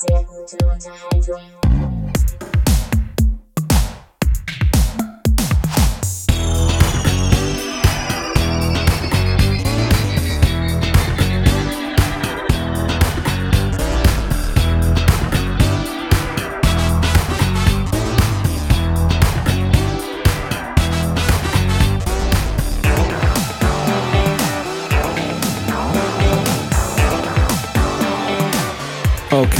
sehr 0.00 0.24
gute 0.24 0.56
Unterhaltung. 0.66 1.99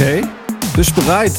Okay. 0.01 0.23
Bist 0.75 0.97
du 0.97 1.01
bereit? 1.03 1.31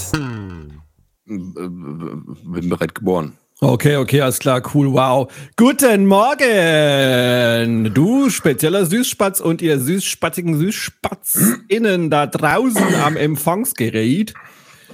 Bin 1.27 2.69
bereit 2.69 2.95
geboren. 2.95 3.33
Okay, 3.61 3.97
okay, 3.97 4.21
alles 4.21 4.39
klar, 4.39 4.63
cool, 4.73 4.93
wow. 4.93 5.29
Guten 5.57 6.07
Morgen, 6.07 7.93
du 7.93 8.31
spezieller 8.31 8.87
Süßspatz 8.87 9.41
und 9.41 9.63
ihr 9.63 9.81
süßspatzigen 9.81 10.57
SüßspatzInnen 10.57 12.09
da 12.09 12.29
draußen 12.29 12.95
am 13.05 13.17
Empfangsgerät. 13.17 14.33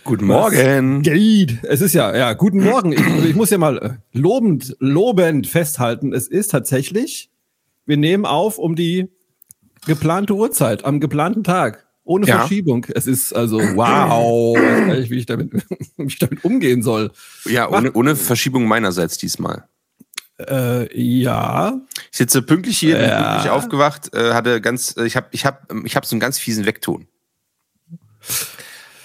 Guten 0.03 0.25
Morgen. 0.29 1.03
Geht. 1.03 1.63
Es 1.65 1.83
ist 1.83 1.93
ja, 1.93 2.17
ja, 2.17 2.33
guten 2.33 2.65
Morgen. 2.65 2.93
Ich, 2.93 3.07
ich 3.27 3.37
muss 3.37 3.51
ja 3.51 3.59
mal 3.59 3.77
äh, 3.77 3.91
lobend, 4.19 4.77
lobend 4.79 5.47
festhalten. 5.47 6.15
Es 6.15 6.27
ist 6.27 6.53
tatsächlich, 6.53 7.31
wir 7.85 7.99
nehmen 7.99 8.25
auf 8.25 8.57
um 8.57 8.77
die 8.77 9.11
geplante 9.85 10.35
Uhrzeit, 10.35 10.87
am 10.87 11.01
geplanten 11.01 11.45
Tag. 11.45 11.88
Ohne 12.09 12.27
Ja. 12.27 12.39
Verschiebung. 12.39 12.87
Es 12.95 13.07
ist 13.07 13.35
also, 13.35 13.59
wow, 13.77 14.57
ich 14.57 14.63
weiß 14.89 14.99
nicht, 15.01 15.11
wie 15.11 15.19
ich 15.19 15.27
damit, 15.27 15.53
wie 15.99 16.07
ich 16.07 16.19
damit 16.19 16.43
umgehen 16.43 16.83
soll. 16.83 17.11
Ja, 17.45 17.69
ohne, 17.69 17.93
ohne 17.93 18.17
Verschiebung 18.17 18.67
meinerseits 18.67 19.19
diesmal. 19.19 19.69
Äh, 20.41 20.89
ja. 20.99 21.79
Ich 22.11 22.17
sitze 22.17 22.41
pünktlich 22.41 22.79
hier, 22.79 22.97
bin 22.97 23.09
Ja. 23.11 23.33
pünktlich 23.33 23.51
aufgewacht, 23.51 24.15
äh, 24.15 24.33
hatte 24.33 24.63
ganz, 24.63 24.97
äh, 24.97 25.05
ich 25.05 25.17
habe 25.17 25.27
ich 25.33 25.45
hab, 25.45 25.71
ich 25.85 25.97
hab 25.97 26.07
so 26.07 26.15
einen 26.15 26.21
ganz 26.21 26.39
fiesen 26.39 26.65
Weckton. 26.65 27.09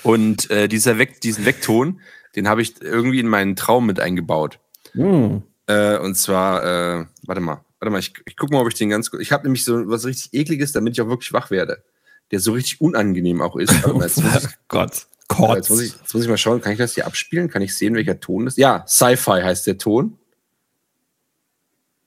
Und 0.03 0.49
äh, 0.49 0.69
dieser 0.69 0.97
Weck, 0.97 1.19
diesen 1.19 1.45
Weckton, 1.45 1.99
den 2.37 2.47
habe 2.47 2.61
ich 2.61 2.81
irgendwie 2.81 3.19
in 3.19 3.27
meinen 3.27 3.57
Traum 3.57 3.85
mit 3.85 3.99
eingebaut. 3.99 4.59
Hm. 4.93 5.43
Äh, 5.67 5.97
und 5.97 6.15
zwar, 6.15 6.63
äh, 7.01 7.05
warte 7.25 7.41
mal, 7.41 7.65
warte 7.79 7.91
mal, 7.91 7.99
ich, 7.99 8.13
ich 8.25 8.37
guck 8.37 8.51
mal, 8.51 8.61
ob 8.61 8.67
ich 8.69 8.75
den 8.75 8.89
ganz 8.89 9.11
gut. 9.11 9.19
Ich 9.19 9.31
habe 9.33 9.43
nämlich 9.43 9.65
so 9.65 9.89
was 9.89 10.05
richtig 10.05 10.33
ekliges, 10.33 10.71
damit 10.71 10.93
ich 10.93 11.01
auch 11.01 11.09
wirklich 11.09 11.33
wach 11.33 11.51
werde. 11.51 11.83
Der 12.31 12.39
so 12.39 12.53
richtig 12.53 12.81
unangenehm 12.81 13.41
auch 13.41 13.55
ist. 13.55 13.71
Mal, 13.87 14.03
jetzt, 14.03 14.23
muss 14.23 14.45
ich, 14.45 14.51
Gott. 14.67 15.07
Aber 15.29 15.55
jetzt, 15.55 15.69
muss 15.69 15.81
ich, 15.81 15.93
jetzt 15.93 16.13
muss 16.13 16.23
ich 16.23 16.29
mal 16.29 16.37
schauen, 16.37 16.61
kann 16.61 16.73
ich 16.73 16.77
das 16.77 16.93
hier 16.93 17.07
abspielen? 17.07 17.49
Kann 17.49 17.61
ich 17.61 17.75
sehen, 17.75 17.95
welcher 17.95 18.19
Ton 18.19 18.45
das 18.45 18.53
ist? 18.53 18.57
Ja, 18.57 18.85
Sci-Fi 18.87 19.41
heißt 19.41 19.65
der 19.65 19.77
Ton. 19.77 20.17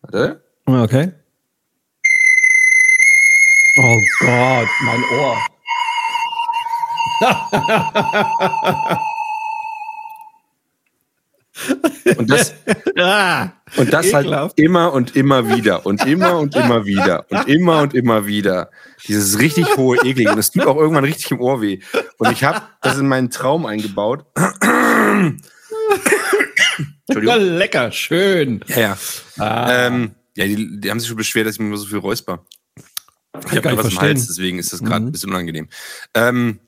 Warte. 0.02 0.44
Okay. 0.66 1.12
Oh 3.78 4.00
Gott, 4.20 4.68
mein 4.84 5.02
Ohr. 5.18 5.36
Und 12.18 12.30
das, 12.30 12.54
Ah, 12.98 13.52
und 13.76 13.92
das 13.92 14.12
halt 14.14 14.26
Ekelhaft. 14.26 14.58
immer 14.60 14.92
und 14.92 15.16
immer 15.16 15.48
wieder 15.54 15.84
und 15.86 16.04
immer 16.06 16.38
und 16.38 16.54
immer 16.54 16.86
wieder 16.86 17.26
und 17.30 17.48
immer 17.48 17.80
und 17.82 17.94
immer 17.94 18.26
wieder. 18.26 18.70
Dieses 19.08 19.38
richtig 19.40 19.76
hohe 19.76 19.96
Eklige. 20.04 20.30
Und 20.32 20.38
es 20.38 20.50
tut 20.52 20.66
auch 20.66 20.76
irgendwann 20.76 21.04
richtig 21.04 21.30
im 21.32 21.40
Ohr 21.40 21.60
weh. 21.60 21.80
Und 22.18 22.30
ich 22.32 22.44
habe 22.44 22.62
das 22.82 22.98
in 22.98 23.08
meinen 23.08 23.30
Traum 23.30 23.66
eingebaut. 23.66 24.24
Entschuldigung. 27.08 27.56
lecker, 27.56 27.92
schön. 27.92 28.60
Ja, 28.68 28.78
ja. 28.78 28.98
Ah, 29.38 29.86
Ähm, 29.86 30.14
ja, 30.36 30.44
die, 30.46 30.80
die 30.80 30.90
haben 30.90 30.98
sich 31.00 31.08
schon 31.08 31.16
beschwert, 31.16 31.46
dass 31.46 31.54
ich 31.54 31.60
mir 31.60 31.66
immer 31.66 31.76
so 31.76 31.86
viel 31.86 31.98
räusper. 31.98 32.44
Ich 33.50 33.56
habe 33.56 33.76
was 33.76 33.90
im. 33.92 34.00
Hals, 34.00 34.26
deswegen 34.26 34.58
ist 34.58 34.72
das 34.72 34.80
gerade 34.82 35.00
Mhm. 35.00 35.08
ein 35.08 35.12
bisschen 35.12 35.30
unangenehm. 35.30 35.68
Ähm, 36.14 36.60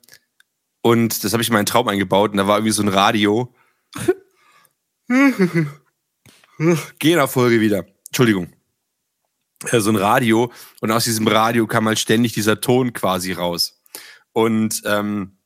und 0.82 1.24
das 1.24 1.32
habe 1.32 1.42
ich 1.42 1.48
in 1.48 1.54
meinen 1.54 1.66
Traum 1.66 1.88
eingebaut 1.88 2.30
und 2.32 2.36
da 2.38 2.46
war 2.46 2.58
irgendwie 2.58 2.72
so 2.72 2.82
ein 2.82 2.88
Radio. 2.88 3.54
Geh 6.98 7.12
in 7.12 7.18
der 7.18 7.28
Folge 7.28 7.60
wieder. 7.60 7.86
Entschuldigung. 8.08 8.52
Äh, 9.70 9.80
so 9.80 9.90
ein 9.90 9.96
Radio 9.96 10.52
und 10.80 10.90
aus 10.90 11.04
diesem 11.04 11.26
Radio 11.26 11.66
kam 11.66 11.86
halt 11.86 11.98
ständig 11.98 12.32
dieser 12.32 12.60
Ton 12.60 12.92
quasi 12.92 13.32
raus. 13.32 13.82
Und 14.32 14.82
ähm, 14.84 15.37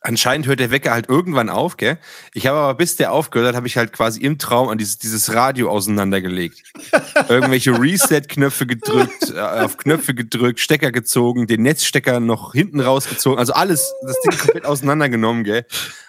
anscheinend 0.00 0.46
hört 0.46 0.60
der 0.60 0.70
Wecker 0.70 0.92
halt 0.92 1.08
irgendwann 1.08 1.50
auf, 1.50 1.76
gell? 1.76 1.98
Ich 2.32 2.46
habe 2.46 2.58
aber 2.58 2.74
bis 2.74 2.96
der 2.96 3.12
aufgehört 3.12 3.48
hat, 3.48 3.56
habe 3.56 3.66
ich 3.66 3.76
halt 3.76 3.92
quasi 3.92 4.20
im 4.20 4.38
Traum 4.38 4.68
an 4.68 4.78
dieses, 4.78 4.98
dieses 4.98 5.32
Radio 5.34 5.70
auseinandergelegt. 5.70 6.62
Irgendwelche 7.28 7.72
Reset-Knöpfe 7.78 8.66
gedrückt, 8.66 9.32
äh, 9.34 9.40
auf 9.40 9.76
Knöpfe 9.76 10.14
gedrückt, 10.14 10.60
Stecker 10.60 10.92
gezogen, 10.92 11.46
den 11.46 11.62
Netzstecker 11.62 12.20
noch 12.20 12.52
hinten 12.52 12.80
rausgezogen, 12.80 13.38
also 13.38 13.52
alles, 13.52 13.92
das 14.02 14.20
Ding 14.22 14.38
komplett 14.38 14.64
auseinandergenommen, 14.64 15.44
gell? 15.44 15.66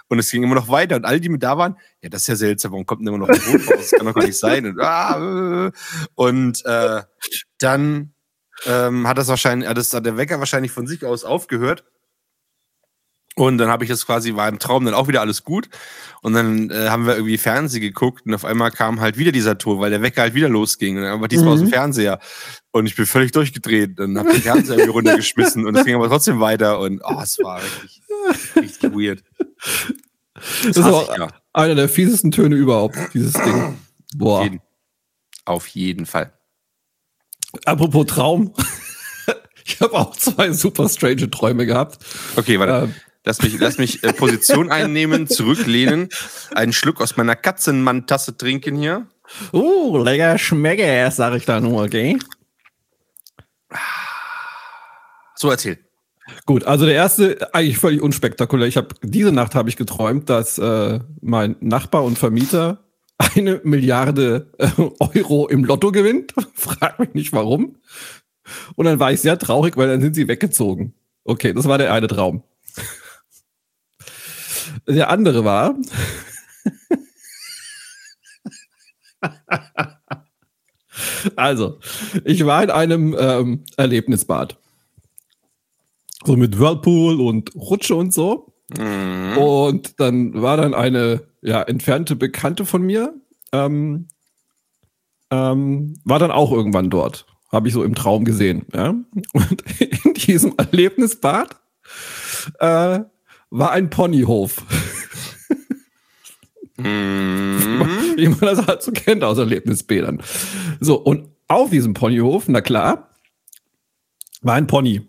Und 0.07 0.17
es 0.17 0.31
ging 0.31 0.41
immer 0.41 0.55
noch 0.55 0.69
weiter 0.69 0.95
und 0.95 1.05
alle, 1.05 1.21
die 1.21 1.29
mit 1.29 1.43
da 1.43 1.57
waren, 1.57 1.77
ja, 2.01 2.09
das 2.09 2.21
ist 2.21 2.27
ja 2.27 2.35
seltsam, 2.35 2.71
warum 2.71 2.85
kommt 2.85 3.01
denn 3.01 3.09
immer 3.09 3.19
noch 3.19 3.29
ein 3.29 3.39
Ton 3.39 3.61
raus? 3.61 3.77
Das 3.77 3.91
kann 3.91 4.07
doch 4.07 4.15
gar 4.15 4.25
nicht 4.25 4.39
sein. 4.39 4.65
Und, 4.65 4.81
ah, 4.81 5.71
und 6.15 6.65
äh, 6.65 7.03
dann 7.59 8.13
ähm, 8.65 9.07
hat 9.07 9.19
das 9.19 9.27
wahrscheinlich, 9.27 9.69
hat, 9.69 9.77
das, 9.77 9.93
hat 9.93 10.05
der 10.05 10.17
Wecker 10.17 10.39
wahrscheinlich 10.39 10.71
von 10.71 10.87
sich 10.87 11.05
aus 11.05 11.23
aufgehört. 11.23 11.83
Und 13.39 13.57
dann 13.57 13.69
habe 13.69 13.85
ich 13.85 13.89
das 13.89 14.05
quasi, 14.05 14.35
war 14.35 14.49
im 14.49 14.59
Traum 14.59 14.83
dann 14.83 14.93
auch 14.93 15.07
wieder 15.07 15.21
alles 15.21 15.45
gut. 15.45 15.69
Und 16.21 16.33
dann 16.33 16.69
äh, 16.71 16.89
haben 16.89 17.05
wir 17.07 17.15
irgendwie 17.15 17.37
Fernsehen 17.37 17.79
geguckt 17.81 18.25
und 18.25 18.33
auf 18.33 18.43
einmal 18.43 18.69
kam 18.69 18.99
halt 18.99 19.17
wieder 19.17 19.31
dieser 19.31 19.57
Ton, 19.57 19.79
weil 19.79 19.91
der 19.91 20.01
Wecker 20.01 20.23
halt 20.23 20.33
wieder 20.33 20.49
losging. 20.49 20.97
Und 20.97 21.03
dann 21.03 21.13
aber 21.13 21.29
diesmal 21.29 21.53
aus 21.53 21.59
dem 21.59 21.67
Mhm. 21.67 21.71
Fernseher. 21.71 22.19
Und 22.71 22.85
ich 22.85 22.97
bin 22.97 23.05
völlig 23.05 23.31
durchgedreht 23.31 23.97
und 24.01 24.19
habe 24.19 24.33
den 24.33 24.41
Fernseher 24.41 24.75
irgendwie 24.75 24.91
runtergeschmissen 24.91 25.65
und 25.65 25.73
es 25.77 25.85
ging 25.85 25.95
aber 25.95 26.09
trotzdem 26.09 26.41
weiter. 26.41 26.81
Und 26.81 27.01
oh, 27.01 27.21
es 27.23 27.39
war 27.39 27.61
richtig, 27.61 28.01
richtig 28.57 28.91
weird. 28.91 29.23
das 30.65 30.75
ist 30.75 30.83
hasse 30.83 30.93
auch 30.93 31.17
ja. 31.17 31.27
einer 31.53 31.75
der 31.75 31.87
fiesesten 31.87 32.31
Töne 32.31 32.57
überhaupt, 32.57 32.97
dieses 33.13 33.31
Ding. 33.31 33.63
Auf 33.63 33.73
Boah. 34.15 34.43
jeden, 34.43 34.59
auf 35.45 35.67
jeden 35.67 36.05
Fall. 36.05 36.33
Apropos 37.63 38.05
Traum. 38.07 38.53
Ich 39.65 39.79
habe 39.81 39.93
auch 39.93 40.15
zwei 40.15 40.51
super 40.51 40.89
strange 40.89 41.29
Träume 41.29 41.67
gehabt. 41.67 42.03
Okay, 42.35 42.59
warte. 42.59 42.85
Ähm, 42.85 42.95
Lass 43.25 43.41
mich, 43.41 43.59
lass 43.59 43.77
mich 43.77 44.03
äh, 44.03 44.13
Position 44.13 44.71
einnehmen, 44.71 45.27
zurücklehnen, 45.27 46.09
einen 46.53 46.73
Schluck 46.73 47.01
aus 47.01 47.17
meiner 47.17 47.35
Katzenmann-Tasse 47.35 48.37
trinken 48.37 48.77
hier. 48.77 49.07
Uh, 49.53 49.97
lecker 49.97 50.37
Schmecke, 50.37 51.09
sag 51.11 51.35
ich 51.35 51.45
da 51.45 51.59
nur, 51.59 51.83
okay? 51.83 52.17
So, 55.35 55.51
erzähl. 55.51 55.77
Gut, 56.45 56.63
also 56.63 56.85
der 56.85 56.95
erste, 56.95 57.53
eigentlich 57.53 57.77
völlig 57.77 58.01
unspektakulär. 58.01 58.67
Ich 58.67 58.77
habe 58.77 58.89
diese 59.03 59.31
Nacht 59.31 59.55
habe 59.55 59.69
ich 59.69 59.77
geträumt, 59.77 60.29
dass 60.29 60.57
äh, 60.57 60.99
mein 61.21 61.55
Nachbar 61.59 62.03
und 62.03 62.17
Vermieter 62.17 62.83
eine 63.17 63.61
Milliarde 63.63 64.51
äh, 64.57 64.69
Euro 64.99 65.47
im 65.47 65.63
Lotto 65.63 65.91
gewinnt. 65.91 66.33
Frag 66.53 66.99
mich 66.99 67.13
nicht 67.13 67.33
warum. 67.33 67.77
Und 68.75 68.85
dann 68.85 68.99
war 68.99 69.11
ich 69.11 69.21
sehr 69.21 69.37
traurig, 69.37 69.77
weil 69.77 69.87
dann 69.87 70.01
sind 70.01 70.15
sie 70.15 70.27
weggezogen. 70.27 70.93
Okay, 71.23 71.53
das 71.53 71.67
war 71.67 71.77
der 71.77 71.93
eine 71.93 72.07
Traum. 72.07 72.43
Der 74.89 75.09
andere 75.09 75.45
war, 75.45 75.75
also, 81.35 81.79
ich 82.25 82.45
war 82.45 82.63
in 82.63 82.71
einem 82.71 83.15
ähm, 83.17 83.63
Erlebnisbad. 83.77 84.57
So 86.25 86.35
mit 86.35 86.59
Whirlpool 86.59 87.21
und 87.21 87.55
Rutsche 87.55 87.95
und 87.95 88.13
so. 88.13 88.53
Mhm. 88.77 89.37
Und 89.37 89.99
dann 89.99 90.41
war 90.41 90.57
dann 90.57 90.73
eine 90.73 91.21
ja, 91.41 91.61
entfernte 91.61 92.15
Bekannte 92.15 92.65
von 92.65 92.81
mir, 92.81 93.13
ähm, 93.51 94.07
ähm, 95.31 95.95
war 96.03 96.19
dann 96.19 96.31
auch 96.31 96.51
irgendwann 96.51 96.89
dort. 96.89 97.25
Habe 97.51 97.67
ich 97.67 97.73
so 97.73 97.83
im 97.83 97.95
Traum 97.95 98.25
gesehen. 98.25 98.65
Ja? 98.73 98.89
Und 99.33 99.63
in 99.79 100.13
diesem 100.13 100.53
Erlebnisbad 100.57 101.55
äh, 102.59 102.99
war 103.49 103.71
ein 103.71 103.89
Ponyhof, 103.89 104.63
Mhm. 106.79 107.79
wie 108.17 108.27
man 108.29 108.39
das 108.39 108.65
halt 108.65 108.81
so 108.81 108.91
kennt 108.91 109.23
aus 109.23 109.37
Erlebnisbädern. 109.37 110.21
So, 110.79 110.95
und 110.95 111.29
auf 111.47 111.69
diesem 111.69 111.93
Ponyhof, 111.93 112.47
na 112.47 112.61
klar, 112.61 113.09
war 114.41 114.55
ein 114.55 114.67
Pony. 114.67 115.01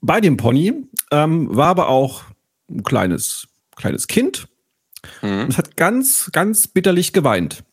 Bei 0.00 0.20
dem 0.20 0.36
Pony 0.36 0.84
ähm, 1.10 1.54
war 1.54 1.68
aber 1.68 1.88
auch 1.88 2.24
ein 2.70 2.82
kleines, 2.82 3.48
kleines 3.76 4.06
Kind. 4.06 4.48
Mhm. 5.22 5.40
Und 5.40 5.48
es 5.50 5.58
hat 5.58 5.76
ganz, 5.76 6.30
ganz 6.32 6.66
bitterlich 6.68 7.12
geweint. 7.12 7.64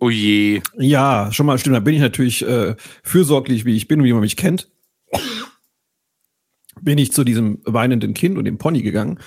Oh 0.00 0.10
je. 0.10 0.60
Ja, 0.76 1.30
schon 1.32 1.46
mal 1.46 1.58
stimmt. 1.58 1.76
Da 1.76 1.80
bin 1.80 1.94
ich 1.94 2.00
natürlich 2.00 2.46
äh, 2.46 2.76
fürsorglich, 3.02 3.64
wie 3.64 3.76
ich 3.76 3.88
bin 3.88 4.00
und 4.00 4.06
wie 4.06 4.12
man 4.12 4.22
mich 4.22 4.36
kennt. 4.36 4.68
bin 6.80 6.98
ich 6.98 7.12
zu 7.12 7.24
diesem 7.24 7.60
weinenden 7.64 8.14
Kind 8.14 8.36
und 8.36 8.44
dem 8.44 8.58
Pony 8.58 8.82
gegangen. 8.82 9.18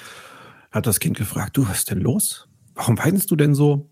Hat 0.71 0.85
das 0.85 0.99
Kind 0.99 1.17
gefragt, 1.17 1.57
du, 1.57 1.67
was 1.67 1.79
ist 1.79 1.91
denn 1.91 2.01
los? 2.01 2.46
Warum 2.77 2.97
weinst 2.97 3.29
du 3.31 3.35
denn 3.35 3.53
so? 3.55 3.89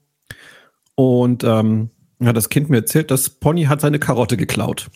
Und 0.96 1.44
ähm, 1.44 1.90
hat 2.24 2.38
das 2.38 2.48
Kind 2.50 2.70
mir 2.70 2.78
erzählt, 2.78 3.12
das 3.12 3.30
Pony 3.30 3.66
hat 3.66 3.82
seine 3.82 4.00
Karotte 4.00 4.38
geklaut. 4.38 4.90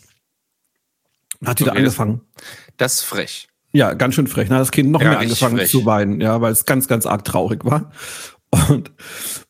Hat 1.44 1.60
wieder 1.60 1.72
Okay, 1.72 1.82
das- 1.84 1.98
angefangen. 1.98 2.20
Das 2.78 2.94
ist 2.94 3.02
frech. 3.02 3.48
Ja, 3.72 3.92
ganz 3.94 4.14
schön 4.14 4.26
frech. 4.26 4.48
Dann 4.48 4.56
hat 4.56 4.62
das 4.62 4.72
Kind 4.72 4.90
noch 4.90 5.00
Ja, 5.02 5.10
mehr 5.10 5.18
angefangen 5.20 5.56
frech. 5.58 5.70
zu 5.70 5.84
weinen, 5.84 6.20
ja, 6.20 6.40
weil 6.40 6.52
es 6.52 6.64
ganz, 6.64 6.88
ganz 6.88 7.06
arg 7.06 7.24
traurig 7.24 7.64
war. 7.64 7.92
Und 8.68 8.90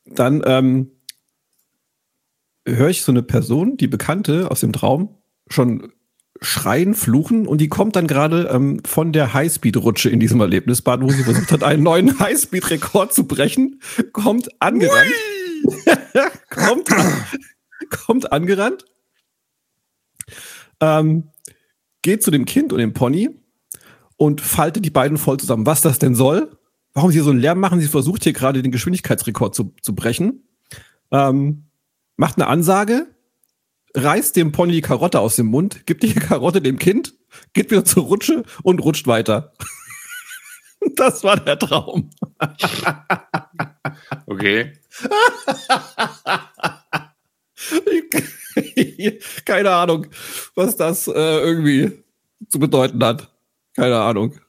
dann 0.05 0.43
ähm, 0.45 0.91
höre 2.67 2.89
ich 2.91 3.03
so 3.03 3.13
eine 3.13 3.23
Person, 3.23 3.77
die 3.77 3.87
Bekannte 3.89 4.51
aus 4.51 4.61
dem 4.61 4.73
Traum, 4.73 5.17
schon 5.49 5.93
schreien, 6.43 6.95
fluchen 6.95 7.47
und 7.47 7.61
die 7.61 7.69
kommt 7.69 7.97
dann 7.97 8.07
gerade 8.07 8.49
ähm, 8.53 8.81
von 8.85 9.13
der 9.13 9.35
Highspeed-Rutsche 9.35 10.09
in 10.09 10.21
diesem 10.21 10.41
Erlebnisbad, 10.41 11.03
wo 11.03 11.11
sie 11.11 11.23
versucht 11.23 11.53
hat, 11.53 11.63
einen 11.63 11.83
neuen 11.83 12.19
Highspeed-Rekord 12.19 13.13
zu 13.13 13.27
brechen, 13.27 13.81
kommt 14.13 14.49
angerannt. 14.61 15.13
kommt, 16.51 16.91
an, 16.93 17.25
kommt 17.91 18.33
angerannt. 18.33 18.87
Ähm, 20.81 21.25
geht 22.03 22.23
zu 22.23 22.31
dem 22.31 22.47
Kind 22.47 22.73
und 22.73 22.79
dem 22.79 22.95
Pony 22.95 23.31
und 24.17 24.41
faltet 24.41 24.85
die 24.85 24.91
beiden 24.91 25.19
voll 25.19 25.39
zusammen. 25.39 25.67
Was 25.67 25.83
das 25.83 25.99
denn 25.99 26.15
soll? 26.15 26.57
Warum 26.95 27.13
sie 27.13 27.21
so 27.21 27.31
einen 27.31 27.41
Lärm 27.41 27.61
machen? 27.61 27.81
Sie 27.81 27.89
versucht 27.89 28.25
hier 28.25 28.33
gerade 28.33 28.63
den 28.63 28.73
Geschwindigkeitsrekord 28.73 29.55
zu, 29.55 29.75
zu 29.83 29.95
brechen. 29.95 30.49
Ähm, 31.11 31.67
macht 32.17 32.37
eine 32.37 32.47
Ansage, 32.47 33.07
reißt 33.95 34.37
dem 34.37 34.53
Pony 34.53 34.73
die 34.73 34.81
Karotte 34.81 35.21
aus 35.21 35.37
dem 35.37 35.47
Mund, 35.47 35.87
gibt 35.87 36.03
die 36.03 36.15
Karotte 36.29 36.61
dem 36.61 36.79
Kind, 36.79 37.15
geht 37.53 37.71
wieder 37.71 37.85
zur 37.85 38.05
Rutsche 38.05 38.45
und 38.63 38.81
rutscht 38.81 39.07
weiter. 39.07 39.53
Das 40.97 41.23
war 41.25 41.37
der 41.37 41.59
Traum. 41.59 42.09
Okay. 44.27 44.73
Keine 49.45 49.71
Ahnung, 49.73 50.07
was 50.55 50.77
das 50.77 51.07
äh, 51.07 51.13
irgendwie 51.13 52.03
zu 52.49 52.59
bedeuten 52.59 53.05
hat. 53.05 53.31
Keine 53.77 54.01
Ahnung. 54.01 54.41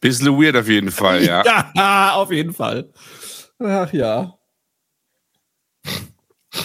Bisschen 0.00 0.38
weird 0.38 0.56
auf 0.56 0.68
jeden 0.68 0.90
Fall, 0.90 1.24
ja. 1.24 1.42
Ja, 1.74 2.12
auf 2.14 2.30
jeden 2.30 2.52
Fall. 2.52 2.92
Ach 3.58 3.92
ja. 3.92 4.38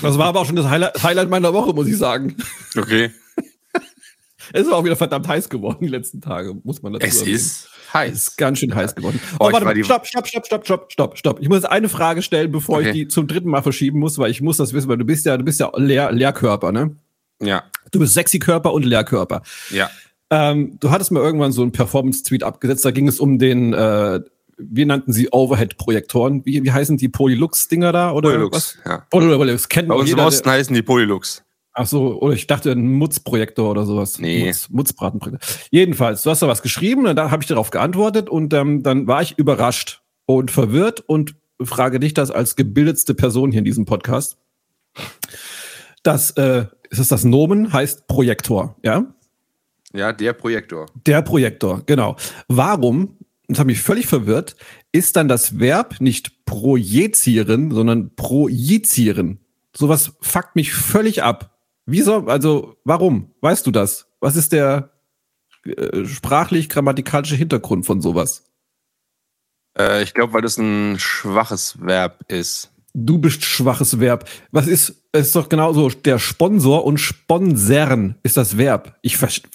Das 0.01 0.18
war 0.18 0.27
aber 0.27 0.39
auch 0.41 0.45
schon 0.45 0.56
das 0.56 0.68
Highlight, 0.69 1.01
Highlight 1.03 1.30
meiner 1.30 1.53
Woche, 1.53 1.74
muss 1.74 1.88
ich 1.88 1.97
sagen. 1.97 2.36
Okay. 2.77 3.12
Es 4.51 4.65
ist 4.65 4.74
auch 4.74 4.83
wieder 4.83 4.95
verdammt 4.95 5.27
heiß 5.27 5.47
geworden 5.50 5.77
die 5.81 5.88
letzten 5.89 6.21
Tage, 6.21 6.56
muss 6.63 6.81
man 6.81 6.94
dazu 6.94 7.06
Es 7.06 7.19
erwähnen. 7.19 7.36
ist 7.36 7.69
Es 7.88 7.94
heiß. 7.94 8.12
ist 8.13 8.38
ganz 8.38 8.57
schön 8.57 8.74
heiß 8.74 8.95
geworden. 8.95 9.19
Oh, 9.33 9.45
Oh, 9.45 9.47
ich 9.50 9.53
warte 9.53 9.65
mal, 9.65 9.83
stopp, 9.83 10.07
stopp, 10.07 10.25
stopp, 10.27 10.45
stopp, 10.47 10.65
stopp, 10.65 10.91
stopp, 10.91 11.18
stopp. 11.19 11.39
Ich 11.39 11.50
muss 11.50 11.65
eine 11.65 11.88
Frage 11.88 12.24
stellen, 12.24 12.51
bevor 12.51 12.81
ich 12.81 12.88
Okay. 12.88 12.97
die 12.97 13.07
zum 13.07 13.27
dritten 13.27 13.50
Mal 13.50 13.62
verschieben 13.62 14.00
muss, 14.00 14.18
weil 14.18 14.31
ich 14.31 14.41
muss 14.41 14.57
das 14.57 14.74
wissen, 14.74 14.89
weil 14.89 14.97
du 14.97 15.06
bist 15.06 15.27
ja, 15.27 15.38
du 15.38 15.44
bist 15.44 15.59
ja 15.59 15.69
Leer, 15.75 16.12
Leerkörper, 16.12 16.71
ne? 16.71 16.95
Ja, 17.39 17.63
Du 17.92 18.00
bist 18.00 18.15
Sexy-Körper 18.15 18.74
und 18.74 18.85
Leerkörper. 18.85 19.44
ja. 19.69 19.89
Ähm, 20.31 20.77
du 20.80 20.89
hattest 20.89 21.12
mir 21.12 21.19
irgendwann 21.19 21.51
so 21.51 21.62
einen 21.62 21.71
Performance-Tweet 21.71 22.44
abgesetzt, 22.44 22.83
da 22.85 22.89
ging 22.92 23.07
es 23.07 23.19
um 23.19 23.38
den, 23.39 23.74
äh, 23.74 24.19
wir 24.59 24.85
nannten 24.85 25.13
sie 25.13 25.29
Overhead-Projektoren. 25.31 26.45
Wie, 26.45 26.63
wie 26.63 26.71
heißen 26.71 26.97
die 26.97 27.09
Polylux-Dinger 27.09 27.91
da? 27.91 28.11
Oder 28.11 28.31
Polylux, 28.31 28.77
ja. 28.85 29.06
was? 29.09 29.21
Oder 29.21 29.38
Polylux, 29.38 29.69
kennt 29.69 29.89
Bei 29.89 29.95
uns 29.95 30.09
im 30.09 30.17
jeder, 30.17 30.27
Osten 30.27 30.50
heißen 30.50 30.73
die 30.75 30.81
Polylux. 30.81 31.44
Ach 31.73 31.88
so, 31.88 32.19
oder 32.19 32.33
ich 32.33 32.47
dachte 32.47 32.71
ein 32.71 32.91
Mutzprojektor 32.94 33.69
oder 33.69 33.85
sowas. 33.85 34.19
Nee. 34.19 34.45
Mutz, 34.45 34.69
Mutzbratenprojektor. 34.69 35.47
Jedenfalls, 35.71 36.23
du 36.23 36.29
hast 36.29 36.41
da 36.41 36.47
was 36.47 36.61
geschrieben 36.61 37.07
und 37.07 37.15
da 37.15 37.31
habe 37.31 37.41
ich 37.41 37.47
darauf 37.47 37.69
geantwortet 37.69 38.29
und 38.29 38.53
ähm, 38.53 38.83
dann 38.83 39.07
war 39.07 39.21
ich 39.21 39.38
überrascht 39.38 40.01
und 40.25 40.51
verwirrt 40.51 41.01
und 41.01 41.35
frage 41.61 42.00
dich 42.00 42.13
das 42.13 42.31
als 42.31 42.56
gebildetste 42.56 43.13
Person 43.13 43.51
hier 43.51 43.59
in 43.59 43.65
diesem 43.65 43.85
Podcast. 43.85 44.38
Das, 46.03 46.31
äh, 46.31 46.65
ist 46.89 47.00
es 47.00 47.07
das 47.07 47.23
Nomen, 47.23 47.71
heißt 47.71 48.07
Projektor, 48.07 48.75
ja? 48.83 49.06
Ja, 49.94 50.13
der 50.13 50.33
Projektor. 50.33 50.85
Der 51.06 51.21
Projektor, 51.21 51.81
genau. 51.85 52.15
Warum, 52.47 53.17
das 53.50 53.60
hat 53.60 53.68
mich 53.68 53.81
völlig 53.81 54.06
verwirrt, 54.06 54.56
ist 54.92 55.16
dann 55.16 55.28
das 55.28 55.60
Verb 55.60 56.00
nicht 56.00 56.46
projizieren, 56.46 57.72
sondern 57.72 58.16
projizieren? 58.16 59.40
Sowas 59.75 60.13
fuckt 60.22 60.56
mich 60.56 60.74
völlig 60.74 61.24
ab. 61.24 61.57
Wieso, 61.86 62.28
also, 62.28 62.78
warum? 62.86 63.34
Weißt 63.42 63.66
du 63.66 63.72
das? 63.72 64.07
Was 64.19 64.36
ist 64.36 64.51
der 64.51 64.92
äh, 65.66 66.06
sprachlich-grammatikalische 66.06 67.36
Hintergrund 67.36 67.88
von 67.88 68.01
sowas? 68.01 68.51
Äh, 69.78 70.04
ich 70.04 70.13
glaube, 70.13 70.34
weil 70.34 70.42
das 70.44 70.57
ein 70.57 71.00
schwaches 71.00 71.78
Verb 71.81 72.24
ist. 72.28 72.72
Du 72.94 73.18
bist 73.18 73.44
schwaches 73.44 74.00
Verb. 74.00 74.30
Was 74.52 74.68
ist, 74.68 75.07
es 75.12 75.28
ist 75.28 75.36
doch 75.36 75.50
genauso, 75.50 75.90
der 75.90 76.19
Sponsor 76.19 76.86
und 76.86 77.00
sponsern 77.00 78.16
ist 78.22 78.38
das 78.38 78.57
Verb. 78.57 78.98
Ich 79.02 79.18
verstehe, 79.18 79.50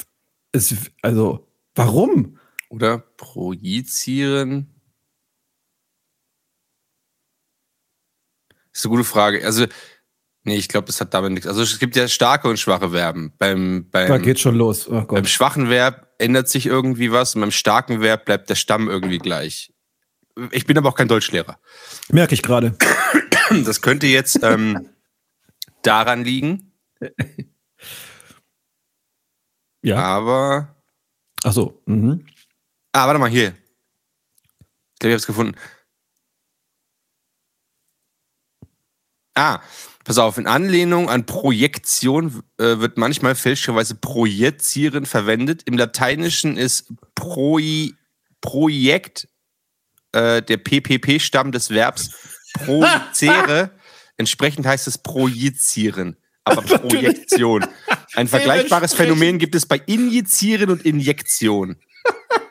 also, 1.03 1.47
warum? 1.75 2.39
Oder 2.75 2.99
projizieren. 2.99 4.69
ist 8.73 8.85
eine 8.85 8.91
gute 8.91 9.05
Frage. 9.05 9.45
Also, 9.45 9.67
nee, 10.43 10.57
ich 10.57 10.69
glaube, 10.69 10.89
das 10.89 11.01
hat 11.01 11.15
damit 11.15 11.31
nichts. 11.33 11.47
Also, 11.47 11.63
es 11.63 11.79
gibt 11.79 11.95
ja 11.95 12.09
starke 12.09 12.49
und 12.49 12.59
schwache 12.59 12.91
Verben. 12.91 13.33
Beim, 13.39 13.87
Da 13.93 14.09
beim, 14.09 14.23
geht 14.23 14.41
schon 14.41 14.57
los. 14.57 14.89
Oh 14.89 15.03
beim 15.03 15.27
schwachen 15.27 15.69
Verb 15.71 16.13
ändert 16.19 16.49
sich 16.49 16.67
irgendwie 16.67 17.13
was 17.13 17.37
und 17.37 17.43
beim 17.43 17.53
starken 17.53 18.01
Verb 18.01 18.25
bleibt 18.25 18.51
der 18.51 18.57
Stamm 18.57 18.89
irgendwie 18.89 19.19
gleich. 19.19 19.73
Ich 20.51 20.67
bin 20.67 20.77
aber 20.77 20.89
auch 20.89 20.97
kein 20.97 21.07
Deutschlehrer. 21.09 21.61
Merke 22.09 22.35
ich 22.35 22.43
gerade. 22.43 22.77
Das 23.65 23.83
könnte 23.83 24.07
jetzt 24.09 24.41
ähm, 24.43 24.89
daran 25.83 26.25
liegen, 26.25 26.73
Ja. 29.83 29.99
aber. 29.99 30.75
Ach 31.45 31.53
so. 31.53 31.81
Mhm. 31.87 32.25
Ah, 32.97 33.09
warte 33.09 33.19
mal, 33.19 33.29
hier. 33.29 33.49
Ich 33.49 34.99
glaube, 35.01 35.11
ich 35.11 35.15
habe 35.15 35.15
es 35.17 35.27
gefunden. 35.27 35.57
Ah, 39.35 39.61
pass 40.05 40.17
auf, 40.19 40.39
in 40.39 40.47
Anlehnung 40.47 41.11
an 41.11 41.27
Projektion 41.27 42.45
äh, 42.57 42.79
wird 42.79 42.97
manchmal 42.97 43.35
fälschlicherweise 43.35 43.97
projizieren 43.97 45.07
verwendet. 45.07 45.63
Im 45.65 45.77
Lateinischen 45.77 46.57
ist 46.57 46.93
Proi, 47.17 47.95
Projekt 48.41 49.27
äh, 50.13 50.41
der 50.41 50.59
PPP-Stamm 50.59 51.51
des 51.51 51.71
Verbs 51.71 52.11
projizere. 52.53 53.73
Entsprechend 54.19 54.67
heißt 54.67 54.87
es 54.87 54.99
projizieren, 54.99 56.17
aber 56.45 56.63
Projektion. 56.79 57.67
Ein 58.15 58.29
vergleichbares. 58.29 58.95
Phänomen 58.95 59.39
gibt 59.39 59.57
es 59.57 59.67
bei 59.67 59.79
Injizieren 59.79 60.71
und 60.71 60.87
Injektion. 60.87 61.75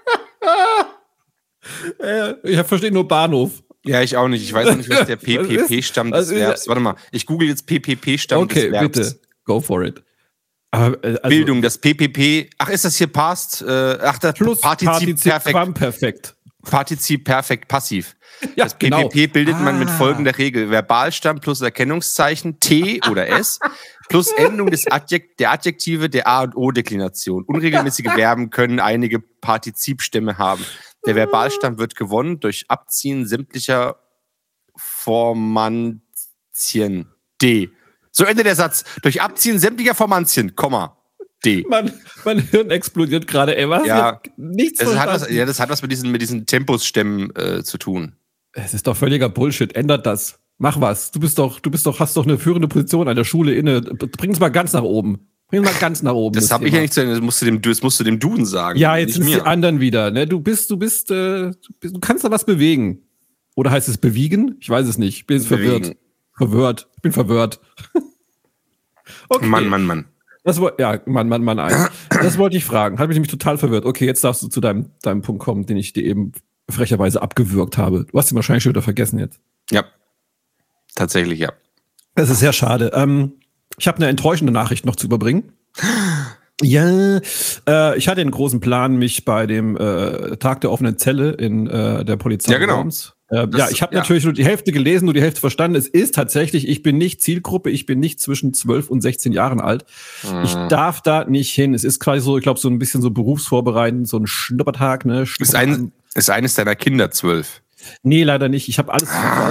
Äh, 1.99 2.33
ich 2.43 2.59
verstehe 2.63 2.91
nur 2.91 3.07
Bahnhof. 3.07 3.63
Ja, 3.85 4.01
ich 4.01 4.15
auch 4.15 4.27
nicht. 4.27 4.43
Ich 4.43 4.53
weiß 4.53 4.69
auch 4.69 4.75
nicht, 4.75 4.89
was 4.89 5.05
der 5.07 5.15
PPP-Stamm 5.17 6.11
des 6.11 6.29
ist- 6.29 6.35
Verbs. 6.35 6.67
Warte 6.67 6.81
mal, 6.81 6.95
ich 7.11 7.25
google 7.25 7.47
jetzt 7.49 7.65
PPP-Stamm 7.67 8.43
Okay, 8.43 8.69
des 8.69 8.71
Verbs. 8.71 8.97
bitte. 8.97 9.19
Go 9.45 9.59
for 9.59 9.83
it. 9.83 10.01
Aber, 10.71 11.03
äh, 11.03 11.17
also, 11.21 11.29
Bildung, 11.29 11.61
das 11.61 11.77
PPP. 11.77 12.49
Ach, 12.57 12.69
ist 12.69 12.85
das 12.85 12.95
hier 12.97 13.07
past? 13.07 13.61
Äh, 13.61 13.97
ach, 14.01 14.17
das 14.19 14.33
Plus 14.35 14.61
Partizip, 14.61 15.19
Partizip 15.29 15.73
perfekt. 15.75 16.35
Partizip 16.63 17.23
perfekt 17.25 17.67
passiv. 17.67 18.15
Ja, 18.55 18.65
Das 18.65 18.73
PPP 18.77 19.27
bildet 19.31 19.61
man 19.61 19.77
mit 19.79 19.87
Ah. 19.89 19.97
folgender 19.97 20.37
Regel. 20.37 20.69
Verbalstamm 20.69 21.39
plus 21.39 21.61
Erkennungszeichen 21.61 22.59
T 22.59 22.99
oder 23.09 23.27
S 23.27 23.59
plus 24.09 24.31
Endung 24.31 24.69
des 24.71 24.87
Adjekt 24.87 25.39
der 25.39 25.51
Adjektive 25.51 26.09
der 26.09 26.27
A- 26.27 26.41
und 26.43 26.55
O-Deklination. 26.57 27.43
Unregelmäßige 27.45 28.11
Verben 28.11 28.49
können 28.49 28.79
einige 28.79 29.19
Partizipstämme 29.19 30.37
haben. 30.39 30.65
Der 31.05 31.15
Verbalstamm 31.15 31.77
wird 31.77 31.95
gewonnen 31.95 32.39
durch 32.39 32.65
Abziehen 32.69 33.25
sämtlicher 33.27 33.97
Formantien. 34.75 36.01
D. 37.41 37.69
So 38.11 38.25
endet 38.25 38.45
der 38.45 38.55
Satz. 38.55 38.83
Durch 39.01 39.21
Abziehen 39.21 39.59
sämtlicher 39.59 39.95
Formantien, 39.95 40.55
Komma. 40.55 40.97
D. 41.43 41.65
Mein, 41.67 41.91
mein 42.23 42.39
Hirn 42.39 42.71
explodiert 42.71 43.27
gerade, 43.27 43.57
ey. 43.57 43.67
Was? 43.69 43.85
Ja. 43.85 44.21
Nichts 44.37 44.79
Das 44.79 44.97
hat 44.97 45.09
was, 45.09 45.29
ja, 45.29 45.45
das 45.45 45.59
hat 45.59 45.69
was 45.69 45.81
mit 45.81 45.91
diesen, 45.91 46.11
mit 46.11 46.21
diesen 46.21 46.45
Tempusstämmen 46.45 47.35
äh, 47.35 47.63
zu 47.63 47.77
tun. 47.77 48.15
Es 48.53 48.73
ist 48.73 48.87
doch 48.87 48.95
völliger 48.95 49.29
Bullshit. 49.29 49.75
Ändert 49.75 50.05
das. 50.05 50.39
Mach 50.57 50.79
was. 50.79 51.11
Du 51.11 51.19
bist 51.19 51.37
doch, 51.39 51.59
du 51.59 51.69
bist 51.71 51.85
doch, 51.85 51.99
hast 51.99 52.15
doch 52.15 52.25
eine 52.25 52.37
führende 52.37 52.67
Position 52.67 53.07
an 53.07 53.15
der 53.15 53.23
Schule 53.23 53.53
inne. 53.53 53.81
Bring's 53.81 54.39
mal 54.39 54.49
ganz 54.49 54.73
nach 54.73 54.83
oben. 54.83 55.27
Bring's 55.53 55.71
mal 55.71 55.79
ganz 55.79 56.01
nach 56.01 56.13
oben. 56.13 56.33
Das 56.33 56.49
habe 56.49 56.67
ich 56.67 56.73
ja 56.73 56.81
nicht 56.81 56.93
zu 56.93 57.01
Ende. 57.01 57.13
Das 57.13 57.21
musst 57.21 57.39
du 57.39 57.45
dem, 57.45 57.61
das 57.61 57.83
musst 57.83 57.99
du 57.99 58.03
dem 58.03 58.19
Duden 58.19 58.43
sagen. 58.43 58.79
Ja, 58.79 58.97
jetzt 58.97 59.13
sind 59.13 59.27
die 59.27 59.39
anderen 59.39 59.79
wieder. 59.79 60.09
Ne? 60.09 60.25
Du 60.25 60.39
bist, 60.39 60.71
du 60.71 60.77
bist, 60.77 61.11
äh, 61.11 61.51
du 61.51 61.73
bist, 61.79 61.95
du 61.95 61.99
kannst 61.99 62.23
da 62.23 62.31
was 62.31 62.43
bewegen. 62.43 63.03
Oder 63.55 63.69
heißt 63.69 63.87
es 63.87 63.99
bewegen? 63.99 64.57
Ich 64.61 64.69
weiß 64.69 64.87
es 64.87 64.97
nicht. 64.97 65.15
Ich 65.15 65.27
bin 65.27 65.37
jetzt 65.37 65.49
Bewegen. 65.49 65.83
verwirrt. 65.83 65.97
Verwirrt. 66.35 66.87
Ich 66.95 67.01
bin 67.03 67.11
verwirrt. 67.11 67.59
okay. 69.29 69.45
Mann, 69.45 69.67
Mann, 69.67 69.85
Mann. 69.85 70.05
Das 70.43 70.59
ja, 70.79 70.99
Mann, 71.05 71.29
Mann, 71.29 71.43
Mann, 71.43 71.59
eins. 71.59 71.91
Das 72.09 72.39
wollte 72.39 72.57
ich 72.57 72.65
fragen. 72.65 72.97
Hat 72.97 73.07
mich 73.07 73.15
nämlich 73.15 73.29
total 73.29 73.59
verwirrt. 73.59 73.85
Okay, 73.85 74.07
jetzt 74.07 74.23
darfst 74.23 74.41
du 74.41 74.47
zu 74.47 74.59
deinem, 74.59 74.87
deinem 75.03 75.21
Punkt 75.21 75.43
kommen, 75.43 75.67
den 75.67 75.77
ich 75.77 75.93
dir 75.93 76.03
eben 76.03 76.31
frecherweise 76.67 77.21
abgewürgt 77.21 77.77
habe. 77.77 78.05
Du 78.11 78.17
hast 78.17 78.31
ihn 78.31 78.35
wahrscheinlich 78.35 78.63
schon 78.63 78.71
wieder 78.71 78.81
vergessen 78.81 79.19
jetzt. 79.19 79.39
Ja. 79.69 79.85
Tatsächlich, 80.95 81.39
ja. 81.39 81.53
Das 82.15 82.31
ist 82.31 82.39
sehr 82.39 82.53
schade. 82.53 82.91
Ähm, 82.95 83.33
ich 83.77 83.87
habe 83.87 83.97
eine 83.97 84.07
enttäuschende 84.07 84.53
Nachricht 84.53 84.85
noch 84.85 84.95
zu 84.95 85.05
überbringen. 85.07 85.51
Ja, 86.61 87.17
äh, 87.67 87.97
ich 87.97 88.07
hatte 88.07 88.21
den 88.21 88.31
großen 88.31 88.59
Plan, 88.59 88.95
mich 88.97 89.25
bei 89.25 89.47
dem 89.47 89.75
äh, 89.75 90.37
Tag 90.37 90.61
der 90.61 90.71
offenen 90.71 90.97
Zelle 90.97 91.31
in 91.31 91.67
äh, 91.67 92.05
der 92.05 92.15
Polizei 92.15 92.53
Ja, 92.53 92.59
genau. 92.59 92.81
Äh, 92.83 93.47
Das- 93.47 93.59
ja, 93.59 93.69
ich 93.71 93.81
habe 93.81 93.95
ja. 93.95 94.01
natürlich 94.01 94.23
nur 94.23 94.33
die 94.33 94.45
Hälfte 94.45 94.71
gelesen, 94.71 95.05
nur 95.05 95.15
die 95.15 95.21
Hälfte 95.21 95.41
verstanden. 95.41 95.75
Es 95.75 95.87
ist 95.87 96.13
tatsächlich, 96.13 96.67
ich 96.69 96.83
bin 96.83 96.97
nicht 96.99 97.21
Zielgruppe, 97.21 97.71
ich 97.71 97.85
bin 97.87 97.99
nicht 97.99 98.19
zwischen 98.21 98.53
12 98.53 98.89
und 98.89 99.01
16 99.01 99.31
Jahren 99.33 99.59
alt. 99.59 99.83
Ich 100.43 100.55
Mhm. 100.55 100.69
darf 100.69 101.01
da 101.01 101.25
nicht 101.25 101.49
hin. 101.51 101.73
Es 101.73 101.83
ist 101.83 101.99
quasi 101.99 102.21
so, 102.21 102.37
ich 102.37 102.43
glaube, 102.43 102.59
so 102.59 102.69
ein 102.69 102.77
bisschen 102.79 103.01
so 103.01 103.09
berufsvorbereitend, 103.09 104.07
so 104.07 104.17
ein 104.17 104.27
Schnuppertag, 104.27 105.05
ne? 105.05 105.23
Ist, 105.23 105.29
Schnuppertag. 105.29 105.67
ein, 105.67 105.91
ist 106.13 106.29
eines 106.29 106.53
deiner 106.53 106.75
Kinder 106.75 107.09
zwölf. 107.09 107.62
Nee, 108.03 108.23
leider 108.23 108.49
nicht. 108.49 108.69
Ich 108.69 108.77
habe 108.79 108.93
alles, 108.93 109.09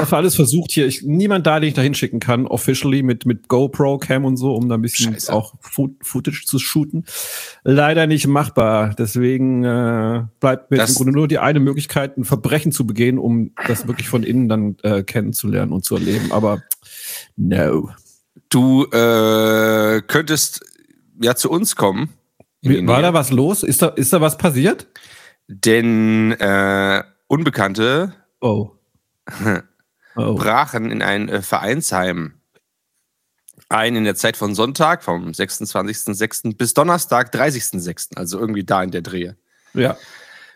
für 0.08 0.16
alles 0.16 0.34
versucht 0.36 0.70
hier. 0.72 0.86
Ich, 0.86 1.02
niemand 1.02 1.46
da, 1.46 1.60
den 1.60 1.68
ich 1.68 1.74
da 1.74 1.82
hinschicken 1.82 2.20
kann, 2.20 2.46
officially 2.46 3.02
mit, 3.02 3.26
mit 3.26 3.48
GoPro 3.48 3.98
Cam 3.98 4.24
und 4.24 4.36
so, 4.36 4.54
um 4.54 4.68
da 4.68 4.76
ein 4.76 4.82
bisschen 4.82 5.14
Scheiße. 5.14 5.32
auch 5.32 5.54
Fo 5.60 5.90
Footage 6.02 6.44
zu 6.46 6.58
shooten. 6.58 7.04
Leider 7.64 8.06
nicht 8.06 8.26
machbar. 8.26 8.94
Deswegen 8.98 9.64
äh, 9.64 10.22
bleibt 10.40 10.70
mir 10.70 10.78
Das- 10.78 10.90
im 10.90 10.96
Grunde 10.96 11.12
nur 11.12 11.28
die 11.28 11.38
eine 11.38 11.60
Möglichkeit, 11.60 12.16
ein 12.16 12.24
Verbrechen 12.24 12.72
zu 12.72 12.86
begehen, 12.86 13.18
um 13.18 13.52
das 13.66 13.86
wirklich 13.86 14.08
von 14.08 14.22
innen 14.22 14.48
dann 14.48 14.76
äh, 14.82 15.02
kennenzulernen 15.02 15.72
und 15.72 15.84
zu 15.84 15.94
erleben. 15.96 16.32
Aber 16.32 16.62
no. 17.36 17.90
Du 18.48 18.84
äh, 18.86 20.02
könntest 20.06 20.60
ja 21.20 21.34
zu 21.34 21.50
uns 21.50 21.76
kommen. 21.76 22.10
war 22.62 23.02
da 23.02 23.14
was 23.14 23.30
los? 23.30 23.62
Ist 23.62 23.82
da, 23.82 23.88
ist 23.88 24.12
da 24.12 24.20
was 24.20 24.36
passiert? 24.38 24.86
Denn 25.48 26.32
äh, 26.32 27.02
Unbekannte 27.26 28.12
Oh. 28.42 28.72
Oh. 30.14 30.34
brachen 30.34 30.90
in 30.90 31.00
ein 31.00 31.30
äh, 31.30 31.40
Vereinsheim 31.40 32.42
ein 33.70 33.96
in 33.96 34.04
der 34.04 34.14
Zeit 34.14 34.36
von 34.36 34.54
Sonntag, 34.54 35.02
vom 35.02 35.30
26.06. 35.30 36.56
bis 36.56 36.74
Donnerstag, 36.74 37.34
30.06., 37.34 38.16
also 38.16 38.38
irgendwie 38.38 38.64
da 38.64 38.82
in 38.82 38.90
der 38.90 39.00
Drehe. 39.00 39.36
Ja. 39.72 39.96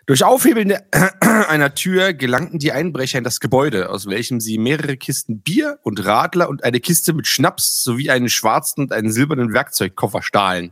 Durch 0.05 0.23
Aufhebeln 0.23 0.73
einer 1.19 1.73
Tür 1.73 2.13
gelangten 2.13 2.59
die 2.59 2.71
Einbrecher 2.71 3.17
in 3.17 3.23
das 3.23 3.39
Gebäude, 3.39 3.89
aus 3.89 4.07
welchem 4.07 4.39
sie 4.39 4.57
mehrere 4.57 4.95
Kisten 4.95 5.41
Bier 5.41 5.79
und 5.83 6.05
Radler 6.05 6.47
und 6.47 6.63
eine 6.63 6.79
Kiste 6.79 7.13
mit 7.13 7.27
Schnaps 7.27 7.83
sowie 7.83 8.09
einen 8.09 8.29
schwarzen 8.29 8.81
und 8.83 8.93
einen 8.93 9.11
silbernen 9.11 9.53
Werkzeugkoffer 9.53 10.21
stahlen. 10.21 10.71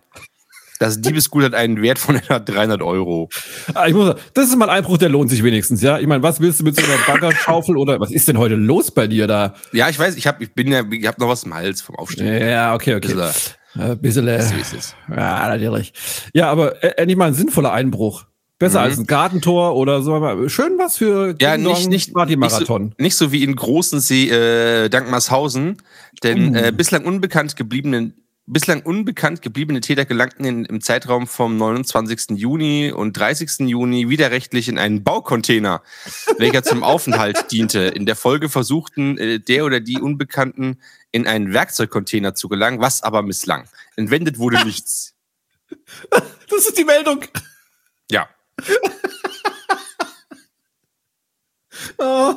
Das 0.79 0.99
Diebesgut 0.99 1.43
hat 1.43 1.53
einen 1.53 1.81
Wert 1.81 1.99
von 1.99 2.15
etwa 2.17 2.39
300 2.39 2.81
Euro. 2.81 3.29
Ah, 3.73 3.87
Ich 3.87 3.93
muss 3.93 4.07
sagen, 4.07 4.19
das 4.33 4.45
ist 4.49 4.57
mal 4.57 4.69
ein 4.69 4.77
Einbruch, 4.77 4.97
der 4.97 5.09
lohnt 5.09 5.29
sich 5.29 5.41
wenigstens, 5.43 5.81
ja. 5.81 5.99
Ich 5.99 6.07
meine, 6.07 6.21
was 6.23 6.39
willst 6.41 6.59
du 6.59 6.63
mit 6.65 6.75
so 6.75 6.83
einer 6.83 6.97
Baggerschaufel 7.07 7.77
oder 7.77 7.99
was 7.99 8.11
ist 8.11 8.27
denn 8.27 8.37
heute 8.37 8.55
los 8.55 8.91
bei 8.91 9.07
dir 9.07 9.27
da? 9.27 9.53
Ja, 9.71 9.87
ich 9.89 9.97
weiß, 9.97 10.15
ich 10.17 10.27
hab, 10.27 10.41
ich 10.41 10.53
bin 10.53 10.67
ja, 10.69 10.83
ich 10.91 11.07
hab 11.07 11.17
noch 11.19 11.29
was 11.29 11.43
im 11.43 11.53
Hals 11.53 11.81
vom 11.81 11.95
Aufstehen. 11.95 12.47
Ja, 12.47 12.73
okay, 12.75 12.95
okay. 12.95 13.13
Ein 13.77 13.99
bisschen, 13.99 14.27
äh, 14.27 14.41
ja, 15.09 15.49
natürlich. 15.49 15.93
Ja, 16.33 16.49
aber 16.49 16.83
äh, 16.83 16.93
endlich 16.97 17.17
mal 17.17 17.27
ein 17.27 17.33
sinnvoller 17.33 17.71
Einbruch. 17.73 18.25
Besser 18.57 18.79
Mhm. 18.79 18.85
als 18.85 18.97
ein 18.99 19.05
Gartentor 19.05 19.75
oder 19.75 20.01
so. 20.01 20.47
Schön 20.47 20.77
was 20.77 20.97
für 20.97 21.35
Ja, 21.41 21.57
nicht, 21.57 21.67
nicht, 21.67 21.89
nicht, 21.89 22.07
so, 22.07 22.13
Party-Marathon. 22.13 22.95
nicht 22.97 23.17
so 23.17 23.33
wie 23.33 23.43
in 23.43 23.53
Großensee, 23.55 24.29
äh, 24.29 24.89
Dankmarshausen, 24.89 25.77
denn 26.23 26.55
Uh. 26.55 26.57
äh, 26.57 26.71
bislang 26.71 27.03
unbekannt 27.05 27.57
gebliebenen 27.57 28.13
Bislang 28.47 28.83
unbekannt 28.83 29.41
gebliebene 29.41 29.81
Täter 29.81 30.05
gelangten 30.05 30.45
in, 30.45 30.65
im 30.65 30.79
Zeitraum 30.79 31.25
vom 31.25 31.57
29. 31.57 32.37
Juni 32.37 32.91
und 32.91 33.13
30. 33.13 33.67
Juni 33.67 34.07
widerrechtlich 34.07 34.67
in 34.67 34.77
einen 34.77 35.03
Baucontainer, 35.03 35.81
welcher 36.37 36.61
zum 36.61 36.83
Aufenthalt 36.83 37.47
diente. 37.51 37.79
In 37.79 38.05
der 38.05 38.15
Folge 38.15 38.47
versuchten 38.49 39.17
äh, 39.17 39.39
der 39.39 39.65
oder 39.65 39.79
die 39.79 39.99
Unbekannten 39.99 40.79
in 41.11 41.25
einen 41.25 41.53
Werkzeugcontainer 41.53 42.35
zu 42.35 42.47
gelangen, 42.47 42.79
was 42.79 43.01
aber 43.01 43.23
misslang. 43.23 43.67
Entwendet 43.95 44.37
wurde 44.37 44.63
nichts. 44.63 45.15
Das 46.47 46.67
ist 46.67 46.77
die 46.77 46.85
Meldung. 46.85 47.25
Ja. 48.11 48.29
Oh. 51.97 52.35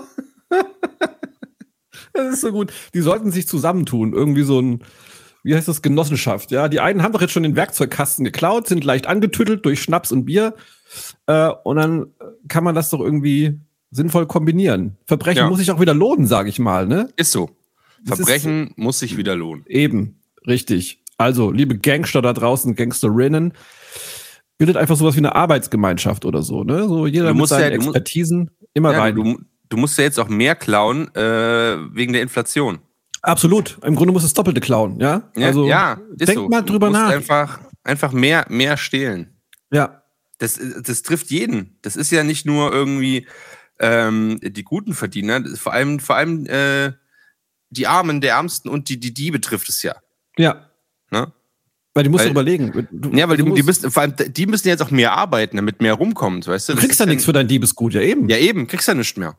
Das 2.13 2.35
ist 2.35 2.41
so 2.41 2.53
gut. 2.53 2.73
Die 2.95 3.01
sollten 3.01 3.31
sich 3.31 3.47
zusammentun. 3.47 4.13
Irgendwie 4.13 4.43
so 4.43 4.61
ein, 4.61 4.85
wie 5.49 5.55
heißt 5.57 5.67
das, 5.69 5.81
Genossenschaft. 5.83 6.51
Ja, 6.51 6.69
die 6.69 6.81
einen 6.81 7.03
haben 7.03 7.13
doch 7.13 7.21
jetzt 7.23 7.33
schon 7.33 7.43
den 7.43 7.57
Werkzeugkasten 7.57 8.25
geklaut, 8.25 8.67
sind 8.69 8.85
leicht 8.85 9.07
angetüttelt 9.07 9.65
durch 9.65 9.81
Schnaps 9.83 10.13
und 10.13 10.25
Bier. 10.27 10.55
Äh, 11.27 11.49
und 11.65 11.77
dann 11.77 12.07
kann 12.49 12.65
man 12.65 12.75
das 12.75 12.91
doch 12.91 13.01
irgendwie 13.01 13.59
sinnvoll 13.91 14.27
kombinieren. 14.27 14.97
Verbrechen 15.07 15.39
Ja. 15.45 15.49
muss 15.49 15.59
sich 15.59 15.71
auch 15.71 15.81
wieder 15.81 15.95
lohnen, 15.95 16.27
sage 16.27 16.51
ich 16.51 16.59
mal, 16.59 16.87
ne? 16.87 17.09
Ist 17.17 17.33
so. 17.33 17.51
Das 18.05 18.19
ist- 18.19 18.27
Verbrechen 18.27 18.73
muss 18.77 18.99
sich 18.99 19.17
wieder 19.17 19.35
lohnen. 19.37 19.65
Eben, 19.67 20.21
richtig. 20.47 21.03
Also, 21.17 21.51
liebe 21.51 21.79
Gangster 21.79 22.21
da 22.23 22.33
draußen, 22.35 22.75
Gangsterinnen, 22.77 23.55
bildet 24.59 24.77
einfach 24.77 24.97
sowas 24.97 25.15
wie 25.15 25.19
eine 25.21 25.35
Arbeitsgemeinschaft 25.35 26.25
oder 26.25 26.43
so, 26.43 26.63
ne? 26.65 26.87
So 26.89 27.07
jeder 27.07 27.33
musst 27.35 27.51
seinen 27.51 27.63
ja- 27.63 27.71
du 27.71 27.77
musst- 27.77 27.89
Expertisen 27.89 28.51
immer 28.75 28.93
Ja, 28.93 28.99
rein. 29.01 29.15
du, 29.15 29.39
du 29.69 29.77
musst 29.77 29.97
ja 29.99 30.05
jetzt 30.05 30.21
auch 30.21 30.29
mehr 30.29 30.55
klauen 30.55 31.13
äh, 31.15 31.77
wegen 31.95 32.13
der 32.13 32.23
Inflation. 32.23 32.79
Absolut. 33.23 33.79
Im 33.83 33.97
Grunde 33.97 34.13
muss 34.13 34.25
es 34.25 34.33
Doppelte 34.35 34.61
klauen, 34.61 35.01
ja? 35.01 35.31
Ja, 35.37 35.47
also, 35.49 35.67
ja, 35.67 36.01
ist 36.17 36.29
denk 36.29 36.39
so. 36.39 36.49
mal 36.49 36.63
drüber 36.63 36.91
nach. 36.91 37.11
Einfach, 37.11 37.61
einfach 37.83 38.13
mehr, 38.13 38.47
mehr 38.49 38.77
stehlen. 38.77 39.37
Ja. 39.71 40.03
Das, 40.39 40.59
das 40.83 41.03
trifft 41.03 41.31
jeden. 41.31 41.79
Das 41.83 41.97
ist 41.97 42.13
ja 42.13 42.23
nicht 42.23 42.47
nur 42.47 42.73
irgendwie 42.73 43.27
ähm, 43.81 44.39
die 44.43 44.63
guten 44.63 44.95
Verdiener, 44.95 45.41
das 45.41 45.53
ist 45.53 45.61
vor 45.61 45.73
allem, 45.73 45.99
vor 46.01 46.17
allem 46.17 46.47
äh, 46.47 46.93
die 47.71 47.87
Armen, 47.87 48.21
der 48.21 48.35
Ärmsten 48.35 48.69
und 48.69 48.89
die, 48.89 48.99
die 49.01 49.13
Diebe 49.13 49.41
trifft 49.41 49.69
es 49.69 49.83
ja. 49.83 49.97
Ja. 50.37 50.69
Ne? 51.11 51.33
Weil 51.95 52.05
die 52.05 52.11
musst 52.11 52.21
Weil- 52.25 52.29
du 52.29 52.33
überlegen. 52.33 52.89
Du, 52.93 53.11
Ja, 53.17 53.29
weil 53.29 53.37
die, 53.37 53.43
du, 53.43 53.55
die, 53.55 53.63
musst, 53.63 53.83
müssen, 53.83 53.91
vor 53.91 54.03
allem, 54.03 54.15
die 54.17 54.47
müssen 54.47 54.69
jetzt 54.69 54.83
auch 54.83 54.91
mehr 54.91 55.13
arbeiten, 55.13 55.57
damit 55.57 55.81
mehr 55.81 55.95
rumkommt, 55.95 56.47
weißt 56.47 56.69
du? 56.69 56.73
du 56.73 56.77
Das 56.77 56.85
kriegst 56.85 57.01
ja 57.01 57.07
nichts 57.07 57.25
für 57.25 57.33
dein 57.33 57.49
Diebesgut, 57.49 57.95
ja 57.95 58.01
eben. 58.01 58.29
Ja, 58.29 58.37
eben, 58.37 58.69
kriegst 58.69 58.87
ja 58.87 58.95
nichts 58.95 59.17
mehr. 59.17 59.37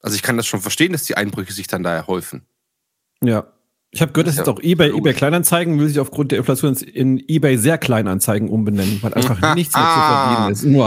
Also 0.00 0.14
ich 0.14 0.22
kann 0.22 0.36
das 0.36 0.46
schon 0.46 0.60
verstehen, 0.60 0.92
dass 0.92 1.04
die 1.04 1.16
Einbrüche 1.16 1.52
sich 1.52 1.66
dann 1.66 1.82
da 1.82 2.06
häufen. 2.06 2.46
Ja. 3.22 3.44
Ich 3.94 4.00
habe 4.00 4.12
gehört, 4.12 4.28
dass 4.28 4.36
jetzt 4.38 4.48
auch 4.48 4.58
eBay, 4.58 4.88
logisch. 4.88 5.00
eBay 5.00 5.12
Kleinanzeigen 5.12 5.78
will 5.78 5.86
sich 5.86 6.00
aufgrund 6.00 6.32
der 6.32 6.38
Inflation 6.38 6.74
in 6.76 7.22
eBay 7.28 7.58
sehr 7.58 7.76
Kleinanzeigen 7.76 8.48
umbenennen, 8.48 8.98
weil 9.02 9.12
einfach 9.12 9.54
nichts 9.54 9.74
mehr 9.76 9.84
zu 9.84 10.00
verdienen 10.00 10.52
ist. 10.52 10.64
Nur, 10.64 10.86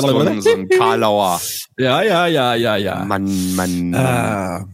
so, 0.00 0.50
einen 0.50 0.68
Karlauer. 0.68 1.40
Ja, 1.78 2.02
ja, 2.02 2.26
ja, 2.26 2.54
ja, 2.56 2.76
ja. 2.76 3.04
Mann, 3.04 3.54
Mann. 3.54 3.94
Ah. 3.94 4.64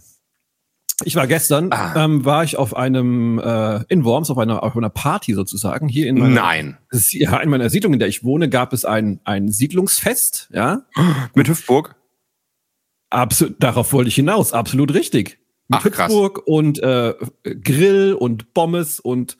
Ich 1.04 1.14
war 1.14 1.26
gestern, 1.26 1.70
Ah. 1.70 2.04
ähm, 2.04 2.25
war 2.25 2.42
ich 2.42 2.56
auf 2.56 2.75
einem, 2.75 3.38
äh, 3.38 3.82
in 3.88 4.04
Worms, 4.04 4.30
auf 4.30 4.38
einer, 4.38 4.62
auf 4.64 4.76
einer 4.76 4.88
Party 4.90 5.34
sozusagen. 5.34 5.87
Hier 5.88 6.08
in 6.08 6.18
meiner, 6.18 6.34
Nein. 6.34 6.78
Ja, 7.10 7.37
in 7.38 7.50
meiner 7.50 7.68
Siedlung, 7.70 7.92
in 7.92 7.98
der 7.98 8.08
ich 8.08 8.25
wohne, 8.25 8.48
gab 8.48 8.72
es 8.72 8.84
ein, 8.84 9.20
ein 9.25 9.48
Siedlungsfest, 9.48 10.48
ja. 10.52 10.80
Mit 11.34 11.46
Hüftburg? 11.48 11.94
Absolut, 13.10 13.56
darauf 13.62 13.92
wollte 13.92 14.08
ich 14.08 14.14
hinaus, 14.16 14.52
absolut 14.52 14.92
richtig. 14.94 15.38
Mit 15.68 15.80
Ach, 15.80 15.90
krass. 15.90 16.08
Hüpfburg 16.10 16.42
und 16.46 16.78
äh, 16.82 17.14
Grill 17.42 18.14
und 18.14 18.52
Pommes 18.54 19.00
und 19.00 19.36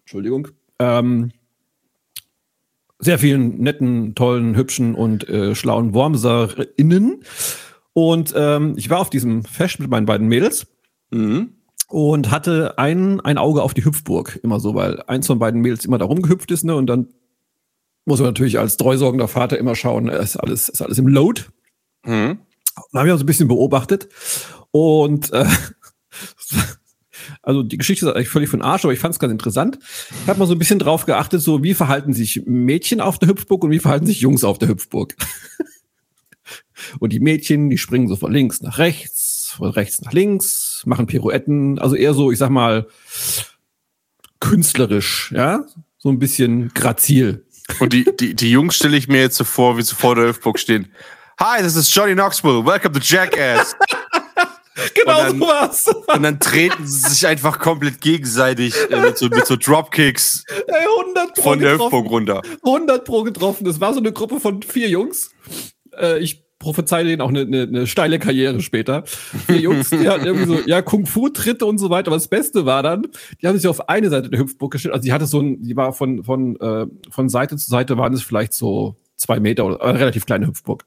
Entschuldigung. 0.00 0.48
Ähm, 0.78 1.32
sehr 2.98 3.18
vielen 3.18 3.58
netten, 3.58 4.14
tollen, 4.14 4.54
hübschen 4.56 4.94
und 4.94 5.28
äh, 5.28 5.54
schlauen 5.54 5.92
WormserInnen. 5.94 7.24
Und 7.92 8.32
ähm, 8.36 8.74
ich 8.76 8.88
war 8.90 9.00
auf 9.00 9.10
diesem 9.10 9.44
Fest 9.44 9.80
mit 9.80 9.90
meinen 9.90 10.06
beiden 10.06 10.28
Mädels 10.28 10.66
Mhm. 11.10 11.54
und 11.88 12.30
hatte 12.30 12.78
ein, 12.78 13.20
ein 13.20 13.36
Auge 13.36 13.62
auf 13.62 13.74
die 13.74 13.84
Hüpfburg. 13.84 14.40
Immer 14.42 14.60
so, 14.60 14.74
weil 14.74 15.02
eins 15.08 15.26
von 15.26 15.38
beiden 15.38 15.60
Mädels 15.60 15.84
immer 15.84 15.98
da 15.98 16.06
rumgehüpft 16.06 16.50
ist, 16.52 16.64
ne? 16.64 16.74
Und 16.74 16.86
dann 16.86 17.08
muss 18.06 18.20
man 18.20 18.28
natürlich 18.28 18.58
als 18.58 18.76
treusorgender 18.78 19.28
Vater 19.28 19.58
immer 19.58 19.74
schauen, 19.74 20.08
äh, 20.08 20.22
ist 20.22 20.36
alles, 20.36 20.68
ist 20.70 20.80
alles 20.80 20.98
im 20.98 21.06
Load. 21.08 21.42
Mhm. 22.06 22.38
Dann 22.92 23.00
habe 23.00 23.08
ich 23.08 23.14
auch 23.14 23.18
so 23.18 23.24
ein 23.24 23.26
bisschen 23.26 23.48
beobachtet. 23.48 24.08
Und 24.70 25.32
äh, 25.32 25.46
also 27.42 27.62
die 27.62 27.78
Geschichte 27.78 28.06
ist 28.06 28.14
eigentlich 28.14 28.28
völlig 28.28 28.48
von 28.48 28.62
Arsch, 28.62 28.84
aber 28.84 28.92
ich 28.92 28.98
fand 28.98 29.14
es 29.14 29.18
ganz 29.18 29.32
interessant. 29.32 29.78
Ich 30.22 30.28
habe 30.28 30.38
mal 30.38 30.46
so 30.46 30.54
ein 30.54 30.58
bisschen 30.58 30.78
drauf 30.78 31.06
geachtet, 31.06 31.42
so 31.42 31.62
wie 31.62 31.74
verhalten 31.74 32.12
sich 32.12 32.42
Mädchen 32.46 33.00
auf 33.00 33.18
der 33.18 33.28
Hüpfburg 33.28 33.64
und 33.64 33.70
wie 33.70 33.78
verhalten 33.78 34.06
sich 34.06 34.20
Jungs 34.20 34.44
auf 34.44 34.58
der 34.58 34.68
Hüpfburg. 34.68 35.14
und 36.98 37.12
die 37.12 37.20
Mädchen, 37.20 37.70
die 37.70 37.78
springen 37.78 38.08
so 38.08 38.16
von 38.16 38.32
links 38.32 38.62
nach 38.62 38.78
rechts, 38.78 39.54
von 39.56 39.70
rechts 39.70 40.00
nach 40.02 40.12
links, 40.12 40.82
machen 40.86 41.06
Pirouetten, 41.06 41.78
also 41.78 41.94
eher 41.94 42.14
so, 42.14 42.32
ich 42.32 42.38
sag 42.38 42.50
mal, 42.50 42.86
künstlerisch, 44.40 45.32
ja, 45.36 45.64
so 45.98 46.08
ein 46.08 46.18
bisschen 46.18 46.72
grazil. 46.74 47.46
Und 47.78 47.92
die, 47.92 48.06
die, 48.18 48.34
die 48.34 48.50
Jungs 48.50 48.74
stelle 48.76 48.96
ich 48.96 49.08
mir 49.08 49.20
jetzt 49.20 49.36
so 49.36 49.44
vor, 49.44 49.78
wie 49.78 49.82
sie 49.82 49.94
vor 49.94 50.16
der 50.16 50.28
Hüftburg 50.28 50.58
stehen. 50.58 50.92
Hi, 51.40 51.62
this 51.62 51.76
is 51.76 51.88
Johnny 51.92 52.14
Knoxville. 52.14 52.62
Welcome 52.64 52.92
to 52.94 53.00
Jackass. 53.00 53.74
Genau 54.94 55.18
Und 55.20 55.24
dann- 55.28 55.38
so 55.38 55.46
war's. 55.46 55.86
Und 56.16 56.22
dann 56.22 56.40
treten 56.40 56.86
sie 56.86 57.10
sich 57.10 57.26
einfach 57.26 57.58
komplett 57.58 58.00
gegenseitig 58.00 58.74
äh, 58.90 59.00
mit, 59.00 59.18
so, 59.18 59.28
mit 59.28 59.46
so 59.46 59.54
Dropkicks 59.56 60.44
Ey, 60.66 60.86
100 61.04 61.34
Pro 61.34 61.42
von 61.42 61.58
der. 61.58 61.72
Hüftburg 61.72 62.08
runter. 62.10 62.42
100 62.64 63.04
Pro 63.04 63.22
getroffen. 63.22 63.64
Das 63.64 63.80
war 63.80 63.92
so 63.92 64.00
eine 64.00 64.12
Gruppe 64.12 64.40
von 64.40 64.62
vier 64.62 64.88
Jungs. 64.88 65.30
Äh, 66.00 66.18
ich 66.20 66.44
prophezeie 66.58 67.04
denen 67.04 67.20
auch 67.20 67.28
eine, 67.28 67.42
eine, 67.42 67.62
eine 67.64 67.86
steile 67.86 68.18
Karriere 68.18 68.60
später. 68.60 69.04
Vier 69.06 69.58
Jungs, 69.60 69.90
die 69.90 70.08
hatten 70.08 70.24
irgendwie 70.24 70.46
so, 70.46 70.58
ja, 70.66 70.80
Kung-Fu-Tritte 70.80 71.66
und 71.66 71.76
so 71.78 71.90
weiter. 71.90 72.08
Aber 72.08 72.16
das 72.16 72.28
Beste 72.28 72.64
war 72.64 72.82
dann, 72.82 73.06
die 73.42 73.46
haben 73.48 73.56
sich 73.58 73.68
auf 73.68 73.88
eine 73.90 74.08
Seite 74.08 74.30
der 74.30 74.40
Hüpfburg 74.40 74.72
gestellt. 74.72 74.94
Also 74.94 75.04
die 75.04 75.12
hatte 75.12 75.26
so 75.26 75.40
ein, 75.40 75.62
die 75.62 75.76
war 75.76 75.92
von, 75.92 76.24
von, 76.24 76.56
äh, 76.60 76.86
von 77.10 77.28
Seite 77.28 77.56
zu 77.56 77.68
Seite 77.68 77.98
waren 77.98 78.14
es 78.14 78.22
vielleicht 78.22 78.54
so 78.54 78.96
zwei 79.16 79.38
Meter 79.38 79.66
oder 79.66 79.76
äh, 79.80 79.90
relativ 79.90 80.24
kleine 80.24 80.46
Hüpfburg. 80.46 80.84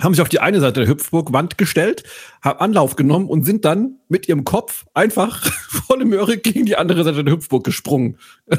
Haben 0.00 0.14
sich 0.14 0.22
auf 0.22 0.28
die 0.28 0.40
eine 0.40 0.60
Seite 0.60 0.80
der 0.80 0.88
Hüpfburg-Wand 0.88 1.58
gestellt, 1.58 2.04
haben 2.42 2.58
Anlauf 2.58 2.96
genommen 2.96 3.28
und 3.28 3.44
sind 3.44 3.64
dann 3.64 3.98
mit 4.08 4.28
ihrem 4.28 4.44
Kopf 4.44 4.86
einfach 4.94 5.44
volle 5.86 6.04
Möhre 6.04 6.38
gegen 6.38 6.66
die 6.66 6.76
andere 6.76 7.04
Seite 7.04 7.24
der 7.24 7.34
Hüpfburg 7.34 7.64
gesprungen. 7.64 8.18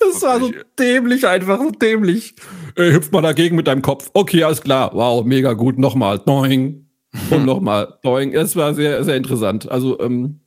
Das 0.00 0.22
war 0.22 0.40
so 0.40 0.52
dämlich, 0.78 1.26
einfach 1.26 1.58
so 1.58 1.70
dämlich. 1.70 2.34
Ey, 2.74 2.92
hüpf 2.92 3.10
mal 3.10 3.22
dagegen 3.22 3.56
mit 3.56 3.66
deinem 3.66 3.82
Kopf. 3.82 4.10
Okay, 4.12 4.44
alles 4.44 4.60
klar. 4.60 4.90
Wow, 4.92 5.24
mega 5.24 5.52
gut. 5.52 5.78
Nochmal. 5.78 6.18
Doing. 6.18 6.86
Und 7.30 7.44
nochmal. 7.46 7.98
Doing. 8.02 8.32
Es 8.34 8.56
war 8.56 8.74
sehr, 8.74 9.04
sehr 9.04 9.16
interessant. 9.16 9.70
Also, 9.70 10.00
ähm, 10.00 10.40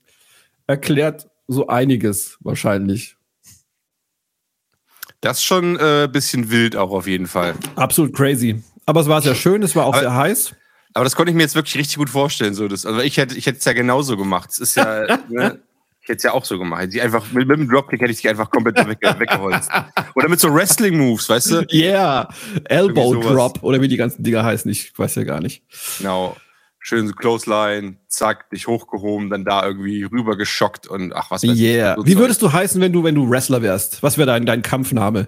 erklärt 0.68 1.28
so 1.48 1.68
einiges 1.68 2.38
wahrscheinlich. 2.42 3.16
Das 5.22 5.38
ist 5.38 5.44
schon 5.44 5.78
ein 5.78 6.04
äh, 6.06 6.08
bisschen 6.12 6.52
wild 6.52 6.76
auch 6.76 6.92
auf 6.92 7.08
jeden 7.08 7.28
Fall. 7.28 7.56
Absolut 7.76 8.14
crazy. 8.16 8.62
Aber 8.86 9.02
es 9.02 9.08
war 9.08 9.22
sehr 9.22 9.36
schön, 9.36 9.64
es 9.64 9.76
war 9.76 9.86
auch 9.86 9.94
Aber- 9.94 10.02
sehr 10.02 10.16
heiß. 10.16 10.54
Aber 10.94 11.04
das 11.04 11.16
konnte 11.16 11.30
ich 11.32 11.36
mir 11.36 11.42
jetzt 11.44 11.56
wirklich 11.56 11.76
richtig 11.78 11.98
gut 11.98 12.10
vorstellen. 12.10 12.54
So 12.54 12.68
das, 12.70 12.86
also 12.86 13.02
ich 13.02 13.18
hätte 13.18 13.36
ich 13.36 13.46
hätte 13.46 13.58
es 13.60 13.66
ja 13.66 13.74
genauso 13.74 14.16
gemacht. 14.16 14.50
Es 14.52 14.60
ist 14.60 14.76
ja, 14.78 15.18
ne, 15.30 15.60
ich 16.02 16.08
hätte 16.08 16.18
es 16.18 16.24
ja 16.24 16.32
auch 16.32 16.46
so 16.46 16.58
gemacht. 16.58 16.88
Die 16.94 17.02
einfach, 17.02 17.26
mit, 17.34 17.48
mit 17.48 17.58
dem 17.60 17.68
Dropkick 17.68 18.00
hätte 18.00 18.12
ich 18.12 18.22
dich 18.22 18.30
einfach 18.30 18.50
komplett 18.50 18.78
weg, 18.88 19.00
weggeholzt. 19.20 19.70
Oder 20.14 20.30
mit 20.30 20.40
so 20.40 20.54
Wrestling-Moves, 20.54 21.28
weißt 21.28 21.52
du? 21.52 21.66
Yeah. 21.74 22.30
Elbow. 22.66 23.16
Drop 23.16 23.62
oder 23.62 23.82
wie 23.82 23.90
die 23.90 23.98
ganzen 23.98 24.24
Dinger 24.24 24.44
heißen. 24.46 24.72
Ich 24.72 24.98
weiß 24.98 25.16
ja 25.16 25.24
gar 25.24 25.42
nicht. 25.42 25.64
Genau. 25.98 26.38
Schön 26.88 27.08
so 27.08 27.16
Clothesline, 27.16 27.98
zack, 28.10 28.52
dich 28.52 28.68
hochgehoben, 28.68 29.32
dann 29.32 29.44
da 29.44 29.66
irgendwie 29.66 30.04
rüber 30.04 30.38
geschockt 30.38 30.86
und 30.86 31.14
ach, 31.14 31.32
was 31.32 31.42
weiß 31.42 31.50
ich. 31.56 31.60
Yeah. 31.60 31.96
So 31.96 32.06
Wie 32.06 32.12
Zeug. 32.12 32.20
würdest 32.20 32.44
du 32.44 32.54
heißen, 32.54 32.80
wenn 32.80 32.94
du, 32.94 33.04
wenn 33.04 33.16
du 33.16 33.28
Wrestler 33.28 33.64
wärst? 33.64 34.04
Was 34.04 34.20
wäre 34.20 34.28
dein, 34.28 34.46
dein 34.46 34.62
Kampfname? 34.62 35.28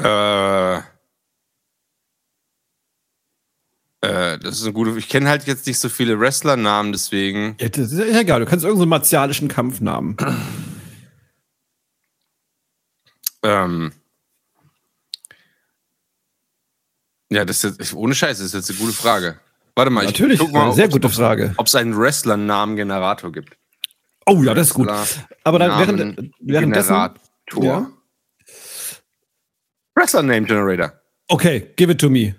Äh, 0.00 0.76
äh, 4.02 4.38
das 4.38 4.60
ist 4.60 4.62
eine 4.62 4.72
gute. 4.72 4.96
Ich 4.96 5.08
kenne 5.08 5.28
halt 5.28 5.48
jetzt 5.48 5.66
nicht 5.66 5.80
so 5.80 5.88
viele 5.88 6.20
Wrestler-Namen, 6.20 6.92
deswegen. 6.92 7.56
Ja, 7.58 7.70
das 7.70 7.90
ist 7.90 7.98
ja 7.98 8.20
egal. 8.20 8.38
Du 8.38 8.46
kannst 8.46 8.64
irgendeinen 8.64 8.86
so 8.86 8.90
martialischen 8.90 9.48
Kampfnamen. 9.48 10.16
Ähm, 13.42 13.92
ja, 17.30 17.44
das 17.44 17.64
ist 17.64 17.78
jetzt, 17.78 17.94
ohne 17.94 18.14
Scheiß, 18.14 18.38
das 18.38 18.46
ist 18.48 18.54
jetzt 18.54 18.70
eine 18.70 18.78
gute 18.78 18.92
Frage. 18.96 19.38
Warte 19.74 19.90
mal, 19.90 20.04
Natürlich, 20.04 20.34
ich 20.34 20.40
guck 20.40 20.52
mal, 20.52 20.64
eine 20.64 20.72
sehr 20.72 20.88
gute 20.88 21.08
Frage. 21.08 21.54
Ob 21.56 21.66
es 21.66 21.74
einen 21.74 21.96
Wrestler-Namen-Generator 21.96 23.30
gibt. 23.32 23.56
Oh 24.26 24.42
ja, 24.42 24.52
das 24.54 24.68
ist 24.68 24.74
gut. 24.74 24.88
Wrestler- 24.88 25.28
Aber 25.44 25.58
dann 25.58 25.78
während, 25.78 26.32
währenddessen. 26.40 26.88
Generator. 26.88 27.64
Ja. 27.64 27.90
Wrestler-Name-Generator. 29.94 30.92
Okay, 31.28 31.70
give 31.76 31.92
it 31.92 32.00
to 32.00 32.10
me. 32.10 32.34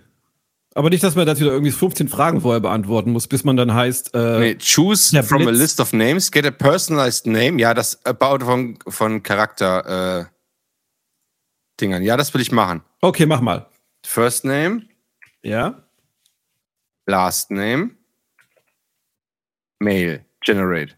Aber 0.76 0.90
nicht, 0.90 1.04
dass 1.04 1.16
man 1.16 1.26
das 1.26 1.40
wieder 1.40 1.52
irgendwie 1.52 1.72
15 1.72 2.08
Fragen 2.08 2.42
vorher 2.42 2.60
beantworten 2.60 3.12
muss, 3.12 3.28
bis 3.28 3.44
man 3.44 3.58
dann 3.58 3.74
heißt, 3.74 4.14
äh, 4.14 4.40
Nee, 4.40 4.56
choose 4.58 5.22
from 5.24 5.48
a 5.48 5.52
list 5.52 5.80
of 5.80 5.94
names, 5.94 6.32
get 6.32 6.46
a 6.46 6.52
personalized 6.52 7.26
name. 7.26 7.60
Ja, 7.60 7.74
das 7.74 8.04
about 8.06 8.46
von, 8.46 8.78
von 8.88 9.24
Charakter 9.24 10.20
äh, 10.22 10.26
Dingern. 11.82 12.04
Ja, 12.04 12.18
das 12.18 12.34
will 12.34 12.42
ich 12.42 12.52
machen. 12.52 12.82
okay, 13.02 13.26
mach 13.26 13.42
mal. 13.42 13.68
First 14.10 14.44
name, 14.44 14.88
Ja? 15.44 15.76
last 17.08 17.52
name, 17.52 17.92
male, 19.80 20.26
generate. 20.44 20.96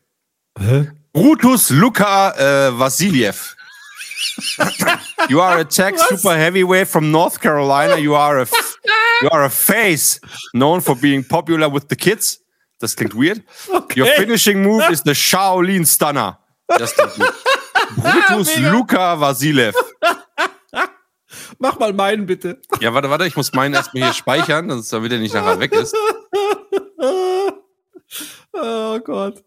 Brutus 1.12 1.70
Luka 1.72 2.30
uh, 2.30 2.42
äh, 2.42 2.72
Vasiliev. 2.80 3.54
you 5.30 5.42
are 5.42 5.60
a 5.60 5.66
tech 5.66 6.00
super 6.00 6.38
heavyweight 6.38 6.88
from 6.88 7.12
North 7.12 7.42
Carolina. 7.42 7.98
You 7.98 8.16
are 8.16 8.38
a 8.40 8.44
f- 8.44 8.78
you 9.22 9.30
are 9.30 9.44
a 9.44 9.50
face 9.50 10.22
known 10.54 10.80
for 10.80 10.96
being 10.96 11.22
popular 11.22 11.68
with 11.68 11.90
the 11.90 11.98
kids. 11.98 12.40
Das 12.80 12.96
klingt 12.96 13.14
weird. 13.14 13.44
Your 13.94 14.08
finishing 14.16 14.64
move 14.64 14.90
is 14.90 15.04
the 15.04 15.14
Shaolin 15.14 15.86
Stunner. 15.86 16.38
Das 16.70 16.94
klingt 16.94 17.16
gut. 17.16 17.34
Brutus 17.98 18.56
Mega. 18.56 18.72
Luka 18.72 19.16
Vasiliev. 19.20 19.76
Mach 21.60 21.80
mal 21.80 21.94
meinen 21.94 22.26
bitte. 22.26 22.60
Ja, 22.80 22.94
warte, 22.94 23.10
warte, 23.10 23.26
ich 23.28 23.36
muss 23.36 23.54
meinen 23.54 23.74
erstmal 23.74 24.04
hier 24.04 24.14
speichern, 24.14 24.70
sonst 24.70 24.92
damit 24.94 25.12
er 25.12 25.20
nicht 25.20 25.34
nachher 25.34 25.60
weg 25.60 25.74
ist. 25.74 25.96
oh 28.54 29.00
Gott. 29.00 29.44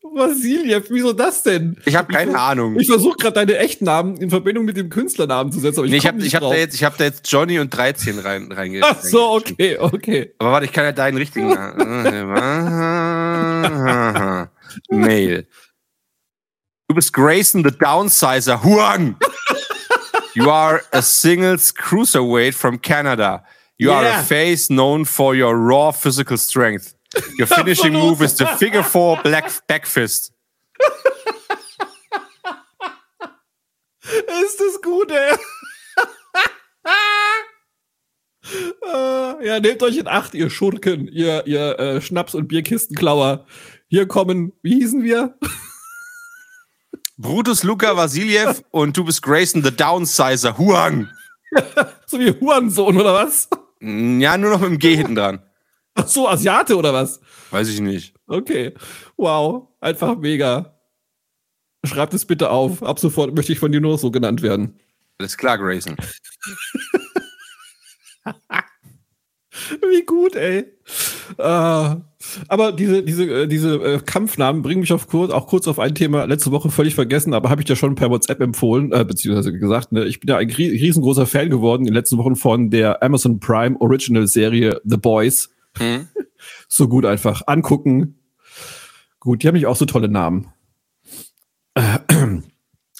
Vasiljev, 0.00 0.86
wieso 0.90 1.12
das 1.12 1.42
denn? 1.42 1.76
Ich 1.84 1.94
habe 1.96 2.10
keine 2.12 2.38
Ahnung. 2.38 2.78
Ich 2.78 2.86
versuche 2.88 3.16
gerade 3.18 3.34
deine 3.34 3.58
Echtnamen 3.58 4.16
in 4.16 4.30
Verbindung 4.30 4.64
mit 4.64 4.76
dem 4.76 4.88
Künstlernamen 4.88 5.52
zu 5.52 5.60
setzen, 5.60 5.84
ich, 5.84 5.90
Nee, 5.90 5.96
ich 5.98 6.06
habe 6.06 6.22
ich 6.24 6.34
hab 6.34 6.40
da, 6.42 6.54
jetzt- 6.54 6.74
ich 6.74 6.84
hab 6.84 6.96
da 6.96 7.04
jetzt 7.04 7.30
Johnny 7.30 7.58
und 7.58 7.70
13 7.76 8.18
rein, 8.20 8.50
reinge 8.50 8.80
Ach 8.84 8.98
so, 9.02 9.32
okay, 9.32 9.76
okay. 9.78 10.34
Aber 10.38 10.52
warte, 10.52 10.66
ich 10.66 10.72
kann 10.72 10.84
ja 10.84 10.92
deinen 10.92 11.18
richtigen 11.18 11.48
Namen. 11.48 12.08
Mail. 14.90 15.46
Du 16.88 16.94
bist 16.94 17.12
Grayson 17.12 17.62
the 17.64 17.70
Downsizer 17.76 18.62
Huang. 18.64 19.16
You 20.38 20.50
are 20.50 20.82
a 20.92 21.02
singles 21.02 21.72
cruiserweight 21.72 22.54
from 22.54 22.78
Canada. 22.78 23.42
You 23.76 23.90
are 23.92 24.04
Yeah. 24.04 24.20
a 24.20 24.24
face 24.24 24.70
known 24.72 25.04
for 25.04 25.34
your 25.34 25.56
raw 25.56 25.90
physical 25.92 26.36
strength. 26.38 26.94
Your 27.38 27.48
finishing 27.48 27.92
move 27.92 28.22
is 28.22 28.34
the 28.36 28.46
figure 28.46 28.84
four 28.84 29.16
black 29.22 29.50
back 29.66 29.84
fist. 29.86 30.32
Ist 34.44 34.58
das 34.60 34.80
gut, 34.82 35.10
ey? 35.10 35.36
Äh, 38.86 39.46
ja, 39.46 39.60
nehmt 39.60 39.82
euch 39.82 39.96
in 39.98 40.06
Acht, 40.08 40.34
ihr 40.34 40.48
Schurken, 40.50 41.06
ihr, 41.08 41.46
ihr 41.46 41.78
äh, 41.78 42.00
Schnaps- 42.00 42.34
und 42.34 42.48
Bierkistenklauer. 42.48 43.44
Hier 43.88 44.06
kommen, 44.06 44.52
wie 44.62 44.76
hießen 44.80 45.02
wir? 45.02 45.36
Brutus 47.20 47.64
Luka 47.64 47.96
Vasiliev 47.96 48.62
und 48.70 48.96
du 48.96 49.04
bist 49.04 49.22
Grayson 49.22 49.64
the 49.64 49.74
Downsizer 49.74 50.56
Huang. 50.56 51.08
So 52.06 52.18
wie 52.18 52.30
Hurensohn 52.40 52.98
oder 52.98 53.14
was? 53.14 53.48
Ja, 53.80 54.36
nur 54.36 54.50
noch 54.50 54.60
mit 54.60 54.70
dem 54.70 54.78
G 54.78 54.96
hinten 54.96 55.14
dran. 55.14 55.42
Ach 55.94 56.06
so, 56.06 56.28
Asiate 56.28 56.76
oder 56.76 56.92
was? 56.92 57.20
Weiß 57.50 57.68
ich 57.68 57.80
nicht. 57.80 58.14
Okay. 58.26 58.74
Wow. 59.16 59.68
Einfach 59.80 60.16
mega. 60.16 60.78
Schreibt 61.84 62.14
es 62.14 62.24
bitte 62.26 62.50
auf. 62.50 62.82
Ab 62.82 62.98
sofort 62.98 63.34
möchte 63.34 63.52
ich 63.52 63.58
von 63.58 63.72
dir 63.72 63.80
nur 63.80 63.98
so 63.98 64.10
genannt 64.10 64.42
werden. 64.42 64.78
Alles 65.18 65.36
klar, 65.36 65.58
Grayson. 65.58 65.96
Wie 69.90 70.04
gut, 70.04 70.36
ey. 70.36 70.66
Äh, 71.38 71.96
aber 72.48 72.72
diese, 72.72 73.02
diese, 73.02 73.24
äh, 73.42 73.46
diese 73.48 73.74
äh, 73.76 74.00
Kampfnamen 74.04 74.62
bringen 74.62 74.80
mich 74.80 74.92
auf 74.92 75.06
kurz, 75.08 75.32
auch 75.32 75.46
kurz 75.46 75.66
auf 75.68 75.78
ein 75.78 75.94
Thema 75.94 76.24
letzte 76.24 76.50
Woche 76.50 76.70
völlig 76.70 76.94
vergessen, 76.94 77.34
aber 77.34 77.50
habe 77.50 77.60
ich 77.60 77.66
dir 77.66 77.76
schon 77.76 77.94
per 77.94 78.10
WhatsApp 78.10 78.40
empfohlen, 78.40 78.92
äh, 78.92 79.04
beziehungsweise 79.04 79.52
gesagt, 79.52 79.92
ne, 79.92 80.04
ich 80.04 80.20
bin 80.20 80.28
ja 80.28 80.36
ein 80.38 80.48
rie- 80.50 80.70
riesengroßer 80.80 81.26
Fan 81.26 81.50
geworden 81.50 81.82
in 81.82 81.86
den 81.88 81.94
letzten 81.94 82.18
Wochen 82.18 82.36
von 82.36 82.70
der 82.70 83.02
Amazon 83.02 83.40
Prime 83.40 83.76
Original 83.80 84.26
Serie 84.26 84.80
The 84.84 84.96
Boys. 84.96 85.50
Hm? 85.78 86.08
So 86.68 86.86
gut 86.86 87.04
einfach. 87.04 87.42
Angucken. 87.46 88.14
Gut, 89.18 89.42
die 89.42 89.48
haben 89.48 89.54
nicht 89.56 89.66
auch 89.66 89.74
so 89.74 89.86
tolle 89.86 90.08
Namen. 90.08 90.46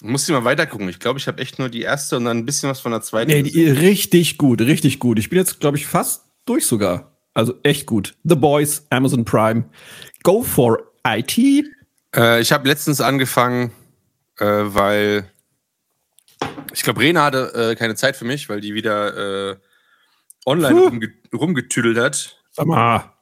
Muss 0.01 0.23
ich 0.27 0.33
mal 0.33 0.43
weitergucken. 0.45 0.87
Ich 0.89 0.99
glaube, 0.99 1.19
ich 1.19 1.27
habe 1.27 1.41
echt 1.41 1.59
nur 1.59 1.69
die 1.69 1.81
erste 1.81 2.17
und 2.17 2.25
dann 2.25 2.37
ein 2.37 2.45
bisschen 2.45 2.69
was 2.69 2.79
von 2.79 2.91
der 2.91 3.01
zweiten. 3.01 3.31
Nee, 3.31 3.43
die, 3.43 3.65
richtig 3.65 4.37
gut, 4.37 4.61
richtig 4.61 4.99
gut. 4.99 5.19
Ich 5.19 5.29
bin 5.29 5.37
jetzt, 5.39 5.59
glaube 5.59 5.77
ich, 5.77 5.85
fast 5.87 6.23
durch 6.45 6.65
sogar. 6.65 7.08
Also 7.39 7.55
echt 7.63 7.85
gut. 7.85 8.15
The 8.25 8.35
Boys, 8.35 8.85
Amazon 8.89 9.23
Prime. 9.23 9.63
Go 10.23 10.43
for 10.43 10.91
IT. 11.07 11.37
äh, 12.13 12.41
ich 12.41 12.51
habe 12.51 12.67
letztens 12.67 12.99
angefangen, 12.99 13.71
äh, 14.39 14.45
weil 14.45 15.31
ich 16.73 16.83
glaube, 16.83 16.99
Rena 16.99 17.23
hatte 17.23 17.53
äh, 17.71 17.75
keine 17.75 17.95
Zeit 17.95 18.17
für 18.17 18.25
mich, 18.25 18.49
weil 18.49 18.59
die 18.59 18.73
wieder 18.73 19.51
äh, 19.51 19.55
online 20.45 20.81
rumge 20.81 21.13
rumgetüdelt 21.33 21.97
hat. 21.97 22.41
Sag 22.51 22.65
mal. 22.65 23.13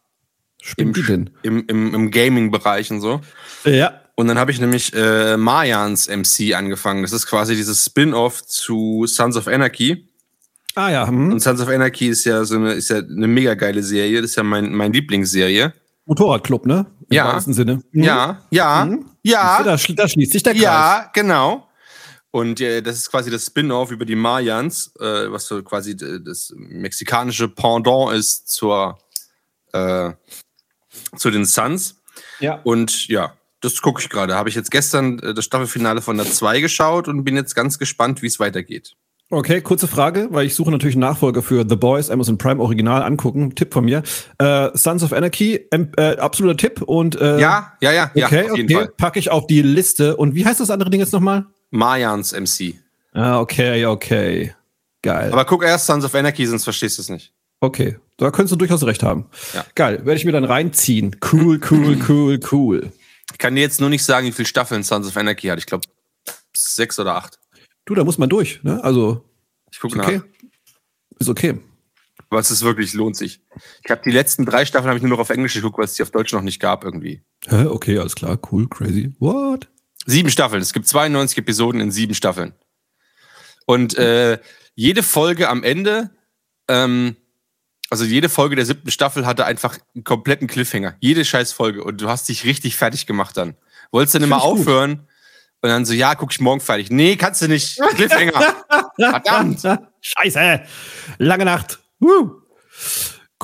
Die 0.76 1.04
denn? 1.04 1.30
Im, 1.44 1.68
im, 1.68 1.94
im 1.94 2.10
Gaming-Bereich 2.10 2.90
und 2.90 3.02
so. 3.02 3.22
Ja. 3.66 4.02
Und 4.16 4.30
dann 4.30 4.40
habe 4.40 4.50
ich 4.50 4.60
nämlich 4.60 4.96
äh, 4.96 5.38
Mayans 5.38 6.10
MC 6.10 6.56
angefangen. 6.56 7.04
Das 7.04 7.12
ist 7.12 7.28
quasi 7.28 7.56
dieses 7.56 7.86
Spin-off 7.86 8.44
zu 8.48 9.06
Sons 9.06 9.38
of 9.38 9.48
Anarchy. 9.48 10.07
Ah 10.78 10.92
ja, 10.92 11.08
hm. 11.08 11.32
Und 11.32 11.40
Sons 11.40 11.60
of 11.60 11.70
Anarchy 11.70 12.08
ist 12.10 12.24
ja 12.26 12.44
so 12.46 12.56
eine, 12.56 12.74
ist 12.74 12.90
ja 12.90 12.98
eine 12.98 13.28
mega 13.28 13.56
geile 13.56 13.82
Serie. 13.82 14.22
Das 14.22 14.30
ist 14.32 14.36
ja 14.36 14.44
mein, 14.44 14.72
mein 14.74 14.94
Lieblingsserie. 14.94 15.74
Motorradclub, 16.06 16.68
ne? 16.68 16.86
Im 17.10 17.16
Ja. 17.16 17.26
wahrsten 17.34 17.54
Sinne. 17.56 17.82
Hm. 17.94 18.04
Ja, 18.04 18.42
ja, 18.52 18.86
Mhm. 18.86 19.06
ja, 19.24 19.64
Da, 19.64 19.74
schl- 19.74 19.96
da 19.96 20.08
schließt 20.08 20.34
sich 20.34 20.44
der 20.44 20.54
Kreis. 20.54 20.62
ja, 20.64 21.10
genau. 21.14 21.68
Und 22.30 22.62
äh, 22.62 22.82
das 22.84 22.98
ist 22.98 23.10
quasi 23.10 23.32
das 23.32 23.46
Spin-off 23.48 23.90
über 23.90 24.06
die 24.06 24.16
Mayans, 24.16 24.92
äh, 25.00 25.32
was 25.32 25.48
so 25.48 25.64
quasi 25.64 25.98
d- 25.98 26.20
das 26.24 26.54
mexikanische 26.56 27.48
Pendant 27.50 28.14
ist 28.14 28.48
zur, 28.50 29.00
äh, 29.74 30.12
zu 31.16 31.32
den 31.32 31.46
Suns. 31.46 31.96
Ja. 32.40 32.60
Und 32.64 33.08
ja, 33.08 33.34
das 33.62 33.82
gucke 33.82 34.00
ich 34.02 34.10
gerade. 34.10 34.36
Habe 34.36 34.50
ich 34.50 34.56
jetzt 34.56 34.70
gestern 34.70 35.18
äh, 35.20 35.34
das 35.34 35.46
Staffelfinale 35.46 36.04
von 36.04 36.18
der 36.18 36.28
2 36.28 36.60
geschaut 36.62 37.08
und 37.08 37.24
bin 37.24 37.36
jetzt 37.36 37.56
ganz 37.56 37.80
gespannt, 37.80 38.22
wie 38.22 38.28
es 38.28 38.40
weitergeht. 38.40 38.96
Okay, 39.30 39.60
kurze 39.60 39.90
Frage, 39.90 40.30
weil 40.32 40.46
ich 40.46 40.56
suche 40.56 40.72
natürlich 40.72 40.96
einen 40.96 41.02
Nachfolger 41.02 41.42
für 41.42 41.66
The 41.68 41.76
Boys, 41.76 42.10
Amazon 42.10 42.38
Prime 42.38 42.62
Original 42.62 43.04
angucken. 43.04 43.54
Tipp 43.56 43.74
von 43.74 43.84
mir. 43.84 44.02
Äh, 44.38 44.70
Sons 44.74 45.04
of 45.04 45.12
Anarchy, 45.12 45.56
äh, 45.72 46.16
absoluter 46.18 46.56
Tipp. 46.56 46.82
Und 46.82 47.20
äh, 47.20 47.38
Ja, 47.40 47.74
ja, 47.82 47.92
ja, 47.92 48.12
ja, 48.14 48.26
okay, 48.28 48.50
auf 48.50 48.58
jeden 48.58 48.70
okay, 48.74 48.86
Fall. 48.86 48.94
packe 48.98 49.20
ich 49.20 49.30
auf 49.30 49.46
die 49.48 49.62
Liste. 49.62 50.16
Und 50.16 50.34
wie 50.34 50.46
heißt 50.46 50.62
das 50.62 50.70
andere 50.70 50.90
Ding 50.90 51.02
jetzt 51.02 51.12
nochmal? 51.12 51.46
Mayans 51.72 52.32
MC. 52.32 52.76
Ah, 53.12 53.40
okay, 53.42 53.86
okay. 53.86 54.54
Geil. 55.02 55.32
Aber 55.34 55.44
guck 55.44 55.64
erst 55.64 55.88
Sons 55.88 56.06
of 56.06 56.16
Anarchy, 56.16 56.46
sonst 56.46 56.64
verstehst 56.64 56.98
du 56.98 57.02
es 57.02 57.10
nicht. 57.10 57.34
okay, 57.60 57.98
da 58.18 58.32
könntest 58.32 58.54
du 58.54 58.56
durchaus 58.56 58.84
recht 58.86 59.04
haben. 59.04 59.26
Ja. 59.54 59.66
Geil, 59.76 59.98
werde 60.06 60.16
ich 60.16 60.26
mir 60.26 60.32
dann 60.32 60.46
reinziehen. 60.46 61.16
Cool, 61.34 61.60
cool, 61.70 61.98
cool, 62.08 62.40
cool. 62.52 62.92
Ich 63.32 63.38
kann 63.38 63.56
dir 63.56 63.62
jetzt 63.62 63.82
nur 63.82 63.90
nicht 63.90 64.04
sagen, 64.06 64.26
wie 64.26 64.32
viele 64.32 64.48
Staffeln 64.48 64.84
Sons 64.84 65.06
of 65.08 65.18
Anarchy 65.18 65.48
hat. 65.48 65.60
Ich 65.60 65.66
glaube, 65.66 65.86
sechs 66.56 66.98
oder 66.98 67.16
acht. 67.16 67.40
Du, 67.88 67.96
da 67.96 68.04
muss 68.04 68.18
man 68.18 68.28
durch, 68.28 68.62
ne? 68.64 68.84
Also, 68.84 69.24
Ich 69.72 69.80
gucke 69.80 69.98
ist 69.98 70.04
okay. 70.06 70.18
nach. 70.18 70.26
Ist 71.20 71.30
okay. 71.30 71.58
Aber 72.30 72.42
es 72.42 72.52
ist 72.52 72.62
wirklich, 72.62 72.94
lohnt 72.94 73.16
sich. 73.16 73.40
Ich 73.84 73.90
habe 73.90 74.02
die 74.04 74.12
letzten 74.12 74.46
drei 74.46 74.66
Staffeln 74.66 74.90
habe 74.90 74.98
ich 74.98 75.04
nur 75.04 75.12
noch 75.12 75.20
auf 75.20 75.30
Englisch 75.30 75.54
geguckt, 75.54 75.78
weil 75.78 75.86
es 75.86 75.94
die 75.94 76.04
auf 76.04 76.12
Deutsch 76.12 76.34
noch 76.34 76.42
nicht 76.42 76.60
gab 76.60 76.84
irgendwie. 76.84 77.22
Hä? 77.48 77.64
Okay, 77.66 77.98
alles 77.98 78.16
klar, 78.16 78.38
cool, 78.52 78.68
crazy. 78.68 79.14
What? 79.20 79.70
Sieben 80.06 80.30
Staffeln. 80.30 80.62
Es 80.62 80.74
gibt 80.74 80.86
92 80.86 81.38
Episoden 81.38 81.80
in 81.80 81.92
sieben 81.92 82.14
Staffeln. 82.14 82.54
Und 83.66 83.98
äh, 83.98 84.40
jede 84.76 85.02
Folge 85.02 85.48
am 85.48 85.64
Ende, 85.64 86.10
ähm, 86.68 87.16
also 87.90 88.04
jede 88.04 88.28
Folge 88.28 88.58
der 88.58 88.66
siebten 88.66 88.92
Staffel 88.92 89.26
hatte 89.26 89.46
einfach 89.46 89.80
einen 89.96 90.04
kompletten 90.04 90.48
Cliffhanger. 90.48 90.96
Jede 91.00 91.24
scheiß 91.24 91.54
Folge. 91.54 91.86
Und 91.86 92.02
du 92.02 92.10
hast 92.10 92.28
dich 92.28 92.44
richtig 92.44 92.76
fertig 92.76 93.06
gemacht 93.06 93.38
dann. 93.38 93.56
Wolltest 93.92 94.16
dann 94.16 94.24
immer 94.24 94.42
Find 94.42 94.60
ich 94.60 94.66
gut. 94.66 95.08
Und 95.68 95.74
dann 95.74 95.86
so, 95.86 95.94
ja, 95.94 96.16
guck 96.16 96.32
ich 96.32 96.40
morgen 96.40 96.62
fertig. 96.62 96.90
Nee, 96.90 97.18
kannst 97.18 97.42
du 97.42 97.50
nicht. 97.50 97.78
Cliffhanger. 97.96 98.56
Verdammt. 98.96 99.62
Scheiße. 100.00 100.62
Lange 101.18 101.44
Nacht. 101.44 101.80
Woo. 102.00 102.42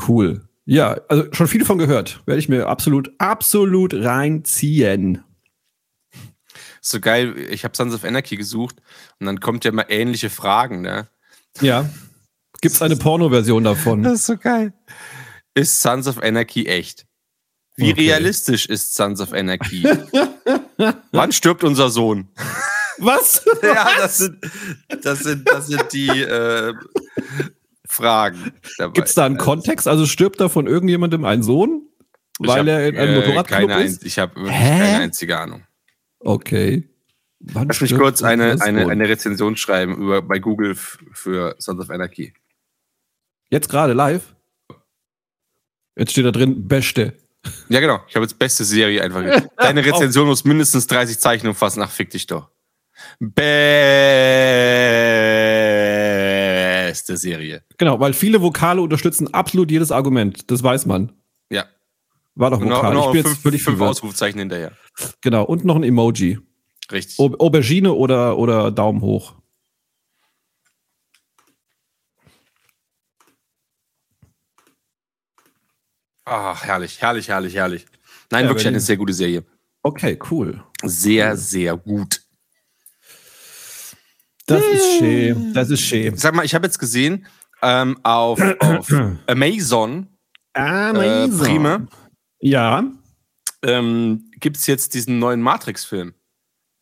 Cool. 0.08 0.48
Ja, 0.66 1.02
also 1.10 1.26
schon 1.34 1.48
viel 1.48 1.60
davon 1.60 1.80
gehört. 1.80 2.22
Werde 2.26 2.40
ich 2.40 2.48
mir 2.48 2.68
absolut, 2.68 3.12
absolut 3.18 3.94
reinziehen. 3.94 5.22
So 6.80 7.02
geil, 7.02 7.38
ich 7.38 7.66
habe 7.66 7.76
Sons 7.76 7.94
of 7.94 8.06
Anarchy 8.06 8.38
gesucht 8.38 8.78
und 9.20 9.26
dann 9.26 9.42
kommt 9.42 9.66
ja 9.66 9.74
mal 9.74 9.86
ähnliche 9.90 10.30
Fragen, 10.30 10.82
ne? 10.82 11.10
Ja. 11.60 11.90
Gibt 12.62 12.76
es 12.76 12.82
eine 12.82 12.96
Porno-Version 12.96 13.66
davon? 13.66 14.06
ist 14.06 14.28
so 14.28 14.38
geil. 14.38 14.74
Ist 15.54 15.82
Sons 15.82 16.08
of 16.08 16.24
Anarchy 16.24 16.68
echt? 16.68 17.06
Wie 17.76 17.92
Okay. 17.92 18.02
realistisch 18.02 18.68
ist 18.68 18.94
Sons 18.94 19.20
of 19.20 19.34
Anarchy? 19.34 19.84
Wann 21.12 21.32
stirbt 21.32 21.64
unser 21.64 21.90
Sohn? 21.90 22.30
Was? 23.00 23.44
ja, 23.64 23.90
das 23.98 24.18
sind, 24.18 24.38
das 25.02 25.20
sind, 25.20 25.50
das 25.50 25.68
sind 25.68 25.92
die 25.92 26.10
äh, 26.10 26.74
Fragen. 27.88 28.54
Gibt 28.94 29.08
es 29.08 29.16
da 29.16 29.26
einen 29.26 29.38
Kontext? 29.38 29.88
Also 29.88 30.06
stirbt 30.06 30.40
da 30.40 30.50
von 30.50 30.68
irgendjemandem 30.68 31.26
ein 31.26 31.42
Sohn? 31.42 31.88
Weil 32.40 32.60
hab, 32.60 32.68
er 32.68 32.88
in 32.88 32.98
einem 32.98 33.14
äh, 33.14 33.20
Motorradclub 33.20 33.70
keine 33.70 33.84
ist? 33.84 34.04
Ich 34.06 34.20
habe 34.20 34.36
wirklich 34.36 34.56
Hä? 34.56 34.80
keine 34.80 34.98
einzige 35.00 35.40
Ahnung. 35.40 35.64
Okay. 36.20 36.90
Wann 37.40 37.68
Lass 37.68 37.82
mich 37.82 37.96
kurz 37.96 38.24
eine, 38.24 38.62
eine, 38.62 38.88
eine 38.88 39.10
Rezension 39.10 39.58
schreiben 39.58 39.98
über, 39.98 40.22
bei 40.22 40.40
Google 40.40 40.76
für 40.76 41.56
Sons 41.60 41.82
of 41.82 41.90
Anarchy. 41.90 42.34
Jetzt 43.50 43.70
gerade 43.70 43.94
live? 43.94 44.36
Jetzt 45.96 46.12
steht 46.12 46.26
da 46.26 46.32
drin, 46.32 46.68
beste. 46.68 47.18
Ja, 47.70 47.80
genau. 47.80 48.00
Ich 48.08 48.16
habe 48.16 48.24
jetzt 48.26 48.38
beste 48.40 48.64
Serie 48.64 49.02
einfach. 49.04 49.22
Deine 49.58 49.84
Rezension 49.86 50.28
muss 50.28 50.44
mindestens 50.46 50.88
30 50.88 51.20
Zeichen 51.20 51.48
umfassen. 51.48 51.82
Ach, 51.82 51.90
fick 51.92 52.10
dich 52.10 52.26
doch. 52.28 52.50
Beste 55.74 57.18
Serie. 57.18 57.64
Genau, 57.78 58.00
weil 58.00 58.14
viele 58.14 58.42
Vokale 58.42 58.82
unterstützen 58.82 59.34
absolut 59.34 59.72
jedes 59.72 59.92
Argument. 59.92 60.50
Das 60.52 60.64
weiß 60.64 60.86
man. 60.86 61.12
Ja. 61.50 61.66
War 62.36 62.52
doch 62.52 62.60
Und 62.62 62.68
noch, 62.70 62.78
Vokal. 62.78 62.94
noch 62.94 63.06
ich 63.08 63.12
bin 63.12 63.18
jetzt 63.22 63.28
fünf, 63.28 63.42
völlig 63.42 63.64
fünf. 63.64 63.82
Ausrufezeichen 63.82 64.40
hinterher. 64.40 64.72
Genau, 65.22 65.44
und 65.44 65.66
noch 65.66 65.76
ein 65.76 65.84
Emoji. 65.84 66.40
Richtig. 66.92 67.20
Au- 67.20 67.36
Aubergine 67.40 67.94
oder, 67.94 68.38
oder 68.38 68.72
Daumen 68.72 69.02
hoch. 69.02 69.36
Ach, 76.26 76.64
herrlich, 76.64 77.02
herrlich, 77.02 77.28
herrlich, 77.30 77.56
herrlich. 77.56 77.86
Nein, 78.32 78.46
Ja, 78.46 78.50
wirklich 78.50 78.68
eine 78.68 78.80
sehr 78.80 78.98
gute 78.98 79.14
Serie. 79.14 79.44
Okay, 79.82 80.18
cool. 80.32 80.64
Sehr, 80.84 81.36
sehr 81.38 81.76
gut. 81.78 82.22
Das 84.46 84.64
ist 84.64 84.98
schön. 84.98 85.54
Das 85.54 85.70
ist 85.70 85.82
schön. 85.82 86.18
Sag 86.18 86.34
mal, 86.36 86.46
ich 86.46 86.54
habe 86.56 86.66
jetzt 86.66 86.80
gesehen, 86.80 87.26
ähm, 87.62 87.98
auf, 88.04 88.40
auf 88.60 88.92
Amazon 89.28 90.08
äh, 90.54 91.28
Prime 91.30 91.88
Ja. 92.40 92.84
ähm, 93.64 94.30
gibt 94.40 94.58
es 94.58 94.68
jetzt 94.68 94.94
diesen 94.94 95.20
neuen 95.20 95.42
Matrix-Film. 95.42 96.14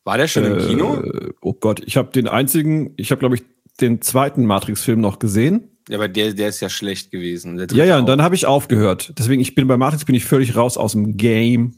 War 0.04 0.18
der 0.18 0.28
schon 0.28 0.46
im 0.46 0.58
Kino? 0.58 0.96
Äh, 1.02 1.34
oh 1.42 1.54
Gott, 1.54 1.82
ich 1.86 1.98
habe 1.98 2.12
den 2.12 2.28
einzigen, 2.28 2.94
ich 2.98 3.12
habe 3.12 3.20
glaube 3.20 3.36
ich 3.36 3.44
den 3.80 4.02
zweiten 4.02 4.46
Matrix-Film 4.46 5.00
noch 5.00 5.20
gesehen. 5.20 5.71
Ja, 5.90 5.98
aber 5.98 6.08
der, 6.08 6.34
der 6.34 6.50
ist 6.50 6.60
ja 6.62 6.70
schlecht 6.70 7.12
gewesen. 7.12 7.58
Der 7.58 7.68
Ja, 7.72 7.84
ja, 7.86 7.96
auch. 7.96 8.00
und 8.02 8.06
dann 8.08 8.22
habe 8.22 8.36
ich 8.36 8.46
aufgehört. 8.46 9.14
Deswegen, 9.18 9.42
ich 9.42 9.56
bin 9.56 9.68
bei 9.68 9.78
Matrix 9.78 10.06
bin 10.06 10.16
ich 10.16 10.26
völlig 10.26 10.56
raus 10.56 10.78
aus 10.78 10.92
dem 10.94 11.18
Game. 11.18 11.76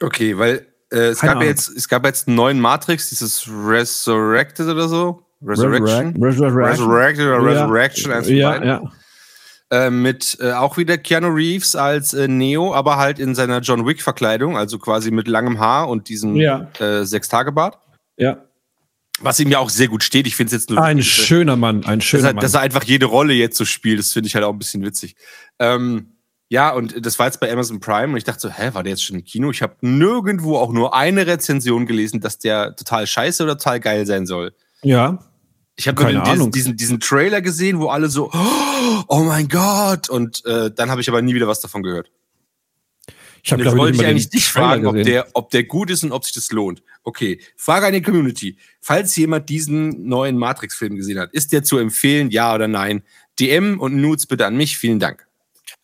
Okay, 0.00 0.36
weil 0.38 0.66
äh, 0.92 0.96
es, 1.08 1.18
Keine 1.20 1.32
gab 1.34 1.36
ja 1.36 1.40
Ahnung. 1.40 1.48
jetzt, 1.48 1.68
es 1.76 1.88
gab 1.88 2.06
jetzt 2.06 2.28
einen 2.28 2.36
neuen 2.36 2.60
Matrix, 2.60 3.08
dieses 3.10 3.46
Resurrected 3.48 4.66
oder 4.68 4.88
so. 4.88 5.22
Resurrection? 5.44 6.16
Resurrection. 6.22 6.64
Resurrected 6.90 7.26
oder 7.26 7.52
Ja. 7.52 7.64
Resurrection, 7.64 8.12
Ja, 8.36 8.50
beiden. 8.50 8.68
ja. 8.68 8.82
Äh, 9.70 9.90
mit 9.90 10.38
äh, 10.40 10.52
auch 10.52 10.78
wieder 10.78 10.96
Keanu 10.96 11.28
Reeves 11.28 11.76
als 11.76 12.14
äh, 12.14 12.26
Neo, 12.26 12.72
aber 12.74 12.96
halt 12.96 13.18
in 13.18 13.34
seiner 13.34 13.60
John 13.60 13.86
Wick-Verkleidung, 13.86 14.56
also 14.56 14.78
quasi 14.78 15.10
mit 15.10 15.28
langem 15.28 15.58
Haar 15.60 15.88
und 15.90 16.08
diesem 16.08 16.36
Ja. 16.36 16.68
äh, 16.80 17.04
Sechstagebart. 17.04 17.78
ja. 18.16 18.44
Was 19.20 19.40
ihm 19.40 19.50
ja 19.50 19.58
auch 19.58 19.70
sehr 19.70 19.88
gut 19.88 20.02
steht. 20.04 20.26
Ich 20.26 20.36
finde 20.36 20.54
es 20.54 20.62
jetzt 20.62 20.70
nur 20.70 20.82
Ein 20.82 20.98
witzig, 20.98 21.12
schöner 21.12 21.56
Mann, 21.56 21.84
ein 21.84 21.98
dass, 21.98 22.06
schöner 22.06 22.28
er, 22.28 22.34
Mann. 22.34 22.42
dass 22.42 22.54
er 22.54 22.60
einfach 22.60 22.84
jede 22.84 23.06
Rolle 23.06 23.34
jetzt 23.34 23.56
so 23.56 23.64
spielt. 23.64 23.98
Das 23.98 24.12
finde 24.12 24.28
ich 24.28 24.34
halt 24.34 24.44
auch 24.44 24.52
ein 24.52 24.58
bisschen 24.58 24.84
witzig. 24.84 25.16
Ähm, 25.58 26.12
ja, 26.48 26.70
und 26.70 27.04
das 27.04 27.18
war 27.18 27.26
jetzt 27.26 27.40
bei 27.40 27.52
Amazon 27.52 27.80
Prime 27.80 28.12
und 28.12 28.16
ich 28.16 28.24
dachte 28.24 28.40
so, 28.40 28.50
hä, 28.50 28.70
war 28.72 28.82
der 28.82 28.92
jetzt 28.92 29.04
schon 29.04 29.16
im 29.16 29.24
Kino? 29.24 29.50
Ich 29.50 29.60
habe 29.60 29.76
nirgendwo 29.80 30.56
auch 30.56 30.72
nur 30.72 30.94
eine 30.94 31.26
Rezension 31.26 31.84
gelesen, 31.84 32.20
dass 32.20 32.38
der 32.38 32.74
total 32.76 33.06
scheiße 33.06 33.42
oder 33.42 33.58
total 33.58 33.80
geil 33.80 34.06
sein 34.06 34.26
soll. 34.26 34.54
ja. 34.82 35.18
Ich 35.80 35.86
habe 35.86 36.02
Keine 36.02 36.18
nur 36.18 36.24
diesen, 36.24 36.50
diesen, 36.50 36.76
diesen 36.76 36.98
Trailer 36.98 37.40
gesehen, 37.40 37.78
wo 37.78 37.86
alle 37.86 38.08
so, 38.08 38.32
oh 39.06 39.22
mein 39.22 39.46
Gott, 39.46 40.10
und 40.10 40.44
äh, 40.44 40.72
dann 40.74 40.90
habe 40.90 41.00
ich 41.00 41.08
aber 41.08 41.22
nie 41.22 41.36
wieder 41.36 41.46
was 41.46 41.60
davon 41.60 41.84
gehört. 41.84 42.10
Ich 43.42 43.52
habe 43.52 43.62
glaube 43.62 43.78
wollte 43.78 43.98
ich 44.00 44.06
eigentlich 44.06 44.30
dich 44.30 44.48
fragen, 44.48 44.86
ob 44.86 45.02
der, 45.02 45.26
ob 45.34 45.50
der 45.50 45.64
gut 45.64 45.90
ist 45.90 46.04
und 46.04 46.12
ob 46.12 46.24
sich 46.24 46.34
das 46.34 46.50
lohnt. 46.52 46.82
Okay, 47.04 47.40
Frage 47.56 47.86
an 47.86 47.92
die 47.92 48.02
Community. 48.02 48.56
Falls 48.80 49.14
jemand 49.16 49.48
diesen 49.48 50.06
neuen 50.08 50.36
Matrix-Film 50.36 50.96
gesehen 50.96 51.18
hat, 51.18 51.32
ist 51.32 51.52
der 51.52 51.62
zu 51.62 51.78
empfehlen, 51.78 52.30
ja 52.30 52.54
oder 52.54 52.68
nein? 52.68 53.02
DM 53.38 53.80
und 53.80 53.96
Nudes 53.96 54.26
bitte 54.26 54.46
an 54.46 54.56
mich. 54.56 54.76
Vielen 54.78 54.98
Dank. 54.98 55.26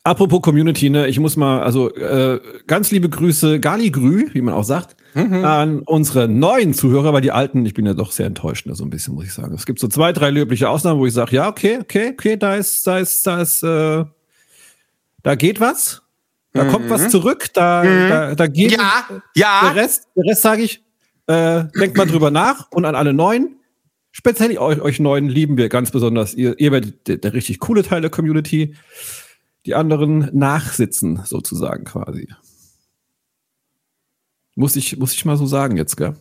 Apropos 0.03 0.43
Community, 0.43 0.91
ne, 0.91 1.09
ich 1.09 1.19
muss 1.19 1.37
mal, 1.37 1.63
also 1.63 1.95
äh, 1.95 2.39
ganz 2.67 2.91
liebe 2.91 3.09
Grüße, 3.09 3.59
Gali 3.59 3.91
Grü, 3.91 4.29
wie 4.35 4.43
man 4.43 4.53
auch 4.55 4.65
sagt, 4.65 4.97
Mhm. 5.15 5.45
an 5.45 5.79
unsere 5.83 6.29
neuen 6.29 6.75
Zuhörer, 6.75 7.13
weil 7.13 7.21
die 7.21 7.31
alten, 7.31 7.65
ich 7.65 7.73
bin 7.73 7.87
ja 7.87 7.95
doch 7.95 8.11
sehr 8.11 8.27
enttäuscht, 8.27 8.67
ne, 8.67 8.75
so 8.75 8.85
ein 8.85 8.91
bisschen, 8.91 9.15
muss 9.15 9.25
ich 9.27 9.33
sagen. 9.33 9.55
Es 9.55 9.65
gibt 9.65 9.79
so 9.79 9.87
zwei, 9.87 10.13
drei 10.13 10.31
löbliche 10.31 10.69
Ausnahmen, 10.69 10.99
wo 10.99 11.07
ich 11.07 11.15
sage, 11.15 11.37
ja, 11.37 11.49
okay, 11.49 11.79
okay, 11.81 12.11
okay, 12.13 12.37
da 12.37 12.57
ist, 12.57 12.85
da 12.87 12.99
ist, 12.99 13.25
da 13.27 13.41
ist, 13.41 13.63
äh, 13.63 14.05
da 15.23 15.35
geht 15.37 15.61
was, 15.61 16.03
da 16.55 16.71
kommt 16.71 16.89
was 16.89 17.11
zurück, 17.11 17.49
da, 17.53 17.83
da, 17.83 18.35
da 18.35 18.47
geht 18.47 18.71
Mhm. 18.71 18.77
Ja, 18.77 19.07
der 19.09 19.23
ja. 19.35 19.71
Rest, 19.73 20.09
der 20.17 20.31
Rest 20.31 20.43
sage 20.43 20.63
ich, 20.63 20.85
äh, 21.27 21.65
denkt 21.79 21.97
mal 21.97 22.07
drüber 22.07 22.31
nach 22.31 22.71
und 22.71 22.85
an 22.85 22.95
alle 22.95 23.13
Neuen. 23.13 23.57
Speziell 24.13 24.57
euch, 24.59 24.81
euch 24.81 25.01
Neuen 25.01 25.29
lieben 25.29 25.57
wir 25.57 25.69
ganz 25.69 25.91
besonders. 25.91 26.35
Ihr, 26.35 26.59
ihr 26.61 26.71
werdet 26.71 27.09
der, 27.09 27.17
der 27.17 27.33
richtig 27.33 27.59
coole 27.59 27.83
Teil 27.83 28.01
der 28.01 28.11
Community. 28.11 28.77
Die 29.67 29.75
anderen 29.75 30.31
nachsitzen, 30.33 31.23
sozusagen 31.25 31.85
quasi. 31.85 32.29
Muss 34.55 34.77
ich, 34.77 34.97
muss 34.99 35.13
ich 35.13 35.25
mal 35.25 35.37
so 35.37 35.47
sagen 35.47 35.77
jetzt, 35.77 35.97
gell? 35.97 36.15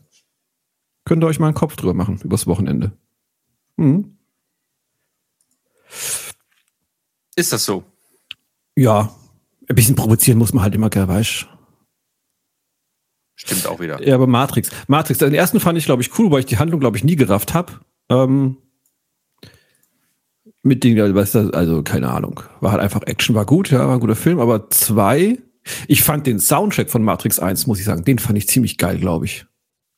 Könnt 1.05 1.23
ihr 1.23 1.27
euch 1.27 1.39
mal 1.39 1.47
einen 1.47 1.55
Kopf 1.55 1.75
drüber 1.75 1.93
machen, 1.93 2.19
übers 2.23 2.47
Wochenende. 2.47 2.93
Hm. 3.77 4.17
Ist 7.35 7.53
das 7.53 7.65
so? 7.65 7.83
Ja, 8.75 9.13
ein 9.69 9.75
bisschen 9.75 9.95
provozieren 9.95 10.37
muss 10.37 10.53
man 10.53 10.63
halt 10.63 10.75
immer, 10.75 10.89
gell, 10.89 11.07
weißt 11.07 11.47
Stimmt 13.35 13.67
auch 13.67 13.79
wieder. 13.79 14.01
Ja, 14.05 14.15
aber 14.15 14.27
Matrix. 14.27 14.69
Matrix, 14.87 15.19
den 15.19 15.33
ersten 15.33 15.59
fand 15.59 15.77
ich, 15.77 15.85
glaube 15.85 16.01
ich, 16.01 16.17
cool, 16.17 16.31
weil 16.31 16.39
ich 16.39 16.45
die 16.45 16.59
Handlung, 16.59 16.79
glaube 16.79 16.97
ich, 16.97 17.03
nie 17.03 17.15
gerafft 17.15 17.53
habe. 17.53 17.73
Ähm, 18.09 18.57
mit 20.61 20.83
den, 20.83 20.97
weißt 20.97 21.35
du, 21.35 21.49
also 21.51 21.83
keine 21.83 22.09
Ahnung. 22.09 22.41
War 22.61 22.71
halt 22.71 22.81
einfach 22.81 23.01
Action, 23.03 23.35
war 23.35 23.45
gut, 23.45 23.71
ja, 23.71 23.79
war 23.79 23.95
ein 23.95 23.99
guter 23.99 24.15
Film, 24.15 24.39
aber 24.39 24.69
zwei, 24.69 25.39
ich 25.87 26.03
fand 26.03 26.25
den 26.27 26.39
Soundtrack 26.39 26.89
von 26.89 27.03
Matrix 27.03 27.39
1, 27.39 27.67
muss 27.67 27.79
ich 27.79 27.85
sagen, 27.85 28.05
den 28.05 28.19
fand 28.19 28.37
ich 28.37 28.47
ziemlich 28.47 28.77
geil, 28.77 28.97
glaube 28.97 29.25
ich. 29.25 29.45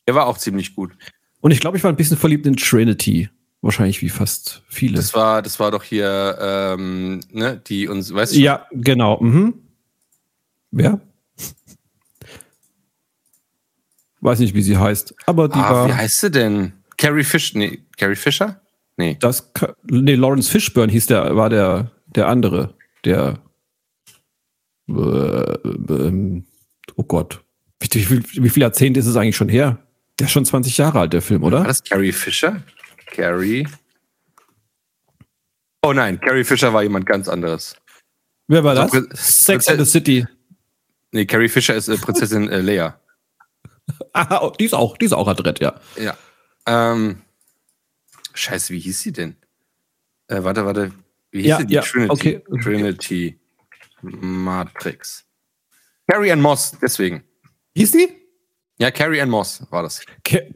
Der 0.08 0.16
war 0.16 0.28
auch 0.28 0.38
ziemlich 0.38 0.76
gut. 0.76 0.94
Und 1.42 1.52
ich 1.52 1.60
glaube, 1.60 1.78
ich 1.78 1.84
war 1.84 1.92
ein 1.92 1.98
bisschen 1.98 2.18
verliebt 2.18 2.48
in 2.48 2.56
Trinity. 2.56 3.30
Wahrscheinlich 3.66 4.04
wie 4.04 4.10
fast 4.10 4.62
viele. 4.68 4.98
Das 4.98 5.16
war, 5.16 5.42
das 5.42 5.60
war 5.60 5.72
doch 5.72 5.82
hier, 5.82 6.38
ähm, 6.40 7.20
ne, 7.32 7.60
die 7.66 7.88
uns, 7.88 8.14
weißt 8.14 8.36
du? 8.36 8.40
Ja, 8.40 8.68
genau. 8.72 9.20
Mhm. 9.20 9.56
Wer? 10.70 11.02
Weiß 14.22 14.38
nicht, 14.38 14.54
wie 14.54 14.62
sie 14.62 14.78
heißt. 14.78 15.16
Aber 15.26 15.50
die 15.50 15.58
ah, 15.58 15.72
war. 15.72 15.88
wie 15.88 15.94
heißt 15.94 16.20
sie 16.20 16.30
denn? 16.30 16.74
Carrie 16.98 17.24
Fisher? 17.24 17.58
Nee, 17.58 17.80
Carrie 17.98 18.16
Fisher? 18.16 18.62
Nee. 18.98 19.18
Das, 19.20 19.52
nee, 19.90 20.14
Lawrence 20.14 20.52
Fishburne 20.52 20.92
hieß 20.92 21.08
der, 21.08 21.36
war 21.36 21.50
der, 21.50 21.90
der 22.06 22.28
andere, 22.28 22.76
der, 23.04 23.40
äh, 24.88 24.94
ähm, 24.94 26.46
oh 26.96 27.04
Gott, 27.04 27.44
wie, 27.80 27.90
wie, 27.92 28.04
viel, 28.04 28.44
wie 28.44 28.50
viele 28.50 28.66
Jahrzehnte 28.66 29.00
ist 29.00 29.08
es 29.08 29.16
eigentlich 29.16 29.36
schon 29.36 29.50
her? 29.50 29.80
Der 30.20 30.28
ist 30.28 30.34
schon 30.34 30.46
20 30.46 30.78
Jahre 30.78 31.00
alt, 31.00 31.14
der 31.14 31.24
Film, 31.24 31.42
War 31.42 31.48
oder? 31.48 31.64
das 31.64 31.84
Carrie 31.84 32.12
Fisher? 32.12 32.62
Carrie. 33.16 33.68
Oh 35.84 35.94
nein, 35.94 36.20
Carrie 36.20 36.44
Fisher 36.44 36.74
war 36.74 36.84
jemand 36.84 37.06
ganz 37.06 37.28
anderes. 37.30 37.76
Wer 38.48 38.64
war 38.64 38.76
das? 38.76 38.92
Also, 38.92 39.08
Sex 39.14 39.68
and 39.68 39.80
the 39.80 39.86
City. 39.86 40.26
Nee, 41.12 41.26
Carrie 41.26 41.48
Fisher 41.48 41.76
ist 41.76 41.88
äh, 41.88 41.98
Prinzessin 41.98 42.50
äh, 42.50 42.62
Leia. 42.62 43.00
Ah, 44.14 44.50
die 44.60 44.66
ist 44.66 44.74
auch, 44.74 44.98
die 44.98 45.06
ist 45.06 45.14
auch 45.14 45.28
adrett, 45.28 45.60
ja. 45.60 45.80
Ja. 45.98 46.18
Ähm, 46.66 47.22
scheiße, 48.34 48.74
wie 48.74 48.80
hieß 48.80 49.00
sie 49.00 49.12
denn? 49.12 49.36
Äh, 50.28 50.44
warte, 50.44 50.66
warte. 50.66 50.92
Wie 51.30 51.42
hieß 51.42 51.50
Ja, 51.50 51.58
sie? 51.60 51.66
Die 51.68 51.74
ja, 51.76 51.82
Trinity. 51.82 52.12
okay. 52.12 52.44
Trinity 52.64 53.40
Matrix. 54.02 55.26
Carrie 56.10 56.32
Ann 56.32 56.42
Moss, 56.42 56.76
deswegen. 56.82 57.24
Hieß 57.76 57.92
die? 57.92 58.08
Ja, 58.80 58.90
Carrie 58.90 59.22
Ann 59.22 59.30
Moss 59.30 59.64
war 59.70 59.84
das. 59.84 60.02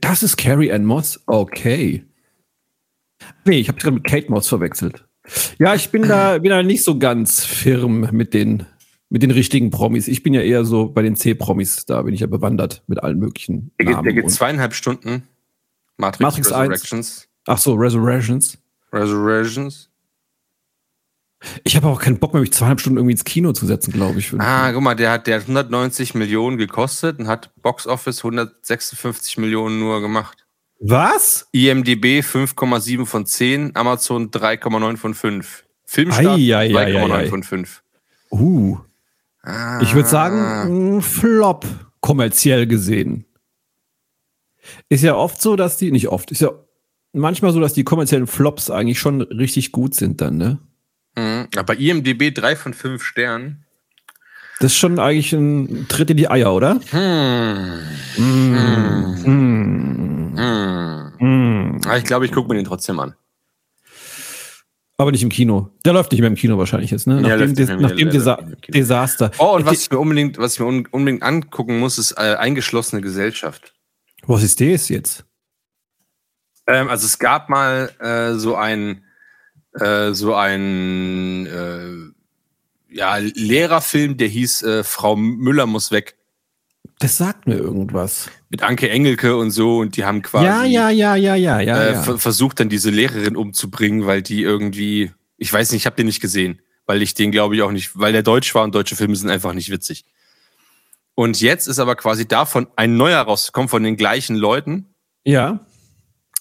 Das 0.01 0.23
ist 0.23 0.35
Carrie 0.37 0.71
Ann 0.71 0.85
Moss? 0.85 1.21
Okay. 1.27 2.03
Nee, 3.45 3.59
ich 3.59 3.67
habe 3.67 3.79
gerade 3.79 3.95
mit 3.95 4.03
Kate 4.05 4.29
Moss 4.29 4.47
verwechselt. 4.47 5.05
Ja, 5.59 5.75
ich 5.75 5.89
bin 5.89 6.07
da, 6.07 6.37
bin 6.39 6.49
da 6.49 6.63
nicht 6.63 6.83
so 6.83 6.97
ganz 6.97 7.45
firm 7.45 8.07
mit 8.11 8.33
den, 8.33 8.65
mit 9.09 9.21
den 9.21 9.31
richtigen 9.31 9.69
Promis. 9.69 10.07
Ich 10.07 10.23
bin 10.23 10.33
ja 10.33 10.41
eher 10.41 10.65
so 10.65 10.89
bei 10.89 11.01
den 11.01 11.15
C-Promis, 11.15 11.85
da 11.85 12.01
bin 12.01 12.13
ich 12.13 12.21
ja 12.21 12.27
bewandert 12.27 12.83
mit 12.87 13.03
allen 13.03 13.19
möglichen 13.19 13.71
Der 13.79 13.85
geht, 13.85 13.95
Namen. 13.95 14.05
der 14.05 14.13
geht 14.13 14.31
zweieinhalb 14.31 14.73
Stunden. 14.73 15.23
Matrix, 15.97 16.21
Matrix 16.21 16.51
1. 16.51 16.61
Resurrections. 16.61 17.27
Ach 17.45 17.57
so, 17.57 17.73
Resurrections. 17.73 18.57
Resurrections. 18.93 19.89
Ich 21.63 21.75
habe 21.75 21.87
auch 21.87 22.01
keinen 22.01 22.19
Bock 22.19 22.33
mehr, 22.33 22.41
mich 22.41 22.51
zweieinhalb 22.51 22.81
Stunden 22.81 22.97
irgendwie 22.97 23.13
ins 23.13 23.23
Kino 23.23 23.53
zu 23.53 23.65
setzen, 23.65 23.93
glaube 23.93 24.19
ich. 24.19 24.33
Ah, 24.39 24.71
guck 24.73 24.81
mal, 24.81 24.95
der 24.95 25.11
hat, 25.11 25.27
der 25.27 25.35
hat 25.35 25.43
190 25.43 26.15
Millionen 26.15 26.57
gekostet 26.57 27.19
und 27.19 27.27
hat 27.27 27.51
Box 27.61 27.87
Office 27.87 28.19
156 28.19 29.37
Millionen 29.37 29.79
nur 29.79 30.01
gemacht. 30.01 30.38
Was? 30.79 31.47
IMDB 31.51 32.21
5,7 32.21 33.05
von 33.05 33.25
10, 33.25 33.75
Amazon 33.75 34.31
3,9 34.31 34.97
von 34.97 35.13
5. 35.13 35.65
Filmstart 35.85 36.37
Ei, 36.39 36.55
ei, 36.55 36.75
ei, 36.75 36.93
2,9 36.93 37.11
ei, 37.11 37.15
ei. 37.15 37.27
von 37.27 37.43
5. 37.43 37.83
Uh. 38.31 38.77
Ah. 39.41 39.81
Ich 39.81 39.93
würde 39.93 40.07
sagen, 40.07 41.01
Flop, 41.01 41.65
kommerziell 41.99 42.67
gesehen. 42.67 43.25
Ist 44.87 45.03
ja 45.03 45.15
oft 45.15 45.41
so, 45.41 45.55
dass 45.55 45.77
die, 45.77 45.91
nicht 45.91 46.07
oft, 46.07 46.31
ist 46.31 46.41
ja 46.41 46.51
manchmal 47.13 47.51
so, 47.51 47.59
dass 47.59 47.73
die 47.73 47.83
kommerziellen 47.83 48.27
Flops 48.27 48.69
eigentlich 48.69 48.99
schon 48.99 49.21
richtig 49.21 49.71
gut 49.71 49.95
sind 49.95 50.21
dann, 50.21 50.37
ne? 50.37 50.59
Mhm. 51.15 51.47
Aber 51.57 51.77
IMDB 51.77 52.31
3 52.31 52.55
von 52.55 52.73
5 52.73 53.03
Sternen. 53.03 53.65
Das 54.59 54.73
ist 54.73 54.77
schon 54.77 54.99
eigentlich 54.99 55.33
ein 55.33 55.87
Tritt 55.87 56.09
in 56.09 56.17
die 56.17 56.29
Eier, 56.29 56.53
oder? 56.53 56.79
Hm. 56.91 57.79
Mm. 58.17 58.53
Mm. 58.53 59.25
Hm. 59.25 60.18
Mm. 60.39 61.81
Ah, 61.85 61.97
Ich 61.97 62.03
glaube, 62.03 62.25
ich 62.25 62.31
gucke 62.31 62.47
mir 62.49 62.55
den 62.55 62.65
trotzdem 62.65 62.99
an. 62.99 63.15
Aber 64.97 65.11
nicht 65.11 65.23
im 65.23 65.29
Kino. 65.29 65.69
Der 65.85 65.93
läuft 65.93 66.11
nicht 66.11 66.19
mehr 66.19 66.27
im 66.29 66.35
Kino 66.35 66.57
wahrscheinlich 66.57 66.91
jetzt, 66.91 67.07
ne? 67.07 67.21
Ja, 67.21 67.37
Nach 67.37 67.37
dem, 67.37 67.47
läuft 67.47 67.57
nicht 67.57 67.67
mehr, 67.69 67.77
nach 67.77 67.91
dem 67.95 68.09
Desa. 68.09 68.39
Desaster. 68.67 69.31
Oh, 69.37 69.55
und 69.55 69.65
was 69.65 69.81
ich 69.81 69.91
mir 69.91 69.97
unbedingt, 69.99 70.37
was 70.37 70.55
ich 70.55 70.59
mir 70.59 70.65
un 70.65 70.85
unbedingt 70.91 71.23
angucken 71.23 71.79
muss, 71.79 71.97
ist 71.97 72.11
äh, 72.17 72.35
eingeschlossene 72.35 73.01
Gesellschaft. 73.01 73.73
Was 74.23 74.43
ist 74.43 74.59
das 74.59 74.89
jetzt? 74.89 75.23
Ähm, 76.67 76.89
also 76.89 77.05
es 77.05 77.17
gab 77.17 77.47
mal 77.49 77.89
äh, 77.99 78.37
so 78.37 78.55
ein 78.55 79.03
äh, 79.73 80.11
so 80.11 80.35
ein 80.35 81.45
äh, 81.47 82.93
ja, 82.93 83.15
Lehrerfilm, 83.17 84.17
der 84.17 84.27
hieß 84.27 84.63
äh, 84.63 84.83
Frau 84.83 85.15
Müller 85.15 85.65
muss 85.65 85.91
weg 85.91 86.17
Das 86.99 87.17
sagt 87.17 87.47
mir 87.47 87.55
irgendwas. 87.55 88.29
Mit 88.49 88.63
Anke 88.63 88.89
Engelke 88.89 89.37
und 89.37 89.51
so 89.51 89.77
und 89.79 89.95
die 89.95 90.05
haben 90.05 90.21
quasi 90.21 90.45
Ja, 90.45 90.63
ja, 90.63 90.89
ja, 90.89 91.15
ja, 91.15 91.35
ja, 91.35 91.59
ja. 91.59 91.81
äh, 91.83 91.93
ja. 91.93 92.03
ver- 92.03 92.17
versucht 92.17 92.59
dann 92.59 92.69
diese 92.69 92.89
Lehrerin 92.89 93.35
umzubringen, 93.35 94.05
weil 94.07 94.21
die 94.21 94.41
irgendwie, 94.41 95.11
ich 95.37 95.51
weiß 95.53 95.71
nicht, 95.71 95.81
ich 95.81 95.85
habe 95.85 95.95
den 95.95 96.07
nicht 96.07 96.19
gesehen, 96.21 96.61
weil 96.85 97.01
ich 97.01 97.13
den 97.13 97.31
glaube 97.31 97.55
ich 97.55 97.61
auch 97.61 97.71
nicht, 97.71 97.91
weil 97.99 98.11
der 98.13 98.23
deutsch 98.23 98.53
war 98.55 98.63
und 98.63 98.73
deutsche 98.73 98.95
Filme 98.95 99.15
sind 99.15 99.29
einfach 99.29 99.53
nicht 99.53 99.69
witzig. 99.71 100.03
Und 101.15 101.41
jetzt 101.41 101.67
ist 101.67 101.79
aber 101.79 101.95
quasi 101.95 102.27
davon 102.27 102.67
ein 102.75 102.95
neuer 102.97 103.21
rausgekommen 103.21 103.67
von 103.69 103.83
den 103.83 103.97
gleichen 103.97 104.35
Leuten. 104.35 104.93
ja. 105.23 105.59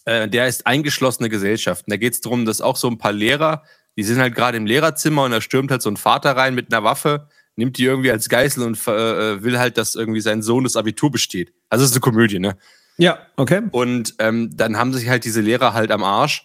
Äh, 0.04 0.26
der 0.26 0.46
ist 0.48 0.66
eingeschlossene 0.66 1.28
Gesellschaft. 1.28 1.84
Und 1.86 1.90
da 1.90 1.98
geht 1.98 2.14
es 2.14 2.22
darum, 2.22 2.46
dass 2.46 2.62
auch 2.62 2.76
so 2.76 2.88
ein 2.88 2.96
paar 2.96 3.12
Lehrer, 3.12 3.62
die 3.98 4.02
sind 4.04 4.18
halt 4.18 4.34
gerade 4.34 4.56
im 4.56 4.64
Lehrerzimmer 4.64 5.24
und 5.24 5.32
da 5.32 5.42
stürmt 5.42 5.70
halt 5.70 5.82
so 5.82 5.90
ein 5.90 5.98
Vater 5.98 6.34
rein 6.34 6.54
mit 6.54 6.72
einer 6.72 6.82
Waffe, 6.82 7.28
nimmt 7.58 7.76
die 7.76 7.84
irgendwie 7.84 8.10
als 8.10 8.28
Geißel 8.28 8.62
und 8.62 8.78
äh, 8.86 9.42
will 9.42 9.58
halt, 9.58 9.76
dass 9.76 9.94
irgendwie 9.96 10.20
sein 10.20 10.42
Sohn 10.42 10.64
das 10.64 10.76
Abitur 10.76 11.10
besteht. 11.10 11.52
Also 11.68 11.82
das 11.82 11.90
ist 11.90 11.96
eine 11.96 12.00
Komödie, 12.00 12.38
ne? 12.38 12.56
Ja, 12.96 13.18
okay. 13.36 13.62
Und 13.72 14.14
ähm, 14.20 14.56
dann 14.56 14.76
haben 14.78 14.92
sich 14.94 15.08
halt 15.08 15.24
diese 15.24 15.40
Lehrer 15.40 15.74
halt 15.74 15.90
am 15.90 16.02
Arsch. 16.04 16.44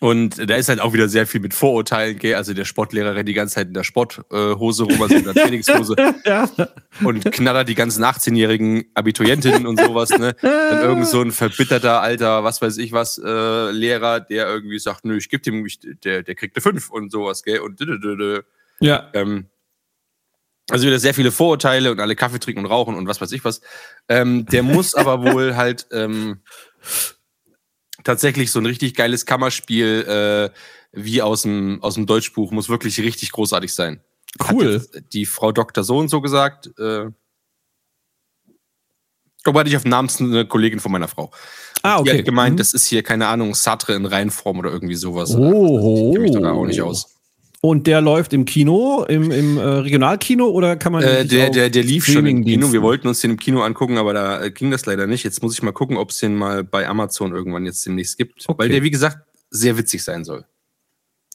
Und 0.00 0.50
da 0.50 0.56
ist 0.56 0.68
halt 0.68 0.80
auch 0.80 0.92
wieder 0.94 1.08
sehr 1.08 1.28
viel 1.28 1.40
mit 1.40 1.54
Vorurteilen, 1.54 2.18
gell? 2.18 2.34
Also 2.34 2.54
der 2.54 2.64
Sportlehrer 2.64 3.14
rennt 3.14 3.28
die 3.28 3.34
ganze 3.34 3.54
Zeit 3.54 3.68
in 3.68 3.74
der 3.74 3.84
Sporthose 3.84 4.82
rum, 4.82 5.00
also 5.00 5.14
in 5.14 5.22
der 5.24 5.34
Trainingshose 5.42 5.94
ja. 6.26 6.48
und 7.04 7.24
knattert 7.30 7.68
die 7.68 7.76
ganzen 7.76 8.02
18-jährigen 8.04 8.84
Abiturientinnen 8.94 9.64
und 9.64 9.78
sowas, 9.78 10.10
ne? 10.10 10.34
Dann 10.42 10.82
irgend 10.82 11.06
so 11.06 11.22
ein 11.22 11.30
verbitterter 11.30 12.00
alter, 12.00 12.42
was 12.42 12.60
weiß 12.60 12.78
ich 12.78 12.90
was, 12.92 13.16
äh, 13.24 13.70
Lehrer, 13.70 14.18
der 14.20 14.48
irgendwie 14.48 14.80
sagt, 14.80 15.04
nö, 15.04 15.16
ich 15.16 15.28
geb 15.28 15.44
dem, 15.44 15.64
ich, 15.64 15.78
der, 15.80 16.24
der 16.24 16.34
kriegt 16.34 16.56
eine 16.56 16.62
5 16.62 16.90
und 16.90 17.12
sowas, 17.12 17.44
gell? 17.44 17.60
Und 17.60 17.80
dü- 17.80 17.84
dü- 17.84 18.02
dü- 18.02 18.16
dü. 18.16 18.40
Ja. 18.80 19.08
ähm, 19.14 19.46
also 20.70 20.86
wieder 20.86 20.98
sehr 20.98 21.14
viele 21.14 21.32
Vorurteile 21.32 21.90
und 21.90 22.00
alle 22.00 22.16
Kaffee 22.16 22.38
trinken 22.38 22.60
und 22.64 22.70
rauchen 22.70 22.94
und 22.94 23.06
was 23.08 23.20
weiß 23.20 23.32
ich 23.32 23.44
was. 23.44 23.60
Ähm, 24.08 24.46
der 24.46 24.62
muss 24.62 24.94
aber 24.94 25.22
wohl 25.32 25.56
halt 25.56 25.86
ähm, 25.92 26.40
tatsächlich 28.04 28.50
so 28.50 28.58
ein 28.60 28.66
richtig 28.66 28.94
geiles 28.94 29.26
Kammerspiel 29.26 30.50
äh, 30.52 30.58
wie 30.92 31.22
aus 31.22 31.42
dem, 31.42 31.82
aus 31.82 31.94
dem 31.94 32.06
Deutschbuch, 32.06 32.50
muss 32.52 32.68
wirklich 32.68 32.98
richtig 33.00 33.32
großartig 33.32 33.74
sein. 33.74 34.00
Cool. 34.50 34.86
Die 35.12 35.26
Frau 35.26 35.52
Dr. 35.52 35.84
So 35.84 35.98
und 35.98 36.08
so 36.08 36.20
gesagt. 36.20 36.70
Äh, 36.78 37.06
aber 39.44 39.60
hatte 39.60 39.70
ich 39.70 39.76
auf 39.76 39.82
den 39.82 39.90
Namen 39.90 40.08
eine 40.20 40.46
Kollegin 40.46 40.80
von 40.80 40.92
meiner 40.92 41.08
Frau. 41.08 41.32
Ah, 41.82 41.96
Die 41.96 42.10
okay. 42.10 42.18
hat 42.18 42.24
gemeint, 42.24 42.54
Mhm. 42.54 42.58
das 42.58 42.74
ist 42.74 42.86
hier, 42.86 43.02
keine 43.02 43.26
Ahnung, 43.26 43.54
Sartre 43.54 43.94
in 43.94 44.06
Reinform 44.06 44.58
oder 44.58 44.70
irgendwie 44.70 44.94
sowas. 44.94 45.34
Oh. 45.34 46.08
Ich 46.08 46.14
kenne 46.14 46.18
mich 46.20 46.32
da 46.40 46.52
auch 46.52 46.64
nicht 46.64 46.80
aus. 46.80 47.16
Und 47.64 47.86
der 47.86 48.00
läuft 48.00 48.32
im 48.32 48.44
Kino, 48.44 49.04
im, 49.08 49.30
im 49.30 49.56
äh, 49.56 49.62
Regionalkino 49.62 50.46
oder 50.48 50.74
kann 50.74 50.90
man. 50.92 51.04
Äh, 51.04 51.24
der, 51.24 51.48
der, 51.50 51.70
der 51.70 51.84
lief 51.84 52.04
schon 52.06 52.26
im 52.26 52.44
Kino. 52.44 52.72
Wir 52.72 52.82
wollten 52.82 53.06
uns 53.06 53.20
den 53.20 53.30
im 53.30 53.36
Kino 53.38 53.62
angucken, 53.62 53.98
aber 53.98 54.12
da 54.12 54.42
äh, 54.42 54.50
ging 54.50 54.72
das 54.72 54.84
leider 54.84 55.06
nicht. 55.06 55.22
Jetzt 55.22 55.44
muss 55.44 55.54
ich 55.54 55.62
mal 55.62 55.70
gucken, 55.70 55.96
ob 55.96 56.10
es 56.10 56.18
den 56.18 56.34
mal 56.34 56.64
bei 56.64 56.88
Amazon 56.88 57.32
irgendwann 57.32 57.64
jetzt 57.64 57.86
demnächst 57.86 58.18
gibt. 58.18 58.42
Okay. 58.48 58.58
Weil 58.58 58.68
der, 58.68 58.82
wie 58.82 58.90
gesagt, 58.90 59.18
sehr 59.50 59.78
witzig 59.78 60.02
sein 60.02 60.24
soll. 60.24 60.44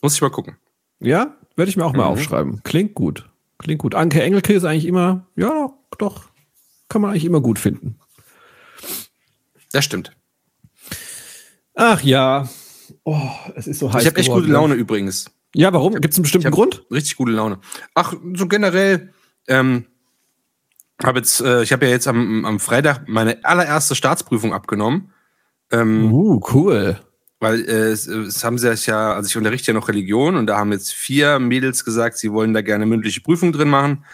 Muss 0.02 0.16
ich 0.16 0.22
mal 0.22 0.30
gucken. 0.30 0.58
Ja, 1.00 1.38
werde 1.56 1.70
ich 1.70 1.78
mir 1.78 1.86
auch 1.86 1.94
mal 1.94 2.04
Mhm. 2.04 2.10
aufschreiben. 2.12 2.62
Klingt 2.64 2.94
gut. 2.94 3.30
Klingt 3.58 3.80
gut. 3.80 3.96
Anke 3.96 4.22
Engelke 4.22 4.52
ist 4.52 4.66
eigentlich 4.66 4.86
immer, 4.86 5.26
ja, 5.38 5.72
doch, 5.98 6.26
kann 6.90 7.02
man 7.02 7.12
eigentlich 7.12 7.24
immer 7.26 7.40
gut 7.40 7.58
finden. 7.58 8.00
Das 9.72 9.86
stimmt. 9.86 10.12
Ach 11.74 12.02
ja. 12.04 12.50
Oh, 13.06 13.18
es 13.56 13.68
ist 13.68 13.80
so 13.80 13.94
heiß. 13.94 14.02
ich 14.04 14.10
habe 14.10 14.20
echt 14.20 14.30
gute 14.30 14.48
Laune 14.48 14.74
übrigens. 14.76 15.32
Ja, 15.58 15.74
warum? 15.74 15.96
Gibt 15.96 16.14
es 16.14 16.20
einen 16.20 16.22
bestimmten 16.22 16.52
Grund? 16.52 16.84
Richtig 16.92 17.16
gute 17.16 17.32
Laune. 17.32 17.58
Ach, 17.96 18.14
so 18.36 18.48
generell. 18.48 19.12
Ähm, 19.48 19.86
hab 21.02 21.16
jetzt, 21.16 21.42
äh, 21.42 21.64
ich 21.64 21.74
habe 21.74 21.88
ja 21.88 21.92
jetzt 21.92 22.08
am, 22.08 22.46
am 22.46 22.60
Freitag 22.60 23.08
meine 23.08 23.44
allererste 23.44 23.96
Staatsprüfung 23.96 24.54
abgenommen. 24.54 25.14
Ähm, 25.72 26.14
Uh, 26.14 26.40
cool. 26.54 27.00
Weil 27.40 27.62
äh, 27.62 27.90
es, 27.90 28.06
es 28.06 28.44
haben 28.44 28.60
sie 28.60 28.72
ja, 28.72 29.14
also 29.14 29.28
ich 29.28 29.36
unterrichte 29.36 29.72
ja 29.72 29.74
noch 29.74 29.88
Religion 29.88 30.36
und 30.36 30.46
da 30.46 30.60
haben 30.60 30.72
jetzt 30.72 30.94
vier 30.94 31.40
Mädels 31.40 31.84
gesagt, 31.84 32.20
sie 32.20 32.32
wollen 32.32 32.54
da 32.54 32.62
gerne 32.62 32.86
mündliche 32.86 33.22
Prüfung 33.22 33.52
drin 33.52 33.70
machen. 33.70 34.06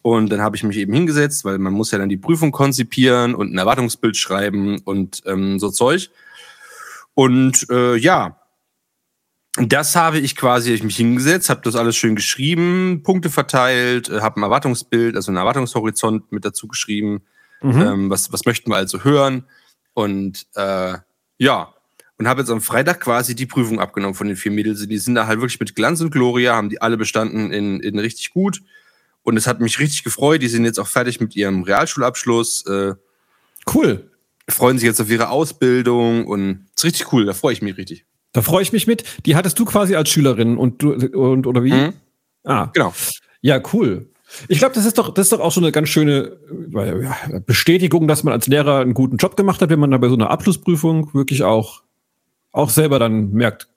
Und 0.00 0.30
dann 0.30 0.40
habe 0.40 0.56
ich 0.56 0.62
mich 0.62 0.78
eben 0.78 0.94
hingesetzt, 0.94 1.44
weil 1.44 1.58
man 1.58 1.74
muss 1.74 1.90
ja 1.90 1.98
dann 1.98 2.08
die 2.08 2.16
Prüfung 2.16 2.52
konzipieren 2.52 3.34
und 3.34 3.52
ein 3.52 3.58
Erwartungsbild 3.58 4.16
schreiben 4.16 4.78
und 4.84 5.22
ähm, 5.26 5.58
so 5.58 5.68
Zeug. 5.68 6.08
Und 7.12 7.66
äh, 7.68 7.96
ja, 7.96 8.38
das 9.58 9.96
habe 9.96 10.18
ich 10.18 10.36
quasi 10.36 10.72
ich 10.72 10.82
mich 10.82 10.96
hingesetzt, 10.96 11.48
habe 11.48 11.62
das 11.62 11.76
alles 11.76 11.96
schön 11.96 12.16
geschrieben, 12.16 13.02
Punkte 13.02 13.30
verteilt, 13.30 14.08
äh, 14.08 14.20
habe 14.20 14.40
ein 14.40 14.42
Erwartungsbild, 14.42 15.16
also 15.16 15.30
einen 15.30 15.38
Erwartungshorizont 15.38 16.30
mit 16.32 16.44
dazu 16.44 16.68
geschrieben. 16.68 17.22
Mhm. 17.62 17.80
Ähm, 17.80 18.10
was, 18.10 18.32
was 18.32 18.44
möchten 18.44 18.70
wir 18.70 18.76
also 18.76 19.04
hören? 19.04 19.44
Und 19.94 20.46
äh, 20.54 20.94
ja, 21.38 21.74
und 22.18 22.28
habe 22.28 22.40
jetzt 22.40 22.50
am 22.50 22.60
Freitag 22.60 23.00
quasi 23.00 23.34
die 23.34 23.46
Prüfung 23.46 23.80
abgenommen 23.80 24.14
von 24.14 24.26
den 24.26 24.36
vier 24.36 24.52
Mädels. 24.52 24.86
Die 24.86 24.98
sind 24.98 25.14
da 25.14 25.26
halt 25.26 25.40
wirklich 25.40 25.60
mit 25.60 25.74
Glanz 25.74 26.00
und 26.00 26.10
Gloria, 26.10 26.54
haben 26.54 26.70
die 26.70 26.80
alle 26.80 26.96
bestanden 26.96 27.52
in, 27.52 27.80
in 27.80 27.98
richtig 27.98 28.30
gut. 28.30 28.62
Und 29.22 29.36
es 29.36 29.46
hat 29.46 29.60
mich 29.60 29.78
richtig 29.78 30.04
gefreut. 30.04 30.40
Die 30.40 30.48
sind 30.48 30.64
jetzt 30.64 30.78
auch 30.78 30.86
fertig 30.86 31.20
mit 31.20 31.34
ihrem 31.36 31.62
Realschulabschluss, 31.62 32.64
äh, 32.66 32.94
Cool. 33.72 34.10
freuen 34.48 34.78
sich 34.78 34.86
jetzt 34.86 35.00
auf 35.00 35.10
ihre 35.10 35.28
Ausbildung 35.28 36.26
und 36.26 36.68
ist 36.76 36.84
richtig 36.84 37.12
cool. 37.12 37.24
Da 37.24 37.34
freue 37.34 37.52
ich 37.52 37.62
mich 37.62 37.76
richtig. 37.76 38.05
Da 38.36 38.42
freue 38.42 38.60
ich 38.60 38.70
mich 38.70 38.86
mit. 38.86 39.02
Die 39.24 39.34
hattest 39.34 39.58
du 39.58 39.64
quasi 39.64 39.96
als 39.96 40.10
Schülerin 40.10 40.58
und 40.58 40.82
du 40.82 40.92
und 40.92 41.46
oder 41.46 41.64
wie? 41.64 41.72
Mhm. 41.72 41.92
Ah, 42.44 42.68
Genau. 42.74 42.92
ja, 43.40 43.58
cool. 43.72 44.10
Ich 44.48 44.58
glaube, 44.58 44.74
das 44.74 44.84
ist 44.84 44.98
doch, 44.98 45.14
das 45.14 45.26
ist 45.26 45.32
doch 45.32 45.40
auch 45.40 45.52
schon 45.52 45.64
eine 45.64 45.72
ganz 45.72 45.88
schöne 45.88 46.36
äh, 46.74 47.02
ja, 47.02 47.16
Bestätigung, 47.46 48.06
dass 48.06 48.24
man 48.24 48.34
als 48.34 48.46
Lehrer 48.46 48.80
einen 48.80 48.92
guten 48.92 49.16
Job 49.16 49.38
gemacht 49.38 49.62
hat, 49.62 49.70
wenn 49.70 49.78
man 49.78 49.90
da 49.90 49.96
bei 49.96 50.08
so 50.10 50.16
einer 50.16 50.28
Abschlussprüfung 50.28 51.14
wirklich 51.14 51.44
auch, 51.44 51.80
auch 52.52 52.68
selber 52.68 52.98
dann 52.98 53.30
merkt, 53.32 53.68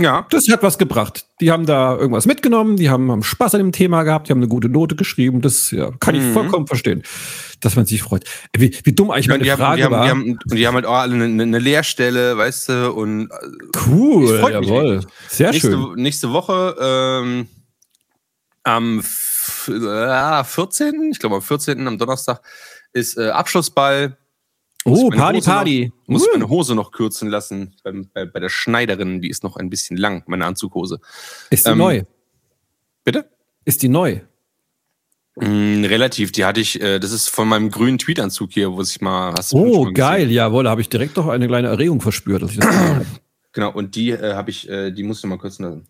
Ja, 0.00 0.26
das 0.30 0.48
hat 0.48 0.62
was 0.62 0.78
gebracht. 0.78 1.26
Die 1.40 1.50
haben 1.50 1.66
da 1.66 1.96
irgendwas 1.96 2.24
mitgenommen, 2.26 2.76
die 2.76 2.88
haben, 2.88 3.10
haben 3.10 3.22
Spaß 3.22 3.54
an 3.54 3.60
dem 3.60 3.72
Thema 3.72 4.02
gehabt, 4.02 4.28
die 4.28 4.32
haben 4.32 4.38
eine 4.38 4.48
gute 4.48 4.68
Note 4.68 4.96
geschrieben. 4.96 5.40
Das 5.42 5.70
ja, 5.70 5.90
kann 6.00 6.14
ich 6.14 6.22
Mhm. 6.22 6.32
vollkommen 6.32 6.66
verstehen, 6.66 7.02
dass 7.60 7.76
man 7.76 7.84
sich 7.86 8.02
freut. 8.02 8.24
Wie, 8.56 8.74
wie 8.84 8.92
dumm 8.92 9.10
eigentlich 9.10 9.26
Ja, 9.26 9.32
meine 9.34 9.44
die, 9.44 9.50
haben, 9.52 9.58
Frage 9.58 9.76
die, 9.76 9.84
haben, 9.84 9.92
war. 9.92 10.04
die, 10.04 10.10
haben, 10.10 10.22
und 10.50 10.54
die 10.54 10.66
haben 10.66 10.74
halt 10.74 10.86
auch 10.86 10.94
alle 10.96 11.14
eine, 11.14 11.42
eine 11.42 11.58
Lehrstelle, 11.58 12.36
weißt 12.38 12.68
du, 12.70 12.92
und 12.92 13.30
äh, 13.30 13.34
cool, 13.88 14.40
Ich 14.42 14.48
jawohl. 14.48 15.00
Sehr 15.28 15.50
nächste, 15.50 15.70
schön. 15.72 15.92
nächste 15.96 16.32
Woche 16.32 16.76
ähm, 16.80 17.46
am 18.62 19.00
f- 19.00 19.68
äh, 19.72 20.44
14., 20.44 21.10
ich 21.12 21.18
glaube 21.18 21.36
am 21.36 21.42
14., 21.42 21.86
am 21.86 21.98
Donnerstag, 21.98 22.40
ist 22.92 23.16
äh, 23.18 23.28
Abschlussball. 23.30 24.16
Oh, 24.84 25.10
Party, 25.10 25.38
Hose 25.38 25.50
Party. 25.50 25.92
Noch, 26.06 26.08
muss 26.08 26.22
Uh. 26.26 26.30
meine 26.32 26.48
Hose 26.48 26.74
noch 26.74 26.90
kürzen 26.92 27.28
lassen 27.28 27.74
beim, 27.84 28.08
bei, 28.14 28.24
bei 28.24 28.40
der 28.40 28.48
Schneiderin, 28.48 29.20
die 29.20 29.28
ist 29.28 29.42
noch 29.44 29.56
ein 29.56 29.68
bisschen 29.70 29.96
lang, 29.96 30.22
meine 30.26 30.46
Anzughose. 30.46 31.00
Ist 31.50 31.66
die 31.66 31.72
ähm, 31.72 31.78
neu? 31.78 32.02
Bitte? 33.04 33.28
Ist 33.64 33.82
die 33.82 33.88
neu? 33.88 34.20
Mm, 35.36 35.84
relativ, 35.84 36.32
die 36.32 36.44
hatte 36.44 36.60
ich, 36.60 36.80
äh, 36.80 36.98
das 36.98 37.12
ist 37.12 37.28
von 37.28 37.46
meinem 37.48 37.70
grünen 37.70 37.98
Tweetanzug 37.98 38.50
hier, 38.52 38.72
wo 38.72 38.82
ich 38.82 39.00
mal. 39.00 39.32
Hast 39.34 39.52
Oh, 39.54 39.90
geil, 39.92 40.22
gesehen? 40.22 40.34
jawohl, 40.34 40.64
da 40.64 40.70
habe 40.70 40.80
ich 40.80 40.88
direkt 40.88 41.16
doch 41.16 41.28
eine 41.28 41.46
kleine 41.46 41.68
Erregung 41.68 42.00
verspürt. 42.00 42.42
Genau, 43.52 43.72
und 43.72 43.96
die 43.96 44.10
äh, 44.10 44.34
habe 44.34 44.48
ich, 44.50 44.68
äh, 44.68 44.92
die 44.92 45.02
musst 45.02 45.24
du 45.24 45.26
mal 45.26 45.36
kürzen 45.36 45.64
lassen. 45.64 45.88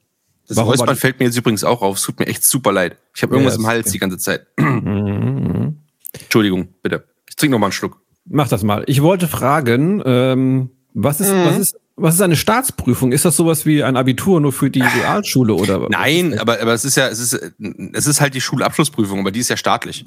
Das 0.49 0.57
Warum 0.57 0.71
Räuspern 0.71 0.97
fällt 0.97 1.19
mir 1.19 1.27
jetzt 1.27 1.37
übrigens 1.37 1.63
auch 1.63 1.83
auf. 1.83 1.99
Es 1.99 2.03
tut 2.03 2.19
mir 2.19 2.27
echt 2.27 2.43
super 2.43 2.73
leid. 2.73 2.97
Ich 3.15 3.23
habe 3.23 3.35
Ja, 3.35 3.37
irgendwas 3.37 3.55
ist 3.57 3.61
im 3.61 3.67
Hals 3.67 3.87
okay. 3.87 3.93
die 3.93 3.99
ganze 3.99 4.17
Zeit. 4.17 4.47
Mhm. 4.59 5.77
Entschuldigung, 6.19 6.69
bitte. 6.83 7.05
Ich 7.29 7.37
trinke 7.37 7.53
noch 7.53 7.59
mal 7.59 7.67
einen 7.67 7.73
Schluck. 7.73 8.01
Mach 8.33 8.49
das 8.49 8.63
mal. 8.63 8.85
Ich 8.87 9.03
wollte 9.03 9.27
fragen, 9.29 10.01
ähm, 10.07 10.71
was, 10.95 11.21
ist, 11.21 11.33
Mhm. 11.33 11.45
was, 11.47 11.59
ist, 11.59 11.77
was 11.97 12.15
ist 12.15 12.21
eine 12.23 12.37
Staatsprüfung? 12.37 13.11
Ist 13.13 13.25
das 13.25 13.37
sowas 13.37 13.67
wie 13.67 13.83
ein 13.83 13.97
Abitur 13.97 14.41
nur 14.41 14.53
für 14.53 14.71
die 14.71 14.81
Realschule 14.83 15.53
oder? 15.55 15.87
Nein, 15.91 16.39
aber, 16.39 16.61
aber 16.61 16.73
es 16.73 16.85
ist 16.85 16.97
ja, 16.97 17.09
es 17.09 17.19
ist, 17.19 17.53
es 17.93 18.07
ist 18.07 18.21
halt 18.21 18.35
die 18.35 18.41
Schulabschlussprüfung, 18.41 19.21
aber 19.21 19.33
die 19.33 19.41
ist 19.41 19.49
ja 19.51 19.57
staatlich. 19.57 20.07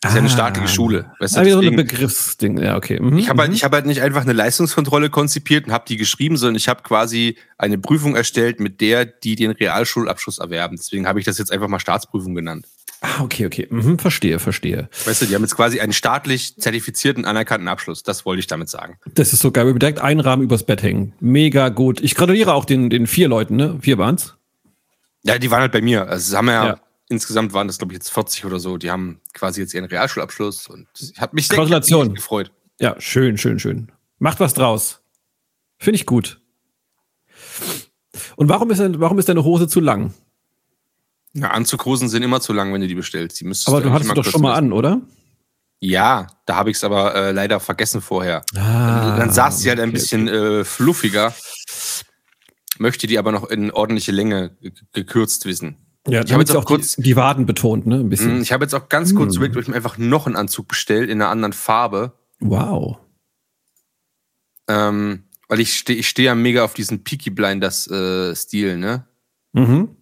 Das 0.00 0.12
ist 0.12 0.14
ja 0.14 0.20
eine 0.20 0.30
staatliche 0.30 0.68
Schule. 0.68 1.10
Weißt 1.18 1.34
du, 1.34 1.40
Ah, 1.40 1.44
wie 1.44 1.50
so 1.50 1.58
ein 1.58 1.62
deswegen- 1.62 1.76
Begriffsding. 1.76 2.58
Ja, 2.58 2.76
okay. 2.76 3.00
Mhm. 3.00 3.18
ich 3.18 3.28
habe 3.28 3.42
halt, 3.42 3.52
ich 3.52 3.64
hab 3.64 3.72
halt 3.72 3.84
nicht 3.86 4.00
einfach 4.00 4.22
eine 4.22 4.32
Leistungskontrolle 4.32 5.10
konzipiert 5.10 5.66
und 5.66 5.72
habe 5.72 5.84
die 5.88 5.96
geschrieben, 5.96 6.36
sondern 6.36 6.54
ich 6.54 6.68
habe 6.68 6.82
quasi 6.84 7.36
eine 7.58 7.78
Prüfung 7.78 8.14
erstellt, 8.14 8.60
mit 8.60 8.80
der 8.80 9.04
die 9.04 9.34
den 9.34 9.50
Realschulabschluss 9.50 10.38
erwerben. 10.38 10.76
Deswegen 10.76 11.08
habe 11.08 11.18
ich 11.18 11.24
das 11.26 11.38
jetzt 11.38 11.50
einfach 11.52 11.66
mal 11.66 11.80
Staatsprüfung 11.80 12.36
genannt. 12.36 12.66
Ah, 13.00 13.22
okay, 13.22 13.46
okay. 13.46 13.66
Mhm, 13.70 13.98
verstehe, 13.98 14.38
verstehe. 14.38 14.88
Weißt 15.04 15.22
du, 15.22 15.26
die 15.26 15.34
haben 15.34 15.42
jetzt 15.42 15.56
quasi 15.56 15.80
einen 15.80 15.92
staatlich 15.92 16.56
zertifizierten, 16.56 17.24
anerkannten 17.24 17.68
Abschluss. 17.68 18.02
Das 18.02 18.24
wollte 18.24 18.40
ich 18.40 18.46
damit 18.46 18.68
sagen. 18.68 18.98
Das 19.14 19.32
ist 19.32 19.40
so 19.40 19.50
geil. 19.50 19.66
Wir 19.66 19.74
direkt 19.78 20.00
einen 20.00 20.20
Rahmen 20.20 20.42
übers 20.42 20.64
Bett 20.64 20.82
hängen. 20.82 21.12
Mega 21.20 21.68
gut. 21.68 22.00
Ich 22.00 22.14
gratuliere 22.14 22.54
auch 22.54 22.64
den, 22.64 22.90
den 22.90 23.06
vier 23.06 23.28
Leuten, 23.28 23.56
ne? 23.56 23.78
Vier 23.80 23.98
waren's. 23.98 24.34
Ja, 25.22 25.38
die 25.38 25.50
waren 25.50 25.60
halt 25.60 25.72
bei 25.72 25.80
mir. 25.80 26.08
Also 26.08 26.36
haben 26.36 26.48
ja, 26.48 26.66
Ja. 26.66 26.80
insgesamt 27.08 27.52
waren 27.52 27.66
das, 27.66 27.78
glaube 27.78 27.92
ich, 27.92 27.98
jetzt 27.98 28.10
40 28.10 28.44
oder 28.44 28.60
so. 28.60 28.76
Die 28.76 28.90
haben 28.90 29.20
quasi 29.34 29.60
jetzt 29.60 29.74
ihren 29.74 29.84
Realschulabschluss 29.84 30.66
und 30.68 30.86
ich 30.98 31.20
habe 31.20 31.34
mich 31.34 31.48
sehr 31.48 31.58
gefreut. 31.66 32.52
Ja, 32.80 32.94
schön, 33.00 33.36
schön, 33.38 33.58
schön. 33.58 33.90
Macht 34.18 34.40
was 34.40 34.54
draus. 34.54 35.00
Finde 35.78 35.96
ich 35.96 36.06
gut. 36.06 36.40
Und 38.36 38.48
warum 38.48 38.70
ist, 38.70 38.78
denn, 38.78 39.00
warum 39.00 39.18
ist 39.18 39.28
deine 39.28 39.44
Hose 39.44 39.68
zu 39.68 39.80
lang? 39.80 40.14
Ja, 41.40 41.50
Anzughosen 41.50 42.08
sind 42.08 42.22
immer 42.22 42.40
zu 42.40 42.52
lang, 42.52 42.72
wenn 42.72 42.80
du 42.80 42.86
die 42.88 42.94
bestellst. 42.94 43.40
Die 43.40 43.44
müsstest 43.44 43.68
Aber 43.68 43.80
du 43.80 43.90
hattest 43.92 44.06
immer 44.10 44.14
doch 44.14 44.24
schon 44.24 44.42
mal 44.42 44.54
an, 44.54 44.72
oder? 44.72 45.00
Ja, 45.80 46.26
da 46.46 46.56
habe 46.56 46.70
ich 46.70 46.76
es 46.78 46.84
aber 46.84 47.14
äh, 47.14 47.30
leider 47.32 47.60
vergessen 47.60 48.00
vorher. 48.00 48.42
Ah, 48.56 49.16
Dann 49.16 49.30
saß 49.30 49.60
sie 49.60 49.68
halt 49.68 49.78
ein 49.78 49.90
okay, 49.90 49.98
bisschen 49.98 50.26
äh, 50.28 50.64
fluffiger. 50.64 51.32
Möchte 52.78 53.06
die 53.06 53.18
aber 53.18 53.32
noch 53.32 53.48
in 53.48 53.70
ordentliche 53.70 54.12
Länge 54.12 54.50
ge- 54.60 54.72
gekürzt 54.92 55.46
wissen. 55.46 55.76
Ja, 56.08 56.22
Ich 56.24 56.32
habe 56.32 56.42
jetzt 56.42 56.50
auch 56.52 56.62
auch 56.62 56.64
kurz- 56.64 56.96
die, 56.96 57.02
die 57.02 57.16
Waden 57.16 57.44
betont, 57.46 57.86
ne? 57.86 57.96
Ein 57.96 58.08
bisschen. 58.08 58.38
Mm, 58.38 58.42
Ich 58.42 58.52
habe 58.52 58.64
jetzt 58.64 58.74
auch 58.74 58.88
ganz 58.88 59.14
kurz 59.14 59.34
Hm. 59.34 59.36
überlegt, 59.36 59.56
ob 59.56 59.62
ich 59.62 59.68
mir 59.68 59.74
einfach 59.76 59.98
noch 59.98 60.26
einen 60.26 60.36
Anzug 60.36 60.66
bestellt 60.68 61.10
in 61.10 61.20
einer 61.20 61.30
anderen 61.30 61.52
Farbe. 61.52 62.12
Wow. 62.40 62.98
Ähm, 64.68 65.24
weil 65.48 65.60
ich 65.60 65.76
stehe 65.76 65.98
ich 65.98 66.08
steh 66.08 66.24
ja 66.24 66.34
mega 66.34 66.64
auf 66.64 66.74
diesen 66.74 67.02
Peaky 67.04 67.30
Blinders 67.30 67.86
äh, 67.90 68.34
Stil, 68.34 68.76
ne? 68.78 69.06
Mhm. 69.52 69.96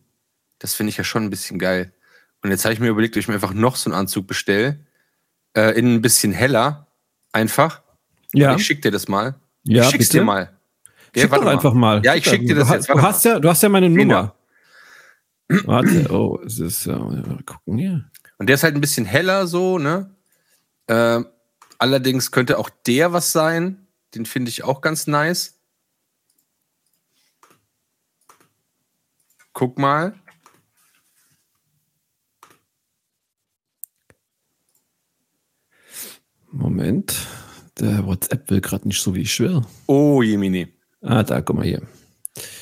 Das 0.58 0.74
finde 0.74 0.90
ich 0.90 0.96
ja 0.96 1.04
schon 1.04 1.24
ein 1.24 1.30
bisschen 1.30 1.58
geil. 1.58 1.92
Und 2.42 2.50
jetzt 2.50 2.64
habe 2.64 2.72
ich 2.74 2.80
mir 2.80 2.88
überlegt, 2.88 3.16
ob 3.16 3.20
ich 3.20 3.28
mir 3.28 3.34
einfach 3.34 3.54
noch 3.54 3.76
so 3.76 3.90
einen 3.90 3.98
Anzug 3.98 4.26
bestelle. 4.26 4.80
Äh, 5.54 5.78
in 5.78 5.94
ein 5.94 6.02
bisschen 6.02 6.32
heller. 6.32 6.86
Einfach. 7.32 7.82
Ja, 8.32 8.54
Ich 8.56 8.64
schick 8.66 8.82
dir 8.82 8.90
das 8.90 9.08
mal. 9.08 9.34
ja 9.64 9.82
ich 9.84 9.90
schick's 9.90 10.08
bitte. 10.08 10.18
dir 10.18 10.24
mal. 10.24 10.52
Ja, 11.14 11.22
Schick 11.22 11.30
doch 11.32 11.46
einfach 11.46 11.72
mal. 11.72 12.04
Ja, 12.04 12.14
ich 12.14 12.24
Schick 12.24 12.40
schick 12.40 12.46
dir 12.48 12.54
das 12.56 12.68
du, 12.68 12.74
jetzt. 12.74 12.88
Du 12.90 13.00
hast, 13.00 13.24
ja, 13.24 13.38
du 13.40 13.48
hast 13.48 13.62
ja 13.62 13.68
meine. 13.70 13.88
Nummer. 13.88 14.34
Warte, 15.48 16.12
oh, 16.12 16.40
es 16.44 16.58
ist 16.58 16.84
ja. 16.86 16.98
Mal 16.98 17.42
gucken 17.46 17.78
hier. 17.78 18.04
Und 18.38 18.48
der 18.48 18.54
ist 18.54 18.62
halt 18.64 18.74
ein 18.74 18.80
bisschen 18.80 19.06
heller 19.06 19.46
so, 19.46 19.78
ne? 19.78 20.10
Ähm, 20.88 21.26
allerdings 21.78 22.30
könnte 22.32 22.58
auch 22.58 22.68
der 22.86 23.12
was 23.14 23.32
sein. 23.32 23.86
Den 24.14 24.26
finde 24.26 24.50
ich 24.50 24.62
auch 24.64 24.80
ganz 24.82 25.06
nice. 25.06 25.58
Guck 29.52 29.78
mal. 29.78 30.14
Moment. 36.56 37.14
Der 37.78 38.06
WhatsApp 38.06 38.50
will 38.50 38.60
gerade 38.60 38.88
nicht 38.88 39.00
so, 39.02 39.14
wie 39.14 39.20
ich 39.22 39.38
will. 39.40 39.62
Oh, 39.86 40.22
Jemini. 40.22 40.68
Ah, 41.02 41.22
da, 41.22 41.40
guck 41.40 41.56
mal 41.56 41.64
hier. 41.64 41.82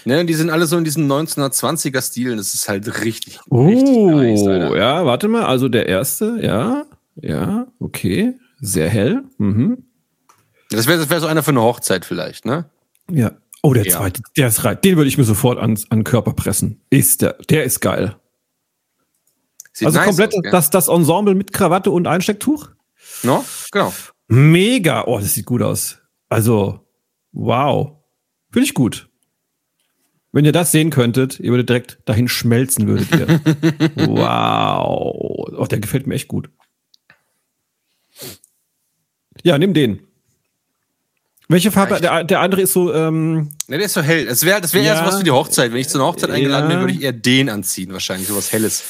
Ne, 0.05 0.25
die 0.25 0.35
sind 0.35 0.51
alle 0.51 0.67
so 0.67 0.77
in 0.77 0.85
diesen 0.85 1.11
1920er 1.11 2.01
Stilen. 2.03 2.37
Das 2.37 2.55
ist 2.55 2.69
halt 2.69 2.87
richtig, 3.05 3.39
richtig 3.51 3.51
Oh, 3.51 4.11
nice, 4.11 4.47
Alter. 4.47 4.77
ja, 4.77 5.05
warte 5.05 5.29
mal. 5.29 5.45
Also 5.47 5.69
der 5.69 5.87
erste, 5.87 6.39
ja, 6.43 6.85
ja, 7.17 7.67
okay. 7.81 8.35
Sehr 8.61 8.89
hell. 8.89 9.23
Mhm. 9.39 9.85
Das 10.71 10.87
wäre 10.87 10.99
das 10.99 11.11
wär 11.11 11.21
so 11.21 11.27
einer 11.27 11.43
für 11.43 11.51
eine 11.51 11.63
Hochzeit 11.63 12.05
vielleicht, 12.05 12.45
ne? 12.45 12.67
Ja. 13.11 13.33
Oh, 13.63 13.73
der 13.73 13.85
Ja. 13.85 13.97
zweite, 13.99 14.23
der 14.37 14.49
ist 14.49 14.65
rein. 14.65 14.79
Den 14.85 14.97
würde 14.97 15.09
ich 15.09 15.19
mir 15.19 15.25
sofort 15.25 15.59
an, 15.59 15.79
an 15.91 15.99
den 16.01 16.05
Körper 16.05 16.33
pressen. 16.35 16.81
Ist 16.91 17.23
der, 17.23 17.35
der 17.51 17.65
ist 17.65 17.81
geil. 17.81 18.17
Sieht 19.73 19.87
also 19.87 19.99
nice 19.99 20.07
komplett 20.09 20.35
aus, 20.35 20.43
das, 20.51 20.71
das 20.71 20.89
Ensemble 20.89 21.35
mit 21.35 21.53
Krawatte 21.53 21.91
und 21.91 22.07
Einstecktuch? 22.07 22.69
No? 23.25 23.45
Genau. 23.73 23.93
Mega. 24.29 25.05
Oh, 25.07 25.19
das 25.19 25.35
sieht 25.35 25.47
gut 25.47 25.63
aus. 25.63 25.99
Also, 26.29 26.81
wow. 27.33 27.93
Finde 28.53 28.67
ich 28.67 28.75
gut. 28.75 29.09
Wenn 30.33 30.45
ihr 30.45 30.53
das 30.53 30.73
sehen 30.73 30.91
könntet, 30.91 31.39
ihr 31.41 31.51
würdet 31.51 31.69
direkt 31.69 31.99
dahin 32.07 32.29
schmelzen, 32.29 32.87
würdet 32.89 33.11
ihr. 33.13 33.41
wow. 34.09 35.15
Oh, 35.57 35.67
der 35.71 35.79
gefällt 35.81 36.07
mir 36.07 36.15
echt 36.15 36.29
gut. 36.29 36.51
Ja, 39.43 39.59
nimm 39.59 39.75
den. 39.75 40.01
Welche 41.49 41.71
Farbe? 41.71 42.01
Der, 42.01 42.25
der 42.25 42.41
andere 42.41 42.63
ist 42.63 42.73
so, 42.73 42.93
ähm, 42.95 43.51
Ne, 43.69 43.77
der 43.77 43.87
ist 43.87 43.93
so 43.93 44.01
hell. 44.03 44.25
Das 44.27 44.45
wäre 44.45 44.61
das 44.63 44.73
wär 44.73 44.83
eher 44.83 44.95
Ja. 44.95 45.01
sowas 45.05 45.19
für 45.19 45.25
die 45.25 45.31
Hochzeit. 45.31 45.73
Wenn 45.73 45.79
ich 45.81 45.89
zu 45.89 45.99
einer 45.99 46.07
Hochzeit 46.07 46.31
eingeladen 46.31 46.71
Ja. 46.71 46.77
bin, 46.77 46.81
würde 46.87 46.95
ich 46.95 47.03
eher 47.03 47.13
den 47.13 47.51
anziehen, 47.51 47.93
wahrscheinlich. 47.93 48.29
Sowas 48.29 48.51
Helles. 48.53 48.83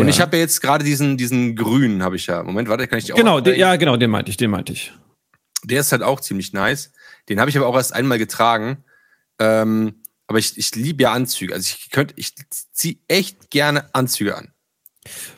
Und 0.00 0.08
ja. 0.08 0.14
ich 0.14 0.20
habe 0.20 0.36
ja 0.36 0.42
jetzt 0.42 0.60
gerade 0.60 0.84
diesen, 0.84 1.16
diesen 1.16 1.56
grünen, 1.56 2.02
habe 2.02 2.16
ich 2.16 2.26
ja. 2.26 2.42
Moment, 2.42 2.68
warte, 2.68 2.86
kann 2.88 2.98
ich 2.98 3.06
die 3.06 3.12
auch 3.12 3.16
Genau, 3.16 3.40
den, 3.40 3.58
ja, 3.58 3.76
genau, 3.76 3.96
den 3.96 4.10
meinte 4.10 4.30
ich, 4.30 4.36
den 4.36 4.50
meinte 4.50 4.72
ich. 4.72 4.92
Der 5.64 5.80
ist 5.80 5.92
halt 5.92 6.02
auch 6.02 6.20
ziemlich 6.20 6.52
nice. 6.52 6.92
Den 7.28 7.40
habe 7.40 7.50
ich 7.50 7.56
aber 7.56 7.66
auch 7.66 7.76
erst 7.76 7.94
einmal 7.94 8.18
getragen. 8.18 8.84
Ähm, 9.38 10.02
aber 10.26 10.38
ich, 10.38 10.58
ich 10.58 10.74
liebe 10.74 11.04
ja 11.04 11.12
Anzüge. 11.12 11.54
Also 11.54 11.74
ich 11.76 11.90
könnte, 11.90 12.14
ich 12.16 12.34
ziehe 12.72 12.96
echt 13.08 13.50
gerne 13.50 13.94
Anzüge 13.94 14.36
an. 14.36 14.52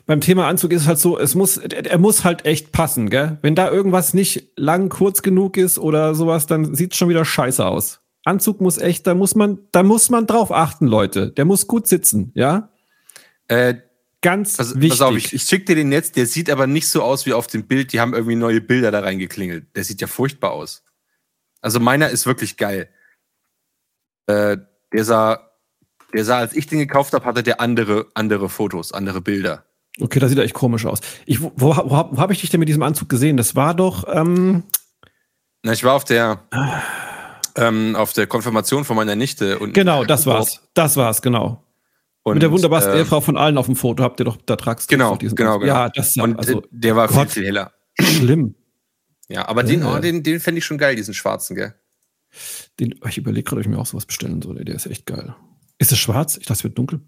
Beim 0.05 0.21
Thema 0.21 0.47
Anzug 0.47 0.71
ist 0.71 0.83
es 0.83 0.87
halt 0.87 0.99
so, 0.99 1.19
es 1.19 1.35
muss, 1.35 1.57
er 1.57 1.97
muss 1.99 2.23
halt 2.23 2.45
echt 2.45 2.71
passen, 2.71 3.09
gell? 3.09 3.37
Wenn 3.41 3.53
da 3.53 3.69
irgendwas 3.69 4.15
nicht 4.15 4.51
lang, 4.55 4.89
kurz 4.89 5.21
genug 5.21 5.57
ist 5.57 5.77
oder 5.77 6.15
sowas, 6.15 6.47
dann 6.47 6.73
sieht 6.73 6.93
es 6.93 6.97
schon 6.97 7.09
wieder 7.09 7.23
scheiße 7.23 7.63
aus. 7.63 8.01
Anzug 8.25 8.61
muss 8.61 8.77
echt, 8.77 9.05
da 9.07 9.13
muss 9.13 9.35
man, 9.35 9.59
da 9.71 9.83
muss 9.83 10.09
man 10.09 10.27
drauf 10.27 10.51
achten, 10.51 10.87
Leute. 10.87 11.31
Der 11.31 11.45
muss 11.45 11.67
gut 11.67 11.87
sitzen, 11.87 12.31
ja? 12.35 12.69
Äh, 13.47 13.75
Ganz 14.21 14.57
pass, 14.57 14.75
wichtig. 14.75 14.89
pass 14.89 15.01
auf, 15.01 15.15
ich, 15.15 15.33
ich 15.33 15.43
schick 15.43 15.65
dir 15.65 15.75
den 15.75 15.91
jetzt, 15.91 16.15
der 16.17 16.25
sieht 16.25 16.49
aber 16.49 16.67
nicht 16.67 16.87
so 16.89 17.01
aus 17.03 17.25
wie 17.25 17.33
auf 17.33 17.47
dem 17.47 17.67
Bild. 17.67 17.93
Die 17.93 17.99
haben 18.01 18.13
irgendwie 18.13 18.35
neue 18.35 18.59
Bilder 18.61 18.91
da 18.91 18.99
reingeklingelt. 18.99 19.75
Der 19.75 19.83
sieht 19.83 20.01
ja 20.01 20.07
furchtbar 20.07 20.51
aus. 20.51 20.83
Also 21.61 21.79
meiner 21.79 22.09
ist 22.09 22.25
wirklich 22.25 22.57
geil. 22.57 22.89
Äh, 24.27 24.57
der 24.93 25.05
sah, 25.05 25.49
der 26.13 26.25
sah, 26.25 26.39
als 26.39 26.53
ich 26.53 26.67
den 26.67 26.79
gekauft 26.79 27.13
habe, 27.13 27.25
hatte 27.25 27.43
der 27.43 27.61
andere, 27.61 28.07
andere 28.13 28.49
Fotos, 28.49 28.91
andere 28.91 29.21
Bilder. 29.21 29.65
Okay, 30.01 30.19
das 30.19 30.29
sieht 30.29 30.39
echt 30.39 30.53
komisch 30.53 30.85
aus. 30.85 30.99
Ich, 31.25 31.41
wo, 31.41 31.51
wo, 31.55 31.69
wo, 31.75 31.95
hab- 31.97 32.15
wo 32.15 32.17
habe 32.21 32.33
ich 32.33 32.41
dich 32.41 32.49
denn 32.49 32.59
mit 32.59 32.69
diesem 32.69 32.83
Anzug 32.83 33.09
gesehen? 33.09 33.37
Das 33.37 33.55
war 33.55 33.73
doch, 33.73 34.05
ähm, 34.07 34.63
Na, 35.63 35.73
ich 35.73 35.83
war 35.83 35.93
auf 35.93 36.05
der, 36.05 36.43
ähm, 37.55 37.95
auf 37.95 38.13
der 38.13 38.27
Konfirmation 38.27 38.85
von 38.85 38.95
meiner 38.95 39.15
Nichte 39.15 39.59
und 39.59 39.73
genau, 39.73 40.05
das 40.05 40.25
war's. 40.25 40.61
Das 40.73 40.95
war's, 40.95 41.21
genau. 41.21 41.63
Und, 42.29 42.35
mit 42.35 42.43
der 42.43 42.51
wunderbarsten 42.51 42.93
äh, 42.93 42.97
Ehefrau 42.99 43.21
von 43.21 43.37
allen 43.37 43.57
auf 43.57 43.65
dem 43.65 43.75
Foto 43.75 44.03
habt 44.03 44.19
ihr 44.19 44.25
doch, 44.25 44.37
da 44.45 44.55
tragst 44.55 44.89
du 44.91 44.95
Genau, 44.95 45.15
diesen 45.17 45.35
genau, 45.35 45.59
genau. 45.59 45.71
Ja, 45.73 45.89
das 45.89 46.09
ist 46.15 46.21
Und 46.21 46.37
also 46.37 46.61
äh, 46.61 46.67
der 46.71 46.95
war 46.95 47.07
Gott. 47.07 47.29
viel, 47.31 47.43
viel 47.43 47.45
heller. 47.45 47.73
schlimm. 47.99 48.55
Ja, 49.27 49.47
aber 49.47 49.63
den, 49.63 49.81
Ja. 49.81 49.95
oh, 49.97 49.99
den, 49.99 50.23
den 50.23 50.39
fände 50.39 50.59
ich 50.59 50.65
schon 50.65 50.77
geil, 50.77 50.95
diesen 50.95 51.13
schwarzen, 51.13 51.55
gell? 51.55 51.73
Den, 52.79 52.95
ich 53.07 53.17
überlege 53.17 53.43
gerade, 53.43 53.57
ob 53.59 53.65
ich 53.65 53.69
mir 53.69 53.77
auch 53.79 53.85
sowas 53.85 54.05
bestellen 54.05 54.41
soll. 54.41 54.63
Der 54.63 54.75
ist 54.75 54.85
echt 54.85 55.05
geil. 55.05 55.35
Ist 55.77 55.91
es 55.91 55.97
schwarz? 55.99 56.35
Ich 56.37 56.45
dachte, 56.45 56.53
es 56.59 56.63
wird 56.63 56.77
dunkel. 56.77 57.01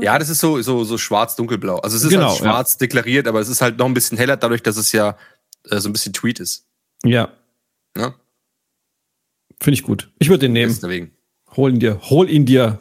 Ja, 0.00 0.18
das 0.18 0.28
ist 0.28 0.40
so, 0.40 0.60
so, 0.60 0.84
so 0.84 0.98
schwarz-dunkelblau. 0.98 1.78
Also 1.78 1.96
es 1.96 2.04
ist 2.04 2.10
Genau, 2.10 2.28
halt 2.28 2.38
schwarz 2.38 2.76
deklariert, 2.76 3.26
aber 3.26 3.40
es 3.40 3.48
ist 3.48 3.60
halt 3.62 3.78
noch 3.78 3.86
ein 3.86 3.94
bisschen 3.94 4.18
heller, 4.18 4.36
dadurch, 4.36 4.62
dass 4.62 4.76
es 4.76 4.92
ja 4.92 5.16
äh, 5.70 5.78
so 5.80 5.88
ein 5.88 5.92
bisschen 5.92 6.12
Tweet 6.12 6.40
ist. 6.40 6.66
Ja, 7.04 7.30
Ne? 7.96 8.14
finde 9.60 9.74
ich 9.74 9.82
gut. 9.82 10.10
Ich 10.18 10.28
würde 10.28 10.40
den 10.40 10.52
nehmen. 10.52 10.72
Deswegen. 10.72 11.10
Hol 11.56 11.72
ihn 11.72 11.80
dir. 11.80 12.00
Hol 12.10 12.28
ihn 12.30 12.44
dir. 12.46 12.78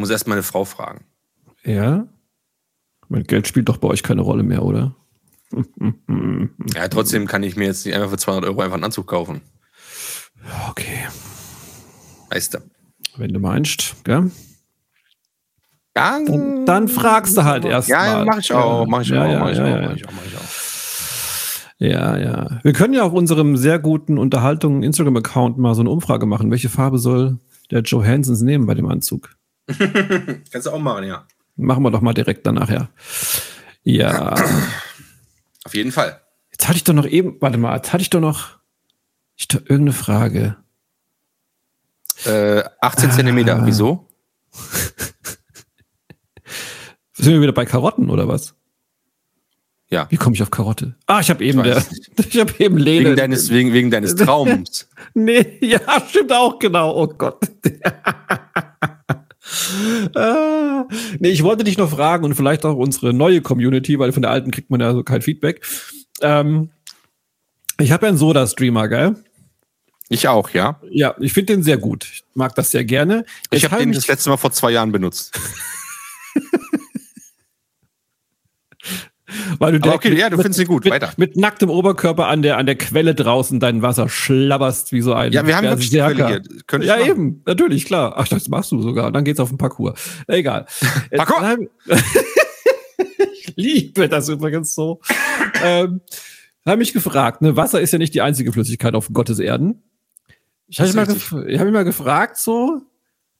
Muss 0.00 0.10
erst 0.10 0.26
meine 0.26 0.42
Frau 0.42 0.64
fragen. 0.64 1.04
Ja? 1.64 2.06
Mein 3.08 3.24
Geld 3.24 3.46
spielt 3.46 3.68
doch 3.68 3.76
bei 3.76 3.88
euch 3.88 4.02
keine 4.02 4.22
Rolle 4.22 4.42
mehr, 4.42 4.64
oder? 4.64 4.94
Ja, 6.74 6.86
trotzdem 6.88 7.26
kann 7.26 7.42
ich 7.42 7.56
mir 7.56 7.64
jetzt 7.64 7.84
nicht 7.84 7.94
einfach 7.94 8.10
für 8.10 8.16
200 8.16 8.48
Euro 8.50 8.60
einfach 8.60 8.74
einen 8.74 8.84
Anzug 8.84 9.06
kaufen. 9.06 9.40
Okay. 10.68 11.06
Weißt 12.30 12.54
du? 12.54 12.58
Wenn 13.16 13.32
du 13.32 13.40
meinst, 13.40 13.96
gell? 14.04 14.30
Ja, 15.96 16.18
Dann, 16.24 16.66
dann 16.66 16.88
fragst 16.88 17.36
du 17.36 17.44
halt 17.44 17.64
erst 17.64 17.88
ja, 17.88 17.98
mal. 17.98 18.24
mach 18.24 18.38
ich 18.38 18.52
auch, 18.52 18.86
mach 18.86 19.00
ich 19.02 19.08
ja, 19.08 19.24
auch, 19.24 19.30
ja, 19.30 19.38
mach 19.40 19.50
ich 19.50 19.58
ja, 19.58 19.64
auch, 19.64 19.68
ja. 19.68 19.82
mach 19.88 19.96
ich 19.96 20.06
auch, 20.06 20.12
mach 20.12 20.26
ich 20.26 20.36
auch. 20.36 20.70
Ja, 21.80 22.16
ja. 22.18 22.60
Wir 22.62 22.72
können 22.72 22.94
ja 22.94 23.02
auf 23.02 23.12
unserem 23.12 23.56
sehr 23.56 23.78
guten 23.78 24.18
Unterhaltung 24.18 24.82
Instagram-Account 24.82 25.58
mal 25.58 25.74
so 25.74 25.80
eine 25.80 25.90
Umfrage 25.90 26.26
machen. 26.26 26.50
Welche 26.50 26.68
Farbe 26.68 26.98
soll 26.98 27.38
der 27.70 27.80
Joe 27.80 28.06
Hansons 28.06 28.42
nehmen 28.42 28.66
bei 28.66 28.74
dem 28.74 28.86
Anzug? 28.86 29.34
Kannst 30.52 30.66
du 30.66 30.70
auch 30.70 30.78
machen, 30.78 31.04
ja. 31.04 31.26
Machen 31.56 31.82
wir 31.82 31.90
doch 31.90 32.00
mal 32.00 32.14
direkt 32.14 32.46
danach, 32.46 32.70
ja. 32.70 32.88
Ja. 33.82 34.34
Auf 35.64 35.74
jeden 35.74 35.92
Fall. 35.92 36.20
Jetzt 36.52 36.66
hatte 36.68 36.76
ich 36.76 36.84
doch 36.84 36.94
noch 36.94 37.06
eben, 37.06 37.36
warte 37.40 37.58
mal, 37.58 37.76
jetzt 37.76 37.92
hatte 37.92 38.02
ich 38.02 38.10
doch 38.10 38.20
noch 38.20 38.58
ich 39.36 39.48
doch 39.48 39.60
irgendeine 39.60 39.92
Frage. 39.92 40.56
Äh, 42.26 42.62
18 42.82 43.10
Ah. 43.10 43.12
Zentimeter, 43.12 43.64
wieso? 43.64 44.08
Sind 47.14 47.32
wir 47.34 47.40
wieder 47.40 47.52
bei 47.52 47.64
Karotten 47.64 48.10
oder 48.10 48.28
was? 48.28 48.54
Ja. 49.88 50.06
Wie 50.10 50.16
komme 50.16 50.36
ich 50.36 50.42
auf 50.42 50.50
Karotte? 50.50 50.94
Ah, 51.06 51.20
ich 51.20 51.30
habe 51.30 51.42
eben, 51.44 51.64
Ich 51.64 51.64
der, 51.64 51.82
ich 52.28 52.38
habe 52.38 52.52
eben 52.58 52.76
Lene. 52.76 53.06
Wegen 53.06 53.16
deines, 53.16 53.50
wegen, 53.50 53.72
wegen 53.72 53.90
deines 53.90 54.14
Traums. 54.14 54.88
Nee, 55.14 55.58
ja, 55.60 55.80
stimmt 56.08 56.32
auch, 56.32 56.58
genau. 56.58 56.94
Oh 56.94 57.06
Gott. 57.08 57.40
Ah, 60.14 60.86
nee, 61.18 61.30
ich 61.30 61.42
wollte 61.42 61.64
dich 61.64 61.78
noch 61.78 61.90
fragen 61.90 62.24
und 62.24 62.34
vielleicht 62.34 62.64
auch 62.64 62.76
unsere 62.76 63.12
neue 63.12 63.40
Community, 63.40 63.98
weil 63.98 64.12
von 64.12 64.22
der 64.22 64.30
alten 64.30 64.50
kriegt 64.50 64.70
man 64.70 64.80
ja 64.80 64.92
so 64.92 65.02
kein 65.02 65.22
Feedback. 65.22 65.64
Ähm, 66.20 66.70
ich 67.78 67.92
habe 67.92 68.06
ja 68.06 68.08
einen 68.10 68.18
Soda-Streamer, 68.18 68.88
gell? 68.88 69.16
Ich 70.08 70.26
auch, 70.28 70.50
ja. 70.50 70.80
Ja, 70.90 71.14
ich 71.20 71.32
finde 71.32 71.54
den 71.54 71.62
sehr 71.62 71.78
gut. 71.78 72.04
Ich 72.12 72.24
mag 72.34 72.54
das 72.56 72.70
sehr 72.72 72.84
gerne. 72.84 73.24
Ich 73.50 73.64
habe 73.64 73.78
den 73.78 73.92
das 73.92 74.08
letzte 74.08 74.30
Mal 74.30 74.36
vor 74.36 74.52
zwei 74.52 74.72
Jahren 74.72 74.92
benutzt. 74.92 75.38
weil 79.58 79.78
du 79.78 79.92
okay, 79.92 80.16
ja, 80.16 80.30
du 80.30 80.36
mit- 80.36 80.44
findest 80.44 80.60
ihn 80.60 80.66
gut. 80.66 80.84
mit, 80.84 80.92
Weiter. 80.92 81.12
Mit 81.16 81.36
nacktem 81.36 81.70
Oberkörper 81.70 82.26
an 82.28 82.42
der, 82.42 82.56
an 82.58 82.66
der 82.66 82.76
Quelle 82.76 83.14
draußen 83.14 83.60
dein 83.60 83.82
Wasser 83.82 84.08
schlabberst 84.08 84.92
wie 84.92 85.00
so 85.00 85.12
ein 85.14 85.32
Ja, 85.32 85.46
wir 85.46 85.56
haben 85.56 85.66
wirklich 85.68 85.90
die. 85.90 85.98
Quelle 85.98 86.26
hier. 86.26 86.86
Ja, 86.86 86.96
machen. 86.96 87.10
eben, 87.10 87.42
natürlich, 87.46 87.84
klar. 87.84 88.14
Ach, 88.16 88.28
das 88.28 88.48
machst 88.48 88.72
du 88.72 88.80
sogar. 88.82 89.10
Dann 89.12 89.24
geht's 89.24 89.40
auf 89.40 89.48
den 89.48 89.58
Parcours. 89.58 89.98
Egal. 90.26 90.66
Parcours? 91.16 91.58
ich 93.32 93.52
liebe 93.56 94.08
das 94.08 94.28
übrigens 94.28 94.74
so. 94.74 95.00
ähm, 95.62 96.00
habe 96.66 96.78
mich 96.78 96.92
gefragt, 96.92 97.42
ne, 97.42 97.56
Wasser 97.56 97.80
ist 97.80 97.92
ja 97.92 97.98
nicht 97.98 98.14
die 98.14 98.20
einzige 98.22 98.52
Flüssigkeit 98.52 98.94
auf 98.94 99.08
Gottes 99.12 99.38
Erden. 99.38 99.82
Ich 100.68 100.78
habe 100.78 100.88
mich, 100.88 100.96
mal 100.96 101.46
ich 101.48 101.58
hab 101.58 101.64
mich 101.64 101.74
mal 101.74 101.84
gefragt, 101.84 102.36
so, 102.36 102.82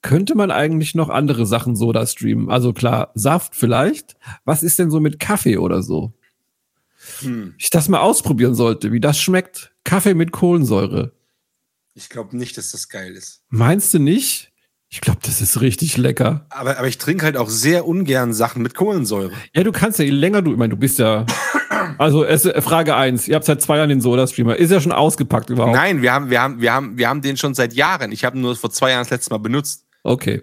könnte 0.02 0.34
man 0.34 0.50
eigentlich 0.50 0.94
noch 0.94 1.08
andere 1.08 1.46
Sachen 1.46 1.76
so 1.76 1.92
da 1.92 2.06
streamen? 2.06 2.50
Also 2.50 2.72
klar, 2.72 3.10
Saft 3.14 3.54
vielleicht. 3.54 4.16
Was 4.44 4.62
ist 4.62 4.78
denn 4.78 4.90
so 4.90 5.00
mit 5.00 5.18
Kaffee 5.20 5.58
oder 5.58 5.82
so? 5.82 6.12
Hm. 7.20 7.54
Ich 7.58 7.70
das 7.70 7.88
mal 7.88 8.00
ausprobieren 8.00 8.54
sollte, 8.54 8.92
wie 8.92 9.00
das 9.00 9.20
schmeckt. 9.20 9.72
Kaffee 9.84 10.14
mit 10.14 10.32
Kohlensäure. 10.32 11.12
Ich 11.94 12.08
glaube 12.08 12.36
nicht, 12.36 12.56
dass 12.56 12.70
das 12.70 12.88
geil 12.88 13.14
ist. 13.14 13.42
Meinst 13.48 13.92
du 13.92 13.98
nicht? 13.98 14.52
Ich 14.92 15.00
glaube, 15.00 15.20
das 15.22 15.40
ist 15.40 15.60
richtig 15.60 15.96
lecker. 15.96 16.46
Aber, 16.50 16.78
aber 16.78 16.88
ich 16.88 16.98
trinke 16.98 17.24
halt 17.24 17.36
auch 17.36 17.48
sehr 17.48 17.86
ungern 17.86 18.32
Sachen 18.32 18.62
mit 18.62 18.74
Kohlensäure. 18.74 19.32
Ja, 19.54 19.62
du 19.62 19.70
kannst 19.70 20.00
ja, 20.00 20.04
je 20.04 20.10
länger 20.10 20.42
du, 20.42 20.50
ich 20.50 20.56
meine, 20.56 20.70
du 20.70 20.76
bist 20.76 20.98
ja. 20.98 21.26
Also, 21.98 22.24
es, 22.24 22.48
Frage 22.64 22.96
eins. 22.96 23.28
ihr 23.28 23.36
habt 23.36 23.44
seit 23.44 23.62
zwei 23.62 23.76
Jahren 23.76 23.88
den 23.88 24.00
Soda-Streamer. 24.00 24.56
Ist 24.56 24.70
ja 24.70 24.80
schon 24.80 24.92
ausgepackt 24.92 25.50
überhaupt. 25.50 25.74
Nein, 25.74 26.02
wir 26.02 26.12
haben, 26.12 26.30
wir, 26.30 26.40
haben, 26.40 26.60
wir, 26.60 26.72
haben, 26.72 26.98
wir 26.98 27.08
haben 27.08 27.22
den 27.22 27.36
schon 27.36 27.54
seit 27.54 27.72
Jahren. 27.72 28.10
Ich 28.10 28.24
habe 28.24 28.36
ihn 28.36 28.40
nur 28.40 28.56
vor 28.56 28.70
zwei 28.70 28.90
Jahren 28.90 29.02
das 29.02 29.10
letzte 29.10 29.30
Mal 29.30 29.38
benutzt. 29.38 29.84
Okay. 30.02 30.42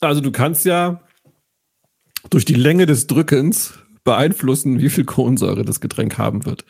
Also, 0.00 0.20
du 0.20 0.30
kannst 0.30 0.64
ja 0.64 1.02
durch 2.30 2.44
die 2.44 2.54
Länge 2.54 2.86
des 2.86 3.06
Drückens 3.06 3.74
beeinflussen, 4.04 4.80
wie 4.80 4.90
viel 4.90 5.04
Kohlensäure 5.04 5.64
das 5.64 5.80
Getränk 5.80 6.18
haben 6.18 6.44
wird. 6.46 6.64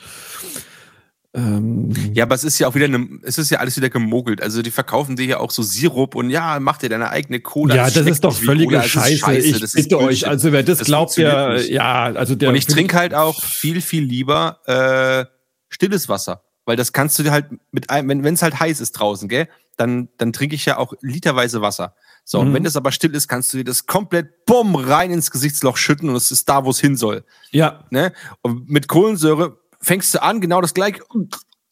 Ähm, 1.35 1.93
Ja, 2.14 2.24
aber 2.24 2.35
es 2.35 2.43
ist 2.43 2.59
ja 2.59 2.68
auch 2.68 2.74
wieder 2.74 2.87
eine, 2.87 3.07
es 3.22 3.39
ist 3.39 3.51
ja 3.51 3.59
alles 3.59 3.76
wieder 3.76 3.91
gemogelt. 3.91 4.43
Also 4.43 4.62
die 4.62 4.70
verkaufen 4.70 5.14
dir 5.14 5.26
ja 5.26 5.39
auch 5.39 5.51
so 5.51 5.62
Sirup 5.62 6.14
und 6.14 6.31
ja, 6.31 6.59
mach 6.59 6.79
dir 6.79 6.89
deine 6.89 7.11
eigene 7.11 7.41
Cola. 7.41 7.74
ja, 7.74 7.91
das 7.91 8.07
ist 8.07 8.24
doch 8.24 8.31
nicht 8.31 8.43
wie 8.43 8.47
völlige 8.47 8.66
Cola, 8.68 8.81
ist 8.83 8.91
Scheiße. 8.91 9.33
Ich 9.37 9.61
das 9.61 9.74
ist 9.74 9.74
bitte 9.74 9.99
euch. 9.99 10.26
Also, 10.26 10.53
wer 10.53 10.62
das, 10.62 10.79
Das 10.79 10.87
glaubt, 10.87 11.16
der, 11.16 11.70
ja, 11.70 12.05
also 12.05 12.35
der. 12.35 12.49
Und 12.49 12.57
ich 12.57 12.66
trinke 12.66 12.97
halt 12.97 13.14
auch 13.14 13.43
viel, 13.45 13.81
viel 13.83 14.03
lieber 14.03 14.59
äh, 14.66 15.26
stilles 15.68 16.09
Wasser. 16.09 16.43
Weil 16.64 16.76
das 16.76 16.93
kannst 16.93 17.18
du 17.18 17.22
dir 17.22 17.31
halt 17.31 17.47
mit 17.72 17.89
einem, 17.91 18.24
wenn 18.24 18.35
es 18.35 18.43
halt 18.43 18.59
heiß 18.59 18.81
ist 18.81 18.93
draußen, 18.93 19.29
gell, 19.29 19.49
dann, 19.79 20.09
dann 20.18 20.33
trinke 20.33 20.55
ich 20.55 20.66
ja 20.66 20.76
auch 20.76 20.93
literweise 21.01 21.62
Wasser. 21.62 21.95
So, 22.24 22.41
Mhm. 22.43 22.49
und 22.49 22.55
wenn 22.55 22.64
das 22.64 22.76
aber 22.76 22.93
still 22.93 23.14
ist, 23.14 23.26
kannst 23.29 23.53
du 23.53 23.57
dir 23.59 23.64
das 23.64 23.87
komplett 23.87 24.45
bumm 24.45 24.74
rein 24.74 25.11
ins 25.11 25.31
Gesichtsloch 25.31 25.76
schütten 25.79 26.11
und 26.11 26.16
es 26.16 26.31
ist 26.31 26.49
da, 26.49 26.64
wo 26.64 26.70
es 26.70 26.79
hin 26.81 26.97
soll. 26.97 27.24
Ja, 27.51 27.85
Ne? 27.91 28.12
Und 28.43 28.68
mit 28.68 28.87
Kohlensäure 28.89 29.59
fängst 29.81 30.12
du 30.14 30.22
an, 30.22 30.41
genau 30.41 30.61
das 30.61 30.74
gleiche. 30.74 31.01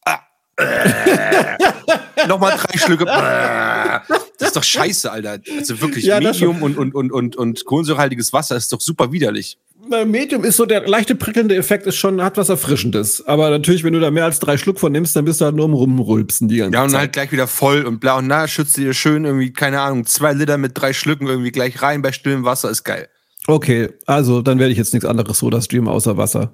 Ah, 0.07 0.21
äh, 0.57 2.27
Nochmal 2.27 2.57
drei 2.57 2.79
Schlücke. 2.79 3.05
Das 3.05 4.49
ist 4.49 4.57
doch 4.57 4.65
scheiße, 4.65 5.11
Alter. 5.11 5.39
Also 5.59 5.81
wirklich, 5.81 6.05
Ja, 6.05 6.19
Medium 6.21 6.63
und, 6.63 6.77
und, 6.79 6.95
und, 6.95 7.13
und, 7.13 7.37
und 7.37 7.65
kohlensäurehaltiges 7.65 8.33
Wasser 8.33 8.57
ist 8.57 8.73
doch 8.73 8.81
super 8.81 9.13
widerlich. 9.13 9.59
Beim 9.89 10.11
Medium 10.11 10.45
ist 10.45 10.57
so 10.57 10.67
der 10.67 10.87
leichte 10.89 11.15
prickelnde 11.15 11.55
Effekt 11.57 11.87
ist 11.87 11.97
schon, 11.97 12.23
hat 12.23 12.37
was 12.37 12.49
Erfrischendes. 12.49 13.27
Aber 13.27 13.51
natürlich, 13.51 13.85
wenn 13.85 13.93
du 13.93 14.01
da 14.01 14.11
mehr 14.11 14.25
als 14.25 14.39
drei 14.39 14.57
Schluck 14.57 14.81
von 14.81 14.93
nimmst, 14.93 15.15
dann 15.17 15.25
bist 15.25 15.41
du 15.41 15.45
halt 15.45 15.55
nur 15.57 15.65
am 15.67 15.75
Rumrülpsen 15.75 16.49
die 16.49 16.59
ganze 16.59 16.75
Ja, 16.75 16.83
und 16.85 16.91
Zeit. 16.91 17.01
halt 17.01 17.13
gleich 17.13 17.33
wieder 17.33 17.47
voll 17.47 17.85
und 17.85 18.01
blau. 18.01 18.19
Und 18.19 18.27
na, 18.27 18.49
schützt 18.49 18.77
dir 18.77 18.93
schön 18.95 19.25
irgendwie, 19.25 19.53
keine 19.53 19.81
Ahnung, 19.81 20.07
zwei 20.07 20.33
Liter 20.33 20.59
mit 20.59 20.73
drei 20.75 20.93
Schlücken 20.93 21.27
irgendwie 21.27 21.53
gleich 21.53 21.83
rein 21.83 22.03
bei 22.03 22.13
stillem 22.13 22.45
Wasser, 22.45 22.71
ist 22.71 22.85
geil. 22.85 23.09
Okay, 23.47 23.91
also 24.07 24.43
dann 24.43 24.59
werde 24.59 24.73
ich 24.73 24.79
jetzt 24.79 24.93
nichts 24.93 25.07
anderes 25.09 25.39
Soda 25.39 25.61
streamen 25.61 25.89
außer 25.89 26.17
Wasser. 26.17 26.53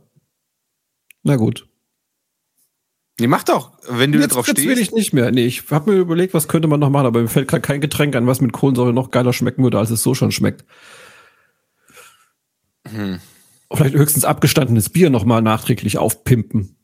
Na 1.23 1.37
gut. 1.37 1.67
Nee, 3.21 3.27
mach 3.29 3.45
doch, 3.45 3.73
wenn 3.89 4.11
du 4.11 4.19
Jetzt, 4.19 4.31
da 4.33 4.35
drauf 4.37 4.49
jetzt 4.49 4.59
will 4.65 4.73
stehst. 4.77 4.91
ich 4.91 4.93
nicht 4.93 5.13
mehr. 5.13 5.31
Nee, 5.31 5.45
ich 5.47 5.63
habe 5.71 5.91
mir 5.93 5.99
überlegt, 5.99 6.35
was 6.35 6.49
könnte 6.49 6.67
man 6.67 6.81
noch 6.81 6.91
machen, 6.91 7.07
aber 7.07 7.21
mir 7.23 7.29
fällt 7.29 7.47
gerade 7.49 7.61
kein 7.63 7.81
Getränk 7.81 8.17
an, 8.17 8.27
was 8.27 8.41
mit 8.41 8.53
Kohlensäure 8.53 8.93
noch 8.93 9.11
geiler 9.11 9.33
schmecken 9.33 9.63
würde, 9.63 9.79
als 9.79 9.91
es 9.91 10.03
so 10.03 10.15
schon 10.15 10.33
schmeckt. 10.33 10.65
Hm. 12.93 13.21
Vielleicht 13.75 13.95
höchstens 13.95 14.25
abgestandenes 14.25 14.89
Bier 14.91 15.09
noch 15.11 15.25
mal 15.25 15.41
nachträglich 15.41 15.99
aufpimpen. 15.99 16.77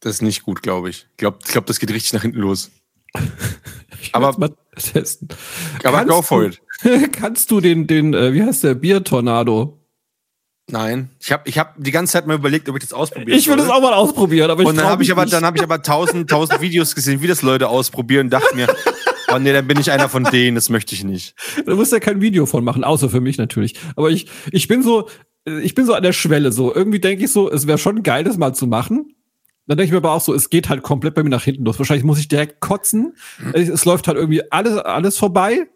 Das 0.00 0.14
ist 0.16 0.22
nicht 0.22 0.42
gut, 0.42 0.62
glaube 0.62 0.90
ich. 0.90 1.06
Ich 1.12 1.16
glaube, 1.16 1.38
glaub, 1.42 1.64
das 1.66 1.78
geht 1.78 1.90
richtig 1.90 2.12
nach 2.12 2.22
hinten 2.22 2.38
los. 2.40 2.70
Ich 4.02 4.14
Aber- 4.14 4.38
mal 4.38 4.54
testen. 4.76 5.28
Aber 5.82 5.98
Kannst 5.98 6.12
go 6.12 6.22
for 6.22 6.42
du- 6.42 6.48
it. 6.48 7.12
Kannst 7.12 7.50
du 7.50 7.60
den, 7.60 7.86
den, 7.86 8.12
äh, 8.12 8.34
wie 8.34 8.42
heißt 8.42 8.62
der, 8.62 8.74
Biertornado? 8.74 9.80
Nein. 10.70 11.08
Ich 11.18 11.32
habe 11.32 11.48
ich 11.48 11.58
hab 11.58 11.74
die 11.82 11.90
ganze 11.92 12.12
Zeit 12.12 12.26
mal 12.26 12.34
überlegt, 12.34 12.68
ob 12.68 12.76
ich 12.76 12.82
das 12.82 12.92
ausprobieren 12.92 13.38
Ich 13.38 13.48
will 13.48 13.56
das 13.56 13.70
auch 13.70 13.80
mal 13.80 13.94
ausprobieren, 13.94 14.50
aber 14.50 14.62
ich 14.62 14.68
Und 14.68 14.76
dann 14.76 14.86
habe 14.86 15.02
ich 15.02 15.10
aber, 15.10 15.22
nicht. 15.24 15.32
dann 15.32 15.44
habe 15.46 15.56
ich 15.56 15.62
aber 15.62 15.80
tausend, 15.82 16.28
tausend 16.28 16.60
Videos 16.60 16.94
gesehen, 16.94 17.22
wie 17.22 17.26
das 17.26 17.40
Leute 17.42 17.68
ausprobieren 17.68 18.26
und 18.26 18.30
dachte 18.30 18.54
mir, 18.54 18.66
oh 19.36 19.42
nee, 19.42 19.52
dann 19.52 19.66
bin 19.66 19.78
ich 19.78 19.90
einer 19.90 20.08
von 20.08 20.24
denen, 20.24 20.54
das 20.54 20.70
möchte 20.70 20.94
ich 20.94 21.04
nicht. 21.04 21.34
Da 21.64 21.74
musst 21.74 21.92
du 21.92 21.96
ja 21.96 22.00
kein 22.00 22.20
Video 22.20 22.46
von 22.46 22.64
machen, 22.64 22.84
außer 22.84 23.08
für 23.10 23.20
mich 23.20 23.38
natürlich. 23.38 23.74
Aber 23.94 24.10
ich, 24.10 24.26
ich 24.52 24.68
bin 24.68 24.82
so, 24.82 25.08
ich 25.44 25.74
bin 25.74 25.86
so 25.86 25.94
an 25.94 26.02
der 26.02 26.12
Schwelle 26.12 26.52
so. 26.52 26.74
Irgendwie 26.74 27.00
denke 27.00 27.24
ich 27.24 27.32
so, 27.32 27.50
es 27.50 27.66
wäre 27.66 27.78
schon 27.78 28.02
geil, 28.02 28.24
das 28.24 28.36
mal 28.36 28.54
zu 28.54 28.66
machen. 28.66 29.14
Dann 29.66 29.78
denke 29.78 29.86
ich 29.86 29.92
mir 29.92 29.98
aber 29.98 30.12
auch 30.12 30.20
so, 30.20 30.32
es 30.34 30.50
geht 30.50 30.68
halt 30.68 30.82
komplett 30.82 31.14
bei 31.14 31.22
mir 31.22 31.30
nach 31.30 31.42
hinten 31.42 31.64
los. 31.64 31.78
Wahrscheinlich 31.78 32.04
muss 32.04 32.18
ich 32.18 32.28
direkt 32.28 32.60
kotzen. 32.60 33.14
Es, 33.52 33.84
läuft 33.84 34.06
halt 34.06 34.16
irgendwie 34.16 34.50
alles, 34.52 34.78
alles 34.78 35.18
vorbei. 35.18 35.66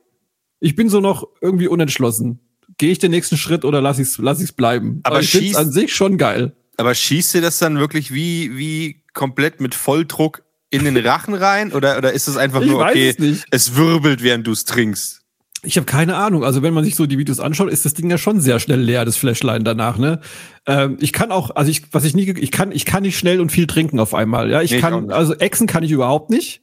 Ich 0.61 0.77
bin 0.77 0.89
so 0.89 1.01
noch 1.01 1.27
irgendwie 1.41 1.67
unentschlossen. 1.67 2.41
Gehe 2.79 2.93
ich 2.93 2.99
den 2.99 3.11
nächsten 3.11 3.37
Schritt 3.37 3.65
oder 3.65 3.81
lass 3.81 3.99
ich's, 3.99 4.19
lass 4.19 4.41
ich's 4.41 4.53
bleiben? 4.53 5.01
Aber 5.03 5.21
ich 5.21 5.31
find's 5.31 5.57
schieß- 5.57 5.57
an 5.57 5.73
sich 5.73 5.95
schon 5.95 6.19
geil. 6.19 6.55
Aber 6.77 6.95
schießt 6.95 7.35
dir 7.35 7.41
das 7.41 7.59
dann 7.59 7.79
wirklich 7.79 8.15
wie, 8.15 8.57
wie 8.57 9.03
komplett 9.13 9.61
mit 9.61 9.75
Volldruck 9.75 10.45
in 10.71 10.85
den 10.85 10.97
Rachen 10.97 11.35
rein? 11.35 11.73
Oder, 11.73 11.99
oder 11.99 12.13
ist 12.13 12.29
es 12.29 12.37
einfach 12.37 12.61
Ich 12.63 12.69
nur, 12.69 12.81
weiß 12.81 12.91
okay, 12.93 13.09
es 13.11 13.19
nicht. 13.19 13.45
es 13.51 13.77
wirbelt, 13.77 14.23
während 14.23 14.47
du 14.47 14.53
es 14.53 14.65
trinkst? 14.65 15.21
Ich 15.63 15.77
habe 15.77 15.85
keine 15.85 16.17
Ahnung. 16.17 16.43
Also 16.43 16.63
wenn 16.63 16.73
man 16.73 16.85
sich 16.85 16.97
so 16.97 17.05
die 17.07 17.19
Videos 17.19 17.39
anschaut, 17.39 17.71
ist 17.71 17.85
das 17.85 17.93
Ding 17.93 18.11
ja 18.11 18.17
schon 18.17 18.41
sehr 18.41 18.61
schnell 18.61 18.81
leer, 18.81 19.05
das 19.05 19.17
Flashline 19.17 19.63
danach. 19.63 19.99
Ne? 19.99 20.21
Ähm, 20.67 20.97
ich 21.01 21.13
kann 21.13 21.31
auch, 21.33 21.55
also 21.55 21.71
ich, 21.71 21.93
was 21.93 22.05
ich 22.05 22.15
nie, 22.15 22.31
ich 22.31 22.51
kann, 22.51 22.73
ich 22.73 22.87
kann 22.87 23.03
nicht 23.03 23.19
schnell 23.19 23.41
und 23.41 23.53
viel 23.53 23.67
trinken 23.67 24.01
auf 24.01 24.15
einmal. 24.15 24.51
Ja, 24.51 24.63
ich 24.63 24.71
Nee, 24.71 24.77
ich 24.79 24.83
kann, 24.83 25.03
nicht. 25.05 25.13
also 25.13 25.35
Echsen 25.35 25.67
kann 25.67 25.83
ich 25.83 25.91
überhaupt 25.91 26.31
nicht. 26.31 26.63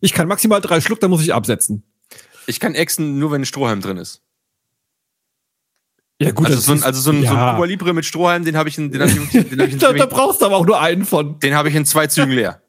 Ich 0.00 0.12
kann 0.12 0.28
maximal 0.28 0.60
drei 0.60 0.82
Schluck, 0.82 1.00
dann 1.00 1.10
muss 1.10 1.22
ich 1.22 1.32
absetzen. 1.32 1.84
Ich 2.46 2.60
kann 2.60 2.74
Exen 2.74 3.18
nur, 3.18 3.30
wenn 3.32 3.40
ein 3.42 3.46
Strohhalm 3.46 3.80
drin 3.80 3.96
ist. 3.96 4.20
Ja 6.20 6.30
gut, 6.30 6.46
also, 6.46 6.56
das 6.56 6.66
so 6.66 6.72
ein, 6.72 6.82
also 6.82 7.00
so 7.00 7.10
ein, 7.10 7.22
so 7.22 7.28
ein 7.28 7.34
ja. 7.34 7.52
Cuba 7.54 7.64
Libre 7.64 7.92
mit 7.94 8.04
Strohhalm, 8.04 8.44
den 8.44 8.56
habe 8.56 8.68
ich 8.68 8.76
in, 8.78 8.92
den 8.92 9.00
hab 9.00 9.08
ich, 9.08 9.14
den 9.14 9.60
hab 9.60 9.66
ich, 9.68 9.72
in, 9.72 9.78
da, 9.78 9.92
da 9.92 10.06
brauchst 10.06 10.42
du 10.42 10.46
aber 10.46 10.56
auch 10.56 10.66
nur 10.66 10.80
einen 10.80 11.06
von. 11.06 11.38
den 11.40 11.54
hab 11.56 11.66
ich 11.66 11.74
in 11.74 11.86
zwei 11.86 12.06
Zügen 12.06 12.30
leer. 12.32 12.60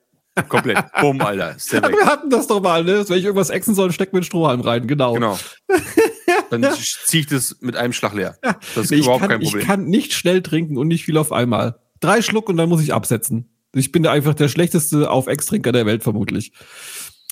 Komplett. 0.50 0.84
Bumm, 1.00 1.22
Alter. 1.22 1.56
Ist 1.56 1.72
der 1.72 1.82
weg. 1.84 1.96
wir 1.98 2.06
hatten 2.06 2.30
das 2.30 2.48
doch 2.48 2.62
mal, 2.62 2.84
ne? 2.84 3.08
Wenn 3.08 3.18
ich 3.18 3.24
irgendwas 3.24 3.50
exen 3.50 3.74
soll, 3.74 3.92
steck 3.92 4.12
mir 4.14 4.18
einen 4.20 4.26
Strohhalm 4.26 4.62
rein, 4.62 4.86
genau. 4.88 5.14
Genau. 5.14 5.38
Dann 6.50 6.66
ziehe 7.06 7.22
ich 7.22 7.28
das 7.28 7.58
mit 7.62 7.76
einem 7.76 7.94
Schlag 7.94 8.14
leer. 8.14 8.38
Das 8.42 8.86
ist 8.86 8.92
Nee, 8.92 8.98
ich, 8.98 9.04
überhaupt 9.04 9.22
kann, 9.22 9.30
kein 9.30 9.42
ich 9.42 9.52
Problem. 9.52 9.68
kann 9.68 9.86
nicht 9.86 10.14
schnell 10.14 10.42
trinken 10.42 10.78
und 10.78 10.88
nicht 10.88 11.06
viel 11.06 11.18
auf 11.18 11.32
einmal. 11.32 11.80
Drei 12.02 12.22
Schluck 12.22 12.50
und 12.50 12.58
dann 12.58 12.70
muss 12.70 12.82
ich 12.82 12.94
absetzen. 12.94 13.50
Ich 13.74 13.92
bin 13.92 14.04
da 14.04 14.12
einfach 14.12 14.34
der 14.34 14.48
schlechteste 14.50 15.10
auf 15.10 15.28
Ex-Trinker 15.28 15.72
der 15.72 15.86
Welt 15.86 16.04
vermutlich. 16.04 16.52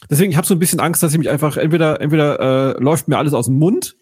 Deswegen, 0.09 0.31
ich 0.31 0.37
habe 0.37 0.47
so 0.47 0.55
ein 0.55 0.59
bisschen 0.59 0.79
Angst, 0.79 1.03
dass 1.03 1.11
ich 1.13 1.19
mich 1.19 1.29
einfach 1.29 1.57
entweder 1.57 2.01
entweder 2.01 2.75
äh, 2.77 2.81
läuft 2.81 3.07
mir 3.07 3.17
alles 3.17 3.33
aus 3.33 3.45
dem 3.45 3.59
Mund 3.59 3.95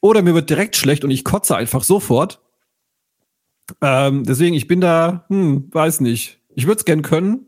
oder 0.00 0.22
mir 0.22 0.34
wird 0.34 0.50
direkt 0.50 0.76
schlecht 0.76 1.04
und 1.04 1.10
ich 1.10 1.24
kotze 1.24 1.56
einfach 1.56 1.82
sofort. 1.82 2.40
Ähm, 3.82 4.24
deswegen, 4.24 4.54
ich 4.54 4.66
bin 4.66 4.80
da, 4.80 5.24
hm, 5.28 5.68
weiß 5.72 6.00
nicht. 6.00 6.40
Ich 6.54 6.66
würde 6.66 6.78
es 6.78 6.84
gern 6.84 7.02
können, 7.02 7.46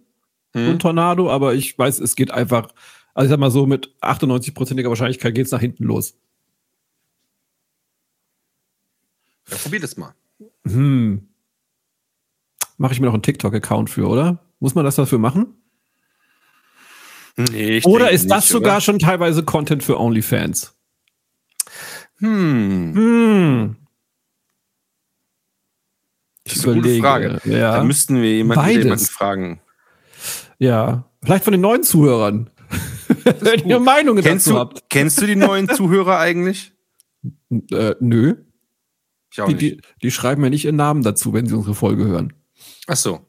Hm? 0.55 0.78
Tornado, 0.78 1.30
aber 1.30 1.55
ich 1.55 1.78
weiß, 1.78 2.01
es 2.01 2.16
geht 2.16 2.30
einfach. 2.30 2.72
Also 3.14 3.26
ich 3.26 3.30
sag 3.30 3.40
mal 3.40 3.51
so, 3.51 3.66
mit 3.66 3.94
98%iger 4.01 4.88
Wahrscheinlichkeit 4.88 5.34
geht's 5.34 5.51
nach 5.51 5.61
hinten 5.61 5.84
los. 5.84 6.14
Ja, 9.48 9.57
probier 9.57 9.80
das 9.80 9.96
mal. 9.96 10.14
Hm. 10.66 11.28
Mache 12.78 12.92
ich 12.94 13.01
mir 13.01 13.07
noch 13.07 13.14
einen 13.14 13.22
TikTok-Account 13.22 13.90
für, 13.90 14.07
oder? 14.09 14.38
Muss 14.59 14.74
man 14.74 14.84
das 14.84 14.94
dafür 14.96 15.18
machen? 15.18 15.55
Nee, 17.36 17.80
Oder 17.84 18.11
ist 18.11 18.30
das 18.30 18.44
nicht, 18.44 18.53
sogar 18.53 18.74
oder? 18.74 18.80
schon 18.80 18.98
teilweise 18.98 19.42
Content 19.44 19.82
für 19.82 19.98
OnlyFans? 19.98 20.74
Hm. 22.18 22.94
Hm. 22.94 23.76
Ich 26.44 26.53
Das 26.55 26.57
ist 26.62 26.66
eine 26.68 26.74
gute 26.82 26.98
Frage. 26.98 27.40
Da 27.44 27.51
Ja. 27.51 27.84
müssten 27.84 28.20
wir 28.20 28.34
jemanden, 28.34 28.68
jemanden 28.68 29.05
fragen. 29.05 29.61
Ja. 30.61 31.04
Vielleicht 31.22 31.42
von 31.44 31.52
den 31.52 31.61
neuen 31.61 31.82
Zuhörern. 31.82 32.48
Wenn 33.40 33.68
ihr 33.68 33.80
Meinungen 33.80 34.22
Kennst 34.22 34.46
dazu 34.46 34.54
du, 34.54 34.61
habt. 34.61 34.88
kennst 34.88 35.20
du 35.20 35.26
die 35.26 35.34
neuen 35.36 35.68
Zuhörer 35.74 36.18
eigentlich? 36.18 36.72
Äh, 37.72 37.94
nö. 38.00 38.36
Ich 39.32 39.40
auch 39.40 39.48
Die, 39.48 39.54
nicht. 39.54 39.62
die, 39.62 39.80
die 40.02 40.11
schreiben 40.12 40.42
ja 40.44 40.50
nicht 40.50 40.64
ihren 40.64 40.76
Namen 40.76 41.02
dazu, 41.02 41.32
wenn 41.32 41.46
sie 41.46 41.54
unsere 41.56 41.74
Folge 41.74 42.04
hören. 42.04 42.32
Ach 42.86 42.96
so. 42.96 43.20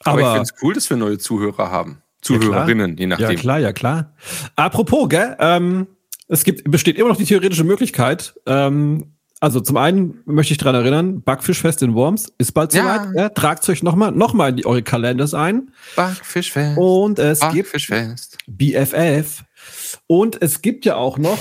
Aber, 0.00 0.20
ich 0.20 0.24
Aber, 0.26 0.34
finde 0.34 0.42
es 0.54 0.62
cool, 0.62 0.74
dass 0.74 0.88
wir 0.90 0.96
neue 0.96 1.18
Zuhörer 1.18 1.70
haben. 1.70 2.02
Zuhörerinnen, 2.22 2.96
je 2.96 3.04
ja 3.04 3.08
nachdem. 3.08 3.36
klar, 3.36 3.58
ja 3.58 3.72
klar. 3.72 4.14
Apropos, 4.56 5.08
gell, 5.08 5.36
ähm, 5.40 5.86
es 6.28 6.44
gibt, 6.44 6.70
besteht 6.70 6.96
immer 6.98 7.08
noch 7.08 7.16
die 7.16 7.24
theoretische 7.24 7.64
Möglichkeit, 7.64 8.34
ähm, 8.46 9.15
also 9.40 9.60
zum 9.60 9.76
einen 9.76 10.22
möchte 10.24 10.52
ich 10.52 10.58
dran 10.58 10.74
erinnern, 10.74 11.22
Backfischfest 11.22 11.82
in 11.82 11.94
Worms 11.94 12.32
ist 12.38 12.52
bald 12.52 12.72
Ja. 12.74 12.82
soweit. 13.04 13.16
Ja, 13.16 13.28
tragt 13.28 13.68
euch 13.68 13.82
nochmal 13.82 14.12
noch 14.12 14.32
mal 14.32 14.48
in 14.50 14.56
die, 14.56 14.66
eure 14.66 14.82
Kalenders 14.82 15.34
ein. 15.34 15.70
Backfischfest. 15.94 16.78
Und 16.78 17.18
es 17.18 17.40
gibt 17.40 17.54
Backfischfest. 17.54 18.38
BFF. 18.46 19.44
Und 20.06 20.40
es 20.40 20.62
gibt 20.62 20.84
ja 20.84 20.96
auch 20.96 21.18
noch 21.18 21.38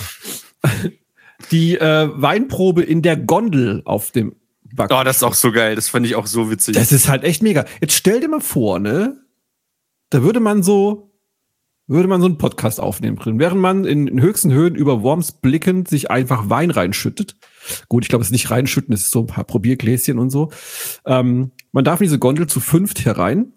die 1.51 1.77
äh, 1.77 2.09
Weinprobe 2.13 2.83
in 2.83 3.01
der 3.01 3.17
Gondel 3.17 3.81
auf 3.85 4.11
dem 4.11 4.35
Backfisch. 4.73 4.97
Oh, 4.99 5.03
das 5.03 5.17
ist 5.17 5.23
auch 5.23 5.33
so 5.33 5.51
geil. 5.51 5.75
Das 5.75 5.87
fand 5.89 6.05
ich 6.05 6.15
auch 6.15 6.27
so 6.27 6.49
witzig. 6.51 6.75
Das 6.75 6.91
ist 6.91 7.07
halt 7.07 7.23
echt 7.23 7.41
mega. 7.43 7.65
Jetzt 7.81 7.93
stell 7.93 8.19
dir 8.19 8.27
mal 8.27 8.41
vor, 8.41 8.79
ne? 8.79 9.21
Da 10.09 10.21
würde 10.21 10.39
man 10.39 10.63
so, 10.63 11.11
würde 11.87 12.07
man 12.07 12.19
so 12.19 12.27
einen 12.27 12.37
Podcast 12.37 12.79
aufnehmen 12.79 13.17
drin, 13.17 13.37
während 13.39 13.61
man 13.61 13.85
in, 13.85 14.07
in 14.07 14.21
höchsten 14.21 14.51
Höhen 14.51 14.75
über 14.75 15.03
Worms 15.03 15.33
blickend 15.33 15.87
sich 15.87 16.09
einfach 16.09 16.49
Wein 16.49 16.71
reinschüttet. 16.71 17.35
Gut, 17.89 18.03
ich 18.03 18.09
glaube, 18.09 18.21
es 18.21 18.29
ist 18.29 18.33
nicht 18.33 18.49
reinschütten, 18.49 18.93
es 18.93 19.01
ist 19.03 19.11
so 19.11 19.21
ein 19.21 19.27
paar 19.27 19.43
Probiergläschen 19.43 20.17
und 20.17 20.29
so. 20.31 20.51
Ähm, 21.05 21.51
man 21.71 21.83
darf 21.83 21.99
in 22.01 22.05
diese 22.05 22.19
Gondel 22.19 22.47
zu 22.47 22.59
fünft 22.59 23.05
herein. 23.05 23.53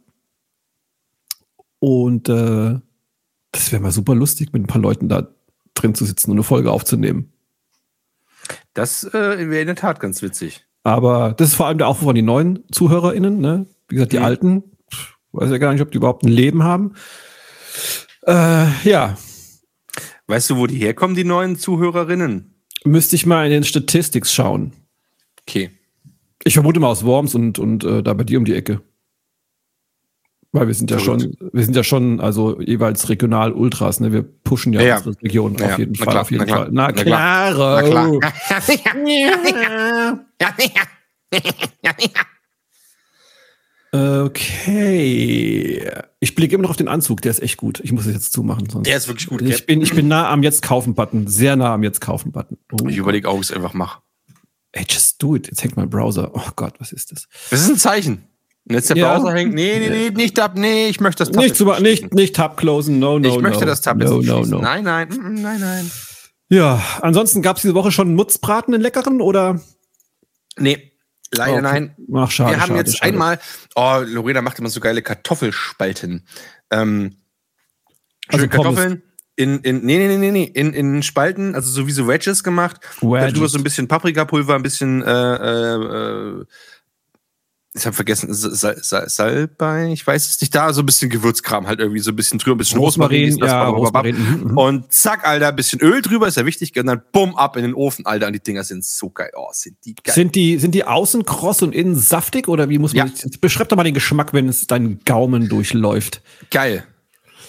Und 1.78 2.28
äh, 2.28 2.78
das 3.52 3.72
wäre 3.72 3.82
mal 3.82 3.92
super 3.92 4.14
lustig, 4.14 4.52
mit 4.52 4.62
ein 4.62 4.66
paar 4.66 4.82
Leuten 4.82 5.08
da 5.08 5.28
drin 5.74 5.94
zu 5.94 6.04
sitzen 6.04 6.30
und 6.30 6.36
eine 6.36 6.42
Folge 6.42 6.70
aufzunehmen. 6.72 7.32
Das 8.74 9.04
äh, 9.04 9.50
wäre 9.50 9.60
in 9.60 9.66
der 9.66 9.76
Tat 9.76 10.00
ganz 10.00 10.22
witzig. 10.22 10.66
Aber 10.82 11.34
das 11.36 11.48
ist 11.48 11.54
vor 11.54 11.66
allem 11.66 11.78
der 11.78 11.88
Aufruf 11.88 12.08
an 12.08 12.14
die 12.14 12.22
neuen 12.22 12.64
ZuhörerInnen, 12.72 13.40
ne? 13.40 13.66
Wie 13.88 13.94
gesagt, 13.94 14.12
die 14.12 14.18
Mhm. 14.18 14.24
alten, 14.24 14.62
weiß 15.32 15.50
ja 15.50 15.58
gar 15.58 15.72
nicht, 15.72 15.82
ob 15.82 15.90
die 15.90 15.96
überhaupt 15.98 16.24
ein 16.24 16.28
Leben 16.28 16.62
haben. 16.62 16.94
Äh, 18.28 18.66
ja, 18.88 19.16
Weißt 20.26 20.50
du, 20.50 20.56
wo 20.58 20.66
die 20.66 20.76
herkommen, 20.76 21.16
die 21.16 21.24
neuen 21.24 21.56
Zuhörerinnen? 21.58 22.54
müsste 22.84 23.16
ich 23.16 23.24
mal 23.26 23.44
in 23.46 23.50
den 23.50 23.64
Statistics 23.64 24.32
schauen. 24.32 24.72
Okay. 25.48 25.70
Ich 26.44 26.54
vermute 26.54 26.78
mal 26.80 26.88
aus 26.88 27.04
Worms 27.04 27.34
und, 27.34 27.58
und 27.58 27.82
äh, 27.84 28.02
da 28.02 28.12
bei 28.14 28.24
dir 28.24 28.38
um 28.38 28.44
die 28.44 28.54
Ecke. 28.54 28.80
Weil 30.52 30.66
wir 30.68 30.74
sind 30.74 30.90
ja 30.90 30.98
Verrückt. 30.98 31.22
schon, 31.22 31.50
wir 31.52 31.64
sind 31.64 31.74
ja 31.76 31.82
schon, 31.84 32.20
also 32.20 32.60
jeweils 32.60 33.08
regional 33.08 33.52
Ultras, 33.52 34.00
ne? 34.00 34.12
Wir 34.12 34.22
pushen 34.22 34.72
ja, 34.72 34.80
Ja, 34.80 34.86
ja. 34.88 34.96
unsere 34.98 35.16
Region 35.22 35.56
Ja, 35.58 35.66
auf 35.72 35.78
jeden 35.78 35.92
na 35.92 36.04
Fall, 36.04 36.12
klar, 36.12 36.20
auf 36.22 36.30
jeden 36.30 36.46
na 36.46 36.46
klar, 36.46 36.58
Fall. 36.58 36.70
Na 36.72 36.86
na 36.86 36.92
klar. 37.82 38.12
Na 41.30 42.18
Okay. 43.90 45.90
Ich 46.20 46.34
blicke 46.34 46.54
immer 46.54 46.62
noch 46.62 46.70
auf 46.70 46.76
den 46.76 46.88
Anzug, 46.88 47.22
der 47.22 47.30
ist 47.30 47.42
echt 47.42 47.56
gut. 47.56 47.80
Ich 47.82 47.92
muss 47.92 48.06
es 48.06 48.14
jetzt 48.14 48.32
zumachen. 48.32 48.68
Sonst 48.68 48.86
Der 48.86 48.96
ist 48.96 49.08
wirklich 49.08 49.28
gut. 49.28 49.40
Ich 49.42 49.66
bin, 49.66 49.80
ich 49.80 49.94
bin 49.94 50.08
nah 50.08 50.30
am 50.30 50.42
Jetzt 50.42 50.62
kaufen-Button. 50.62 51.26
Sehr 51.26 51.56
nah 51.56 51.74
am 51.74 51.82
Jetzt 51.82 52.00
kaufen-Button. 52.00 52.58
Oh. 52.72 52.88
Ich 52.88 52.96
überlege 52.96 53.28
auch, 53.28 53.34
ob 53.34 53.40
ich 53.40 53.50
es 53.50 53.56
einfach 53.56 53.74
mache. 53.74 54.02
Ey, 54.72 54.84
just 54.88 55.22
do 55.22 55.36
it. 55.36 55.46
Jetzt 55.46 55.62
hängt 55.62 55.76
mein 55.76 55.88
Browser. 55.88 56.30
Oh 56.34 56.50
Gott, 56.56 56.74
was 56.78 56.92
ist 56.92 57.12
das? 57.12 57.26
Das 57.50 57.62
ist 57.62 57.70
ein 57.70 57.76
Zeichen. 57.76 58.24
Und 58.68 58.74
jetzt 58.74 58.90
der 58.90 58.98
Ja. 58.98 59.16
Browser 59.16 59.32
hängt. 59.32 59.54
Nee, 59.54 59.78
nee, 59.78 59.88
nee, 59.88 60.10
nicht 60.10 60.36
Tab. 60.36 60.58
Nee, 60.58 60.88
ich 60.88 61.00
möchte 61.00 61.24
das 61.24 61.30
Tab 61.30 61.42
Nicht, 61.42 61.56
zu, 61.56 61.64
nicht 61.80 62.12
nicht, 62.12 62.36
Tab 62.36 62.58
closen. 62.58 62.98
No, 62.98 63.18
no, 63.18 63.28
Ich 63.28 63.40
möchte 63.40 63.60
no. 63.60 63.66
das 63.66 63.80
Tab 63.80 63.96
no, 63.96 64.20
no, 64.20 64.44
no. 64.44 64.60
Nein, 64.60 64.84
nein, 64.84 65.08
mm, 65.08 65.14
mm, 65.14 65.42
nein, 65.42 65.60
nein. 65.60 65.90
Ja, 66.50 66.82
ansonsten 67.00 67.40
gab 67.40 67.56
es 67.56 67.62
diese 67.62 67.74
Woche 67.74 67.90
schon 67.90 68.14
Mutzbraten 68.14 68.74
in 68.74 68.82
leckeren 68.82 69.22
oder? 69.22 69.58
Nee, 70.58 70.92
leider 71.32 71.52
Okay. 71.52 71.62
nein. 71.62 71.96
Ach, 72.14 72.30
schade. 72.30 72.50
wir 72.52 72.60
haben 72.60 72.68
schade, 72.68 72.78
jetzt 72.78 72.98
schade. 72.98 73.12
einmal, 73.12 73.38
oh, 73.74 74.02
Lorena 74.06 74.42
macht 74.42 74.58
immer 74.58 74.70
so 74.70 74.80
geile 74.80 75.02
Kartoffelspalten. 75.02 76.26
Ähm, 76.70 77.16
Also. 78.28 78.48
Kartoffeln 78.48 79.02
in, 79.38 79.60
in, 79.60 79.84
nee, 79.84 79.98
nee, 79.98 80.16
nee, 80.16 80.32
nee, 80.32 80.50
in, 80.52 80.74
in 80.74 81.00
Spalten, 81.04 81.54
also 81.54 81.70
so 81.70 81.86
wie 81.86 81.92
so 81.92 82.08
Wedges 82.08 82.42
gemacht. 82.42 82.80
Wedges. 83.00 83.34
Darüber 83.34 83.48
so 83.48 83.56
ein 83.56 83.62
bisschen 83.62 83.86
Paprikapulver, 83.86 84.56
ein 84.56 84.64
bisschen, 84.64 85.00
äh, 85.02 85.08
äh, 85.08 86.40
äh, 86.40 86.44
ich 87.78 87.86
habe 87.86 87.94
vergessen, 87.96 88.28
Sal 88.32 88.76
Sal 88.82 89.08
Salbei, 89.08 89.92
ich 89.92 90.06
weiß 90.06 90.26
es 90.28 90.40
nicht, 90.40 90.54
da 90.54 90.72
so 90.72 90.82
ein 90.82 90.86
bisschen 90.86 91.08
Gewürzkram 91.10 91.66
halt 91.66 91.80
irgendwie 91.80 92.00
so 92.00 92.10
ein 92.10 92.16
bisschen 92.16 92.38
drüber, 92.38 92.56
ein 92.56 92.58
bisschen 92.58 92.78
Rosmarin, 92.80 93.32
Rosmarin, 93.32 93.48
ja, 93.48 93.68
Rosmarin. 93.68 94.16
Mhm, 94.18 94.50
mhm. 94.50 94.58
Und 94.58 94.92
zack, 94.92 95.26
Alter, 95.26 95.48
ein 95.48 95.56
bisschen 95.56 95.80
Öl 95.80 96.02
drüber, 96.02 96.28
ist 96.28 96.36
ja 96.36 96.44
wichtig, 96.46 96.72
und 96.78 96.86
dann 96.86 97.00
bumm, 97.12 97.36
ab 97.36 97.56
in 97.56 97.62
den 97.62 97.74
Ofen, 97.74 98.04
Alter, 98.06 98.26
und 98.26 98.32
die 98.34 98.40
Dinger 98.42 98.64
sind 98.64 98.84
so 98.84 99.10
geil. 99.10 99.30
Oh, 99.36 99.48
sind 99.52 99.76
die 99.84 99.94
geil. 99.94 100.14
Sind 100.14 100.34
die, 100.34 100.58
sind 100.58 100.74
die 100.74 100.84
außen 100.84 101.24
kross 101.24 101.62
und 101.62 101.74
innen 101.74 101.96
saftig 101.96 102.48
oder 102.48 102.68
wie 102.68 102.78
muss 102.78 102.94
man, 102.94 103.08
Ja. 103.08 103.12
beschreib 103.40 103.68
doch 103.68 103.76
mal 103.76 103.84
den 103.84 103.94
Geschmack, 103.94 104.32
wenn 104.32 104.48
es 104.48 104.66
deinen 104.66 105.00
Gaumen 105.04 105.48
durchläuft. 105.48 106.22
geil. 106.50 106.84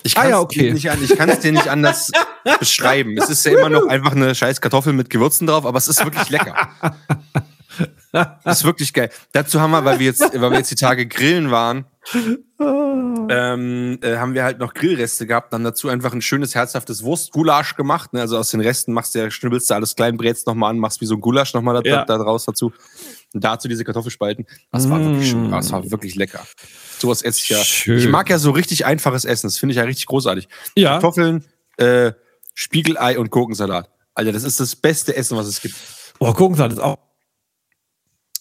Ich 0.03 0.15
Ah, 0.17 0.21
kann 0.21 0.29
ja, 0.31 0.37
es 0.37 0.43
okay. 0.43 0.59
dir 0.61 0.73
nicht, 0.73 0.89
an- 0.89 1.03
ich 1.03 1.17
kann 1.17 1.27
es 1.27 1.39
dir 1.41 1.51
nicht 1.51 1.67
anders 1.67 2.09
beschreiben. 2.59 3.17
Es 3.17 3.29
ist 3.29 3.45
ja 3.45 3.51
immer 3.51 3.67
noch 3.67 3.85
einfach 3.87 4.13
eine 4.13 4.33
scheiß 4.33 4.61
Kartoffel 4.61 4.93
mit 4.93 5.09
Gewürzen 5.09 5.45
drauf, 5.45 5.65
aber 5.65 5.77
es 5.77 5.89
ist 5.89 6.01
wirklich 6.05 6.29
lecker. 6.29 6.69
Das 8.11 8.59
ist 8.59 8.63
wirklich 8.65 8.91
geil. 8.93 9.09
Dazu 9.33 9.61
haben 9.61 9.71
wir, 9.71 9.85
weil 9.85 9.99
wir 9.99 10.07
jetzt, 10.07 10.21
weil 10.21 10.51
wir 10.51 10.57
jetzt 10.57 10.71
die 10.71 10.75
Tage 10.75 11.05
grillen 11.07 11.51
waren, 11.51 11.85
ähm, 13.29 13.99
äh, 14.01 14.17
haben 14.17 14.33
wir 14.33 14.43
halt 14.43 14.59
noch 14.59 14.73
Grillreste 14.73 15.27
gehabt, 15.27 15.53
dann 15.53 15.63
dazu 15.63 15.89
einfach 15.89 16.13
ein 16.13 16.21
schönes, 16.21 16.55
herzhaftes 16.55 17.03
Wurstgulasch 17.03 17.75
gemacht. 17.75 18.13
Ne? 18.13 18.21
Also 18.21 18.37
aus 18.37 18.51
den 18.51 18.61
Resten 18.61 18.93
machst 18.93 19.13
du 19.15 19.19
ja, 19.19 19.29
schnibbelst 19.29 19.69
du 19.69 19.75
alles 19.75 19.95
klein, 19.95 20.17
brätst 20.17 20.47
nochmal 20.47 20.71
an, 20.71 20.79
machst 20.79 21.01
wie 21.01 21.05
so 21.05 21.15
ein 21.15 21.21
Gulasch 21.21 21.53
nochmal 21.53 21.81
da, 21.81 21.89
Ja. 21.89 22.05
da 22.05 22.17
draus 22.17 22.45
dazu. 22.45 22.73
Und 23.33 23.43
dazu 23.43 23.67
diese 23.67 23.83
Kartoffelspalten. 23.83 24.47
Das 24.71 24.89
war 24.89 24.99
wirklich, 24.99 25.33
Mm. 25.35 25.51
das 25.51 25.71
war 25.71 25.89
wirklich 25.91 26.15
lecker. 26.15 26.43
Sowas 26.97 27.21
esse 27.21 27.39
ich 27.43 27.49
ja. 27.49 27.63
Schön. 27.63 27.99
Ich 27.99 28.07
mag 28.09 28.29
ja 28.29 28.39
so 28.39 28.51
richtig 28.51 28.85
einfaches 28.85 29.25
Essen. 29.25 29.47
Das 29.47 29.57
finde 29.57 29.73
ich 29.73 29.77
ja 29.77 29.83
richtig 29.83 30.07
großartig. 30.07 30.47
Ja. 30.75 30.93
Kartoffeln, 30.93 31.45
äh, 31.77 32.13
Spiegelei 32.55 33.19
und 33.19 33.29
Gurkensalat. 33.29 33.89
Alter, 34.15 34.31
das 34.31 34.43
ist 34.43 34.59
das 34.59 34.75
beste 34.75 35.15
Essen, 35.15 35.37
was 35.37 35.47
es 35.47 35.61
gibt. 35.61 35.75
Oh, 36.19 36.33
Gurkensalat 36.33 36.73
ist 36.73 36.79
auch. 36.79 36.97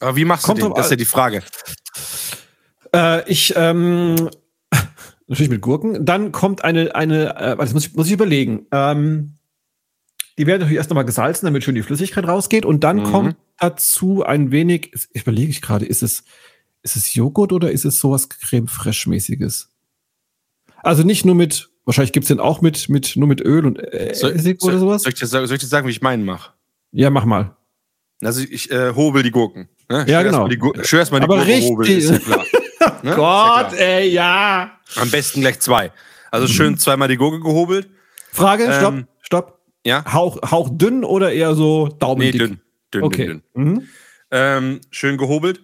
Aber 0.00 0.16
wie 0.16 0.24
machst 0.24 0.44
Kommt 0.44 0.60
du 0.62 0.66
den? 0.68 0.74
Das 0.74 0.86
ist 0.86 0.90
ja 0.90 0.96
die 0.96 1.04
Frage. 1.04 1.42
Äh, 2.94 3.28
ich, 3.30 3.52
ähm, 3.56 4.30
natürlich 5.26 5.50
mit 5.50 5.60
Gurken. 5.60 6.04
Dann 6.04 6.32
kommt 6.32 6.64
eine, 6.64 6.94
eine, 6.94 7.36
äh, 7.36 7.56
das 7.56 7.74
muss 7.74 7.86
ich, 7.86 7.94
muss 7.94 8.06
ich 8.06 8.12
überlegen. 8.12 8.66
Ähm, 8.72 9.34
die 10.38 10.46
werden 10.46 10.60
natürlich 10.60 10.78
erst 10.78 10.90
nochmal 10.90 11.04
gesalzen, 11.04 11.46
damit 11.46 11.64
schön 11.64 11.74
die 11.74 11.82
Flüssigkeit 11.82 12.26
rausgeht. 12.26 12.64
Und 12.64 12.84
dann 12.84 12.98
Mhm. 12.98 13.02
kommt 13.04 13.36
dazu 13.58 14.22
ein 14.24 14.50
wenig, 14.52 14.92
ich 15.12 15.22
überlege 15.22 15.50
ich 15.50 15.60
gerade, 15.60 15.84
ist 15.84 16.02
es, 16.02 16.22
ist 16.82 16.96
es 16.96 17.14
Joghurt 17.14 17.52
oder 17.52 17.72
ist 17.72 17.84
es 17.84 17.98
sowas 17.98 18.28
Creme 18.28 18.68
Fraiche-mäßiges? 18.68 19.68
Also 20.84 21.02
nicht 21.02 21.24
nur 21.24 21.34
mit, 21.34 21.70
wahrscheinlich 21.84 22.12
gibt's 22.12 22.28
den 22.28 22.38
auch 22.38 22.60
mit, 22.60 22.88
mit, 22.88 23.16
nur 23.16 23.26
mit 23.26 23.40
Öl 23.40 23.66
und 23.66 23.80
äh, 23.80 24.14
Soll, 24.14 24.30
Essig 24.32 24.62
oder 24.62 24.78
sowas? 24.78 25.02
soll, 25.02 25.12
ich 25.12 25.18
dir, 25.18 25.26
sagen- 25.26 25.46
soll 25.48 25.56
ich 25.56 25.60
dir 25.62 25.66
sagen, 25.68 25.88
wie 25.88 25.90
ich 25.90 26.02
meinen 26.02 26.24
mache? 26.24 26.52
Ja, 26.92 27.10
mach 27.10 27.24
mal. 27.24 27.56
Also 28.22 28.40
ich 28.48 28.70
äh, 28.70 28.94
hobel 28.94 29.24
die 29.24 29.32
Gurken. 29.32 29.68
Ne? 29.88 30.04
Ja, 30.06 30.20
Schön 30.20 30.24
genau. 30.32 30.48
erstmal 30.48 30.74
Die 30.80 30.86
schön 30.86 30.98
erstmal 30.98 31.20
die 31.20 31.24
Aber 31.24 31.46
richtig. 31.46 32.20
Ne? 33.02 33.14
Gott, 33.14 33.72
ja 33.72 33.78
ey, 33.78 34.08
ja. 34.10 34.70
Am 34.96 35.10
besten 35.10 35.40
gleich 35.40 35.60
zwei. 35.60 35.92
Also 36.30 36.46
schön 36.46 36.78
zweimal 36.78 37.08
die 37.08 37.16
Gurke 37.16 37.40
gehobelt. 37.40 37.88
Frage, 38.32 38.72
stopp, 38.72 38.94
Ähm, 38.94 39.06
stopp. 39.20 39.58
Ja? 39.84 40.04
Hauch, 40.12 40.38
Hauch 40.50 40.68
dünn 40.72 41.04
oder 41.04 41.32
eher 41.32 41.54
so 41.54 41.88
Daumen 41.88 42.20
Nee, 42.20 42.32
dünn. 42.32 42.60
Dünn, 42.92 43.02
Okay. 43.02 43.26
dünn, 43.26 43.42
dünn. 43.54 43.64
Mhm. 43.64 43.82
Ähm, 44.30 44.80
schön 44.90 45.16
gehobelt. 45.16 45.60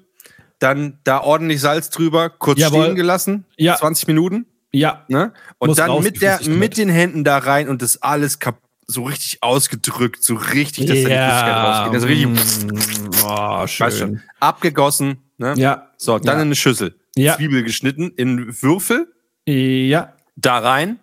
Dann 0.59 0.99
da 1.05 1.21
ordentlich 1.23 1.61
Salz 1.61 1.91
drüber, 1.91 2.31
kurz 2.31 2.59
Jawohl. 2.61 2.85
stehen 2.85 2.95
gelassen. 2.97 3.45
Ja. 3.57 3.77
20 3.77 4.07
Minuten. 4.07 4.47
Ja, 4.73 5.05
Ne? 5.09 5.33
Und 5.59 5.69
Muss 5.69 5.77
dann 5.77 5.91
raus, 5.91 6.03
mit, 6.05 6.21
der, 6.21 6.41
mit 6.49 6.77
den 6.77 6.89
Händen 6.89 7.23
da 7.25 7.39
rein 7.39 7.69
und 7.69 7.81
das 7.83 8.03
alles 8.03 8.39
kap 8.39 8.59
so 8.87 9.05
richtig 9.05 9.43
ausgedrückt, 9.43 10.23
so 10.23 10.35
richtig, 10.35 10.87
dass 10.87 10.97
da 11.03 11.09
die 11.09 11.15
Flüssigkeit 11.15 11.57
rausgeht. 11.57 11.95
Also 11.95 12.07
richtig, 12.07 12.27
mm, 12.27 13.25
oh, 13.25 13.29
weißt 13.29 13.73
schon, 13.75 13.91
schön. 13.93 14.23
abgegossen. 14.41 15.19
Ne? 15.39 15.55
Ja, 15.57 15.91
So, 15.97 16.19
dann 16.19 16.27
Ja. 16.27 16.33
in 16.35 16.41
eine 16.49 16.55
Schüssel. 16.55 16.99
Ja. 17.17 17.37
Zwiebel 17.37 17.63
geschnitten 17.63 18.11
in 18.17 18.61
Würfel, 18.63 19.13
ja, 19.47 20.15
da 20.37 20.59
rein. 20.59 20.99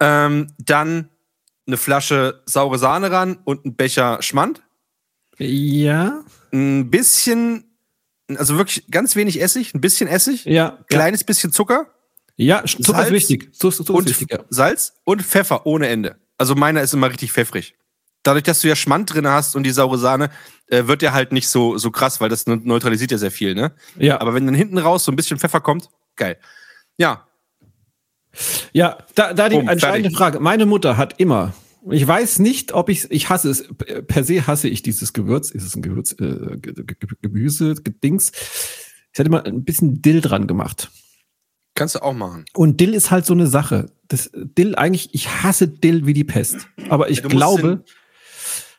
Ähm, 0.00 0.48
dann 0.58 1.08
eine 1.66 1.76
Flasche 1.76 2.42
saure 2.46 2.78
Sahne 2.78 3.10
ran 3.10 3.38
und 3.44 3.64
ein 3.64 3.74
Becher 3.76 4.18
Schmand. 4.22 4.62
ja, 5.38 6.22
Ein 6.52 6.90
bisschen, 6.90 7.64
also 8.36 8.56
wirklich 8.56 8.86
ganz 8.90 9.16
wenig 9.16 9.40
Essig, 9.40 9.74
ein 9.74 9.80
bisschen 9.80 10.08
Essig, 10.08 10.44
ja, 10.44 10.52
ja, 10.52 10.78
kleines 10.88 11.24
bisschen 11.24 11.52
Zucker 11.52 11.86
ja, 12.36 12.62
Zucker 12.64 12.84
Salz 12.92 13.06
ist 13.06 13.12
wichtig. 13.12 13.54
Zucker 13.54 13.94
und 13.94 14.10
ist 14.10 14.20
wichtig, 14.20 14.38
ja. 14.38 14.44
Salz 14.50 14.92
und 15.04 15.22
Pfeffer 15.22 15.66
ohne 15.66 15.88
Ende. 15.88 16.16
Also 16.38 16.54
meiner 16.54 16.82
ist 16.82 16.94
immer 16.94 17.10
richtig 17.10 17.32
pfeffrig. 17.32 17.74
Dadurch, 18.22 18.44
dass 18.44 18.60
du 18.60 18.68
ja 18.68 18.76
Schmand 18.76 19.14
drin 19.14 19.26
hast 19.28 19.54
und 19.56 19.62
die 19.62 19.70
saure 19.70 19.98
Sahne, 19.98 20.30
äh, 20.66 20.86
wird 20.86 21.00
der 21.02 21.12
halt 21.12 21.32
nicht 21.32 21.48
so, 21.48 21.78
so 21.78 21.90
krass, 21.90 22.20
weil 22.20 22.28
das 22.28 22.46
neutralisiert 22.46 23.12
ja 23.12 23.18
sehr 23.18 23.30
viel, 23.30 23.54
ne? 23.54 23.72
Ja, 23.98 24.20
Aber 24.20 24.34
wenn 24.34 24.46
dann 24.46 24.54
hinten 24.54 24.78
raus 24.78 25.04
so 25.04 25.12
ein 25.12 25.16
bisschen 25.16 25.38
Pfeffer 25.38 25.60
kommt, 25.60 25.88
geil. 26.16 26.36
Ja, 26.98 27.26
ja, 28.72 28.98
da, 29.14 29.32
da 29.32 29.48
die 29.48 29.56
Bumm, 29.56 29.68
entscheidende 29.68 30.10
fertig. 30.10 30.18
Frage. 30.18 30.40
Meine 30.40 30.66
Mutter 30.66 30.96
hat 30.98 31.18
immer, 31.18 31.54
ich 31.90 32.06
weiß 32.06 32.38
nicht, 32.40 32.72
ob 32.72 32.88
ich 32.90 33.10
ich 33.10 33.30
hasse 33.30 33.48
es, 33.48 33.66
per 34.08 34.24
se 34.24 34.46
hasse 34.46 34.68
ich 34.68 34.82
dieses 34.82 35.12
Gewürz. 35.14 35.50
Ist 35.50 35.64
es 35.64 35.74
ein 35.76 35.82
Gewürz, 35.82 36.12
äh, 36.12 36.16
Ge- 36.16 36.58
Ge- 36.74 36.84
Ge- 36.84 37.16
Gemüse, 37.22 37.74
Gedings. 37.74 38.32
Ich 39.12 39.18
hatte 39.18 39.28
immer 39.28 39.44
ein 39.46 39.64
bisschen 39.64 40.02
Dill 40.02 40.20
dran 40.20 40.46
gemacht. 40.46 40.90
Kannst 41.76 41.94
du 41.94 42.02
auch 42.02 42.12
machen. 42.14 42.44
Und 42.54 42.80
Dill 42.80 42.92
ist 42.94 43.10
halt 43.12 43.24
so 43.26 43.32
eine 43.34 43.46
Sache. 43.46 43.86
Das 44.08 44.30
Dill 44.34 44.74
eigentlich, 44.74 45.10
ich 45.12 45.28
hasse 45.28 45.68
Dill 45.68 46.06
wie 46.06 46.12
die 46.12 46.24
Pest. 46.24 46.66
Aber 46.88 47.10
ich 47.10 47.18
Ja, 47.20 47.28
glaube, 47.28 47.84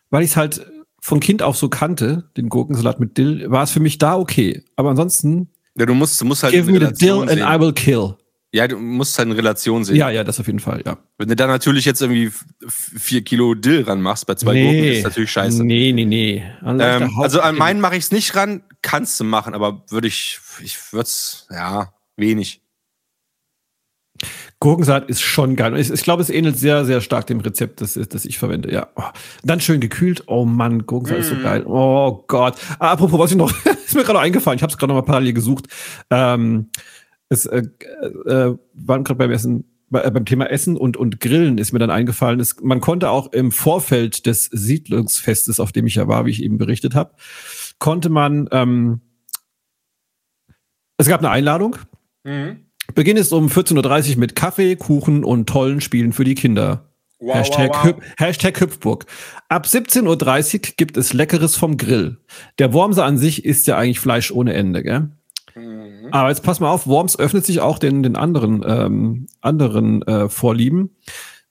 weil 0.09 0.23
ich 0.23 0.31
es 0.31 0.37
halt 0.37 0.65
von 1.01 1.19
Kind 1.21 1.41
auf 1.41 1.57
so 1.57 1.69
kannte, 1.69 2.29
den 2.35 2.49
Gurkensalat 2.49 2.99
mit 2.99 3.17
Dill, 3.17 3.49
war 3.49 3.63
es 3.63 3.71
für 3.71 3.79
mich 3.79 3.97
da 3.97 4.17
okay. 4.17 4.63
Aber 4.75 4.89
ansonsten, 4.89 5.49
Ja, 5.77 5.85
du 5.85 5.93
musst, 5.93 6.19
du 6.19 6.25
musst 6.25 6.43
halt 6.43 6.53
give 6.53 6.69
me 6.69 6.79
the 6.79 6.93
Dill 6.93 7.13
Relation 7.13 7.29
and 7.29 7.39
sehen. 7.39 7.47
I 7.47 7.59
will 7.59 7.73
kill. 7.73 8.15
Ja, 8.53 8.67
du 8.67 8.77
musst 8.77 9.17
halt 9.17 9.27
in 9.27 9.33
Relation 9.35 9.83
sehen. 9.83 9.97
Ja, 9.97 10.09
ja, 10.09 10.23
das 10.23 10.39
auf 10.39 10.47
jeden 10.47 10.59
Fall, 10.59 10.81
ja. 10.85 10.97
Wenn 11.17 11.27
du 11.27 11.35
da 11.35 11.47
natürlich 11.47 11.83
jetzt 11.85 12.01
irgendwie 12.01 12.31
vier 12.67 13.21
Kilo 13.21 13.53
Dill 13.53 13.83
ranmachst 13.83 14.25
bei 14.25 14.35
zwei 14.35 14.53
Gurken, 14.53 14.83
ist 14.85 15.03
natürlich 15.03 15.31
scheiße. 15.31 15.63
Nee, 15.63 15.91
nee, 15.91 16.05
nee. 16.05 16.43
Ähm, 16.65 17.11
also 17.19 17.41
an 17.41 17.55
meinen 17.57 17.81
mache 17.81 17.97
ich 17.97 18.05
es 18.05 18.11
nicht 18.11 18.35
ran, 18.35 18.63
kannst 18.81 19.19
du 19.19 19.25
machen, 19.25 19.53
aber 19.53 19.83
würde 19.89 20.07
ich, 20.07 20.39
ich 20.63 20.77
würde 20.93 21.03
es, 21.07 21.45
ja, 21.51 21.93
wenig. 22.15 22.61
Gurkensalat 24.59 25.07
ist 25.09 25.21
schon 25.21 25.55
geil. 25.55 25.77
Ich, 25.77 25.91
ich 25.91 26.01
glaube, 26.01 26.21
es 26.21 26.29
ähnelt 26.31 26.57
sehr, 26.57 26.83
sehr 26.85 27.01
stark 27.01 27.27
dem 27.27 27.39
Rezept, 27.41 27.79
das, 27.81 27.93
das 27.93 28.25
ich 28.25 28.39
verwende. 28.39 28.71
Ja. 28.73 28.87
Oh. 28.95 29.03
Dann 29.43 29.59
schön 29.59 29.79
gekühlt. 29.79 30.23
Oh 30.27 30.45
Mann, 30.45 30.85
Gurkensalat 30.87 31.21
ist 31.23 31.29
so 31.29 31.35
Mm. 31.35 31.43
geil. 31.43 31.63
Oh 31.67 32.23
Gott. 32.27 32.55
Ah, 32.79 32.91
apropos, 32.91 33.19
was 33.19 33.31
ich 33.31 33.37
noch, 33.37 33.51
ist 33.85 33.93
mir 33.95 34.03
gerade 34.03 34.19
eingefallen. 34.19 34.57
Ich 34.57 34.63
habe 34.63 34.71
es 34.71 34.77
gerade 34.77 34.93
noch 34.93 34.99
mal 34.99 35.05
parallel 35.05 35.33
gesucht. 35.33 35.67
Ähm, 36.09 36.69
es 37.29 37.45
äh, 37.45 37.63
äh, 38.25 38.55
waren 38.73 39.03
gerade 39.03 39.17
beim 39.19 39.29
Essen, 39.31 39.65
äh, 39.93 40.09
beim 40.09 40.25
Thema 40.25 40.49
Essen 40.49 40.75
und, 40.75 40.97
und 40.97 41.19
Grillen 41.19 41.59
ist 41.59 41.71
mir 41.71 41.79
dann 41.79 41.91
eingefallen. 41.91 42.39
Es, 42.39 42.55
man 42.61 42.81
konnte 42.81 43.09
auch 43.11 43.31
im 43.33 43.51
Vorfeld 43.51 44.25
des 44.25 44.45
Siedlungsfestes, 44.45 45.59
auf 45.59 45.71
dem 45.71 45.85
ich 45.85 45.95
ja 45.95 46.07
war, 46.07 46.25
wie 46.25 46.31
ich 46.31 46.41
eben 46.41 46.57
berichtet 46.57 46.95
habe, 46.95 47.11
konnte 47.77 48.09
man, 48.09 48.49
ähm, 48.51 49.01
es 50.97 51.07
gab 51.07 51.19
eine 51.19 51.29
Einladung. 51.29 51.75
Beginn 52.95 53.17
ist 53.17 53.33
um 53.33 53.47
14.30 53.47 54.13
Uhr 54.13 54.17
mit 54.19 54.35
Kaffee, 54.35 54.75
Kuchen 54.75 55.23
und 55.23 55.47
tollen 55.47 55.81
Spielen 55.81 56.13
für 56.13 56.23
die 56.23 56.35
Kinder. 56.35 56.89
Wow, 57.19 57.35
Hashtag, 57.35 57.69
wow, 57.69 57.75
wow. 57.77 57.85
Hüp- 57.85 58.01
Hashtag 58.17 58.61
Hüpfburg. 58.61 59.05
Ab 59.49 59.65
17.30 59.65 60.53
Uhr 60.55 60.73
gibt 60.77 60.97
es 60.97 61.13
Leckeres 61.13 61.55
vom 61.55 61.77
Grill. 61.77 62.17
Der 62.59 62.73
Wormser 62.73 63.05
an 63.05 63.17
sich 63.17 63.43
ist 63.45 63.67
ja 63.67 63.77
eigentlich 63.77 63.99
Fleisch 63.99 64.31
ohne 64.31 64.53
Ende, 64.53 64.83
gell? 64.83 65.09
Mhm. 65.55 66.07
Aber 66.11 66.29
jetzt 66.29 66.43
pass 66.43 66.59
mal 66.59 66.69
auf, 66.69 66.85
Worms 66.87 67.17
öffnet 67.17 67.45
sich 67.45 67.59
auch 67.59 67.79
den, 67.79 68.03
den 68.03 68.15
anderen, 68.15 68.63
ähm, 68.65 69.27
anderen 69.41 70.01
äh, 70.03 70.29
Vorlieben. 70.29 70.91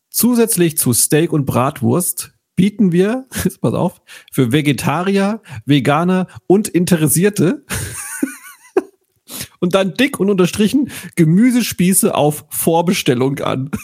Zusätzlich 0.09 0.79
zu 0.79 0.93
Steak 0.93 1.33
und 1.33 1.45
Bratwurst 1.47 2.33
bieten 2.55 2.93
wir, 2.93 3.27
jetzt 3.45 3.61
pass 3.61 3.75
auf, 3.75 4.01
für 4.33 4.53
Vegetarier, 4.53 5.43
Veganer 5.65 6.29
und 6.47 6.69
Interessierte 6.69 7.65
und 9.67 9.75
dann 9.75 9.95
dick 9.95 10.21
und 10.21 10.31
unterstrichen 10.31 10.91
Gemüsespieße 11.17 12.15
auf 12.15 12.45
Vorbestellung 12.51 13.41
an. 13.41 13.71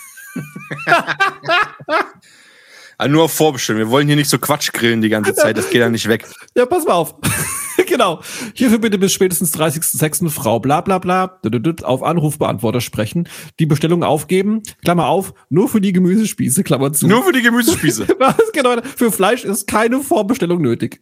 Ah, 2.98 3.08
nur 3.08 3.24
auf 3.24 3.32
Vorbestellen. 3.32 3.80
Wir 3.80 3.90
wollen 3.90 4.06
hier 4.06 4.14
nicht 4.14 4.30
so 4.30 4.38
Quatsch 4.38 4.72
grillen 4.72 5.00
die 5.00 5.08
ganze 5.08 5.34
Zeit, 5.34 5.58
das 5.58 5.70
geht 5.70 5.80
ja 5.80 5.88
nicht 5.88 6.06
weg. 6.06 6.24
Ja, 6.54 6.66
pass 6.66 6.84
mal 6.84 6.92
auf. 6.92 7.16
genau. 7.88 8.20
Hierfür 8.54 8.78
bitte 8.78 8.96
bis 8.96 9.12
spätestens 9.12 9.52
30.06. 9.58 10.30
Frau 10.30 10.60
bla 10.60 10.82
bla 10.82 11.00
bla 11.00 11.40
auf 11.82 12.04
Anrufbeantworter 12.04 12.80
sprechen, 12.80 13.28
die 13.58 13.66
Bestellung 13.66 14.04
aufgeben, 14.04 14.62
Klammer 14.84 15.08
auf, 15.08 15.34
nur 15.48 15.68
für 15.68 15.80
die 15.80 15.92
Gemüsespieße, 15.92 16.62
Klammer 16.62 16.92
zu. 16.92 17.08
Nur 17.08 17.24
für 17.24 17.32
die 17.32 17.42
Gemüsespieße. 17.42 18.06
Was 18.20 18.52
genau? 18.52 18.76
Für 18.96 19.10
Fleisch 19.10 19.42
ist 19.42 19.66
keine 19.66 19.98
Vorbestellung 20.00 20.62
nötig. 20.62 21.00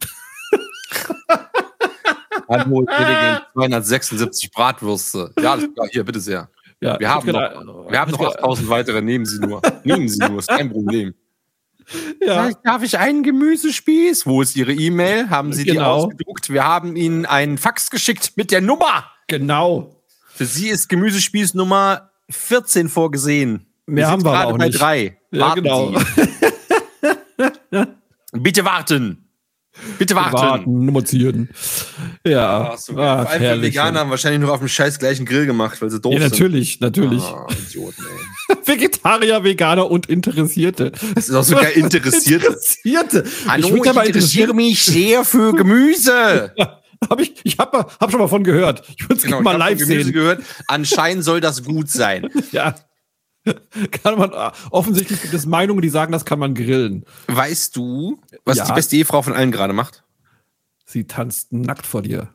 Hallo, 2.49 2.83
ich 2.89 2.97
hätte 2.97 3.11
gern 3.11 3.41
276 3.53 4.51
Bratwürste. 4.51 5.33
Ja, 5.41 5.57
hier, 5.91 6.03
bitte 6.03 6.19
sehr. 6.19 6.49
Ja, 6.79 6.99
Wir 6.99 7.09
haben 7.09 7.27
noch, 7.27 7.89
wir 7.91 7.99
haben 7.99 8.11
noch 8.11 8.19
ich 8.19 8.25
hab 8.25 8.33
grad- 8.33 8.39
8000 8.39 8.69
weitere, 8.69 9.01
nehmen 9.01 9.25
Sie 9.25 9.39
nur. 9.39 9.61
Nehmen 9.83 10.07
Sie 10.09 10.17
nur, 10.19 10.39
ist 10.39 10.47
kein 10.49 10.69
Problem. 10.71 11.13
Ja, 12.25 12.51
Darf 12.63 12.83
ich 12.83 12.97
einen 12.99 13.21
Gemüsespieß? 13.23 14.25
Wo 14.25 14.41
ist 14.41 14.55
Ihre 14.55 14.71
E-Mail? 14.71 15.29
Haben 15.29 15.51
Sie 15.51 15.65
die 15.65 15.71
Genau. 15.71 15.95
ausgedruckt? 15.95 16.49
Wir 16.49 16.63
haben 16.63 16.95
Ihnen 16.95 17.25
einen 17.25 17.57
Fax 17.57 17.89
geschickt 17.89 18.33
mit 18.37 18.51
der 18.51 18.61
Nummer. 18.61 19.05
genau. 19.27 19.97
Für 20.33 20.45
Sie 20.45 20.69
ist 20.69 20.87
Gemüsespieß 20.87 21.53
Nummer 21.55 22.11
14 22.29 22.87
vorgesehen. 22.87 23.65
Mehr 23.87 24.09
haben 24.09 24.23
wir 24.23 24.29
aber 24.31 24.37
gerade 24.43 24.53
auch 24.53 24.57
bei 24.57 24.67
nicht. 24.67 24.79
drei. 24.79 25.17
Ja, 25.31 25.41
Warten 25.41 25.63
genau. 25.63 25.93
Sie. 25.99 27.87
Bitte 28.39 28.63
warten. 28.63 29.27
Bitte 29.97 30.15
warten. 30.15 30.33
Warten, 30.33 30.85
nummerzieren. 30.85 31.49
Ja, 32.25 32.75
so, 32.77 32.93
ah, 32.97 33.21
Vor 33.23 33.29
allem 33.31 33.41
herrlich. 33.41 33.71
Veganer 33.73 33.99
haben 34.01 34.09
wahrscheinlich 34.09 34.41
nur 34.41 34.51
auf 34.51 34.59
dem 34.59 34.67
scheiß 34.67 34.99
gleichen 34.99 35.25
Grill 35.25 35.45
gemacht, 35.45 35.81
weil 35.81 35.89
sie 35.89 35.99
doof 35.99 36.13
Ja, 36.13 36.19
natürlich, 36.19 36.79
natürlich. 36.79 37.21
sind. 37.21 37.33
Ah, 37.33 37.47
Idioten, 37.67 38.05
ey. 38.49 38.57
Vegetarier, 38.65 39.43
Veganer 39.43 39.89
und 39.89 40.07
Interessierte. 40.07 40.91
Das 41.15 41.29
ist 41.29 41.35
auch 41.35 41.43
sogar 41.43 41.71
Interessierte. 41.75 42.47
Interessierte. 42.47 43.23
Hallo, 43.47 43.67
ich 43.67 43.73
ich, 43.85 44.05
interessiere 44.07 44.53
mich 44.53 44.83
sehr 44.83 45.23
für 45.25 45.53
Gemüse. 45.55 46.53
Hab 47.09 47.19
ich 47.19 47.33
ich 47.43 47.57
habe 47.57 47.87
hab 47.99 48.11
schon 48.11 48.19
mal 48.19 48.27
von 48.27 48.43
gehört. 48.43 48.83
Ich 48.97 49.03
würde 49.05 49.15
es 49.15 49.23
Genau, 49.23 49.41
mal 49.41 49.57
live 49.57 49.79
sehen. 49.79 50.11
gehört. 50.11 50.43
Anscheinend 50.67 51.23
soll 51.23 51.41
das 51.41 51.63
gut 51.63 51.89
sein. 51.89 52.27
Ja. 52.51 52.75
Kann 54.03 54.17
man, 54.17 54.33
ah, 54.33 54.53
offensichtlich 54.69 55.21
gibt 55.21 55.33
es 55.33 55.45
Meinungen, 55.45 55.81
die 55.81 55.89
sagen, 55.89 56.11
das 56.11 56.25
kann 56.25 56.39
man 56.39 56.53
grillen. 56.53 57.05
Weißt 57.27 57.75
du, 57.75 58.21
was 58.45 58.57
Ja. 58.57 58.65
die 58.65 58.73
beste 58.73 58.95
Ehefrau 58.97 59.21
von 59.21 59.33
allen 59.33 59.51
gerade 59.51 59.73
macht? 59.73 60.03
Sie 60.85 61.05
tanzt 61.05 61.51
nackt 61.53 61.87
vor 61.87 62.01
dir. 62.01 62.29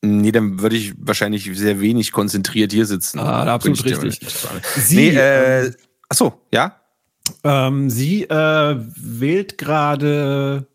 Nee, 0.00 0.32
dann 0.32 0.60
würde 0.60 0.76
ich 0.76 0.94
wahrscheinlich 0.98 1.44
sehr 1.58 1.80
wenig 1.80 2.12
konzentriert 2.12 2.72
hier 2.72 2.86
sitzen. 2.86 3.18
Ah, 3.18 3.52
absolut 3.52 3.78
ich 3.78 3.84
dir 3.84 4.02
richtig. 4.02 4.28
Sie, 4.76 4.96
nee, 4.96 5.08
äh, 5.16 5.72
achso, 6.08 6.40
ja? 6.52 6.80
Ähm, 7.44 7.90
sie 7.90 8.22
äh, 8.24 8.76
wählt 8.96 9.58
gerade 9.58 10.66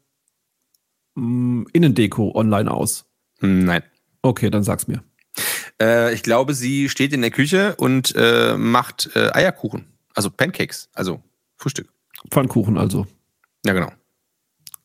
mh, 1.16 1.66
Innendeko 1.74 2.32
online 2.36 2.70
aus. 2.70 3.06
Hm, 3.40 3.66
Nein. 3.66 3.84
Okay, 4.22 4.50
dann 4.50 4.64
sag's 4.64 4.88
mir. 4.88 5.04
Äh, 5.82 6.14
ich 6.14 6.24
glaube, 6.24 6.54
sie 6.54 6.90
steht 6.90 7.14
in 7.14 7.22
der 7.22 7.32
Küche 7.32 7.76
und 7.76 8.14
äh, 8.16 8.56
macht 8.58 9.10
äh, 9.16 9.32
Eierkuchen. 9.34 9.88
Also 10.14 10.30
Pancakes. 10.30 10.90
Also 10.94 11.22
Frühstück. 11.58 11.90
Pfannkuchen 12.30 12.78
also. 12.78 13.08
Ja, 13.66 13.74
genau. 13.74 13.92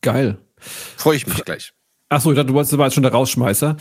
Geil. 0.01 0.37
Freue 0.57 1.17
ich 1.17 1.27
mich 1.27 1.43
gleich. 1.45 1.73
Achso, 2.11 2.31
ich 2.31 2.35
dachte, 2.37 2.47
du 2.47 2.55
warst, 2.55 2.71
du 2.73 2.77
warst 2.79 2.95
schon 2.95 3.03
der 3.03 3.11
Rausschmeißer. 3.11 3.77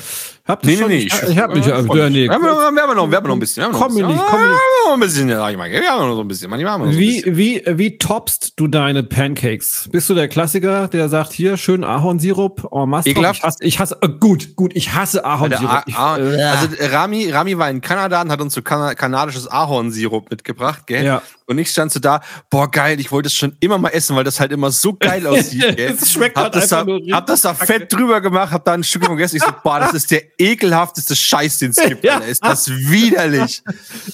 Habt 0.46 0.66
ihr 0.66 0.70
Nee, 0.72 0.76
schon? 0.76 0.88
nee. 0.88 0.96
Ich, 0.98 1.22
ich 1.30 1.38
hab 1.38 1.54
mich. 1.54 1.66
äh, 1.66 1.70
ja, 1.70 2.10
nee. 2.10 2.28
wir, 2.28 2.34
haben, 2.34 2.42
noch, 2.42 3.10
wir 3.10 3.16
haben 3.16 3.26
noch 3.26 3.32
ein 3.34 3.38
bisschen. 3.40 3.72
Komm 3.72 3.94
mir 3.94 4.06
nicht, 4.06 4.20
komm 4.28 4.40
mir 4.40 4.48
nicht. 4.48 4.58
wir 4.58 4.58
haben 4.58 4.88
noch 4.88 4.94
ein 4.94 5.00
bisschen, 5.00 5.28
sag 5.30 5.50
ich 5.50 5.56
mal. 5.56 5.70
Wir 5.70 5.82
haben 5.90 6.06
noch 6.08 6.14
so 6.14 6.20
ein 6.20 6.28
bisschen. 6.28 6.50
Manchmal 6.50 6.72
haben 6.72 6.82
wir 6.82 6.86
noch 6.88 6.92
so 6.92 6.98
ein 6.98 7.00
Wie, 7.00 7.16
bisschen. 7.22 7.36
wie, 7.38 7.62
wie 7.66 7.96
toppst 7.96 8.52
du 8.56 8.66
deine 8.68 9.02
Pancakes? 9.02 9.88
Bist 9.90 10.10
du 10.10 10.14
der 10.14 10.28
Klassiker, 10.28 10.88
der 10.88 11.08
sagt, 11.08 11.32
hier, 11.32 11.56
schön 11.56 11.84
Ahornsirup, 11.84 12.68
en 12.70 12.90
masse. 12.90 13.08
Ekelhaft. 13.08 13.38
Ich 13.38 13.44
hasse, 13.46 13.64
ich 13.64 13.80
hasse 13.80 13.96
äh, 14.02 14.08
gut, 14.08 14.56
gut, 14.56 14.72
ich 14.76 14.92
hasse 14.92 15.24
Ahornsirup. 15.24 15.70
A 15.70 15.82
Ich, 15.86 15.96
A 15.96 16.18
äh, 16.18 16.42
also 16.42 16.68
Rami, 16.92 17.30
Rami 17.30 17.56
war 17.56 17.70
in 17.70 17.80
Kanada 17.80 18.20
und 18.20 18.30
hat 18.30 18.42
uns 18.42 18.52
so 18.52 18.60
kana 18.60 18.94
kanadisches 18.94 19.50
Ahornsirup 19.50 20.30
mitgebracht, 20.30 20.86
gell? 20.86 21.02
Ja. 21.02 21.22
Und 21.48 21.56
ich 21.56 21.70
stand 21.70 21.90
so 21.90 21.98
da, 21.98 22.20
boah 22.50 22.70
geil, 22.70 23.00
ich 23.00 23.10
wollte 23.10 23.28
es 23.28 23.32
schon 23.32 23.56
immer 23.60 23.78
mal 23.78 23.88
essen, 23.88 24.14
weil 24.14 24.22
das 24.22 24.38
halt 24.38 24.52
immer 24.52 24.70
so 24.70 24.92
geil 24.92 25.26
aussieht? 25.26 25.78
Es 25.78 26.12
schmeckt 26.12 26.36
hab 26.36 26.44
halt 26.44 26.56
das 26.56 26.68
da, 26.68 26.84
hab 27.10 27.26
das 27.26 27.40
da 27.40 27.54
fett 27.54 27.90
drüber 27.90 28.20
gemacht, 28.20 28.52
hab 28.52 28.66
da 28.66 28.74
ein 28.74 28.84
Stück 28.84 29.06
gegessen. 29.08 29.36
Ich 29.36 29.42
so, 29.42 29.52
boah, 29.64 29.80
das 29.80 29.94
ist 29.94 30.10
der 30.10 30.22
ekelhafteste 30.38 31.16
Scheiß, 31.16 31.58
den 31.58 31.70
es 31.70 31.76
gibt. 31.76 32.04
Ja. 32.08 32.16
Alter. 32.16 32.28
Ist 32.28 32.44
das 32.44 32.70
widerlich. 32.70 33.62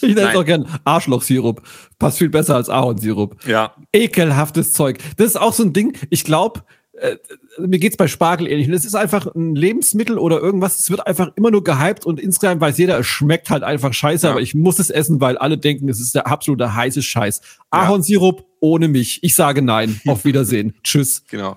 ich 0.00 0.14
nenne 0.14 0.30
es 0.30 0.36
auch 0.36 0.44
gern 0.44 0.66
Arschlochsirup. 0.84 1.62
Passt 1.98 2.18
viel 2.18 2.28
besser 2.30 2.54
als 2.54 2.68
Ahornsirup. 2.68 3.36
Ja. 3.46 3.74
Ekelhaftes 3.92 4.72
Zeug. 4.72 4.98
Das 5.16 5.26
ist 5.26 5.36
auch 5.36 5.52
so 5.52 5.64
ein 5.64 5.72
Ding, 5.72 5.96
ich 6.10 6.24
glaube, 6.24 6.62
äh, 7.00 7.16
mir 7.58 7.78
geht's 7.78 7.96
bei 7.96 8.06
Spargel 8.08 8.46
ähnlich. 8.46 8.68
Und 8.68 8.74
es 8.74 8.84
ist 8.84 8.94
einfach 8.94 9.26
ein 9.34 9.54
Lebensmittel 9.54 10.18
oder 10.18 10.40
irgendwas. 10.40 10.78
Es 10.78 10.90
wird 10.90 11.06
einfach 11.06 11.32
immer 11.36 11.50
nur 11.50 11.64
gehypt 11.64 12.06
und 12.06 12.20
insgesamt 12.20 12.60
weiß 12.60 12.78
jeder, 12.78 12.98
es 12.98 13.06
schmeckt 13.06 13.50
halt 13.50 13.62
einfach 13.62 13.92
scheiße, 13.92 14.26
Ja. 14.26 14.32
aber 14.32 14.40
ich 14.40 14.54
muss 14.54 14.78
es 14.78 14.90
essen, 14.90 15.20
weil 15.20 15.36
alle 15.38 15.58
denken, 15.58 15.88
es 15.88 16.00
ist 16.00 16.14
der 16.14 16.26
absolute 16.26 16.74
heiße 16.74 17.02
Scheiß. 17.02 17.40
Ahornsirup 17.70 18.46
ohne 18.60 18.88
mich. 18.88 19.22
Ich 19.22 19.34
sage 19.34 19.60
nein. 19.62 20.00
Auf 20.06 20.24
Wiedersehen. 20.24 20.74
Tschüss. 20.82 21.24
Genau. 21.28 21.56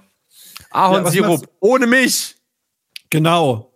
Ja, 0.59 0.65
Ahornsirup 0.71 1.27
machst- 1.41 1.49
ohne 1.59 1.87
mich. 1.87 2.35
Genau. 3.09 3.71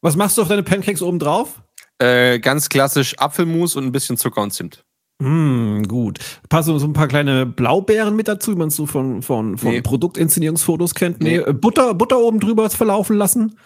Was 0.00 0.14
machst 0.16 0.38
du 0.38 0.42
auf 0.42 0.48
deine 0.48 0.62
Pancakes 0.62 1.02
oben 1.02 1.18
drauf? 1.18 1.60
Äh, 1.98 2.38
ganz 2.38 2.68
klassisch 2.68 3.18
Apfelmus 3.18 3.74
und 3.74 3.84
ein 3.84 3.90
bisschen 3.92 4.16
Zucker 4.16 4.42
und 4.42 4.52
Zimt. 4.52 4.84
Hm, 5.20 5.88
gut. 5.88 6.18
Passen 6.48 6.78
so 6.78 6.86
ein 6.86 6.92
paar 6.92 7.08
kleine 7.08 7.44
Blaubeeren 7.44 8.14
mit 8.14 8.28
dazu, 8.28 8.52
wie 8.52 8.56
man 8.56 8.68
es 8.68 8.76
so 8.76 8.86
von, 8.86 9.22
von, 9.22 9.58
von 9.58 9.70
Nee. 9.72 9.82
Produktinszenierungsfotos 9.82 10.94
kennt. 10.94 11.20
Nee. 11.20 11.38
Nee. 11.38 11.44
äh, 11.44 11.52
Butter, 11.52 11.94
Butter 11.94 12.18
oben 12.20 12.38
drüber 12.38 12.70
verlaufen 12.70 13.16
lassen. 13.16 13.58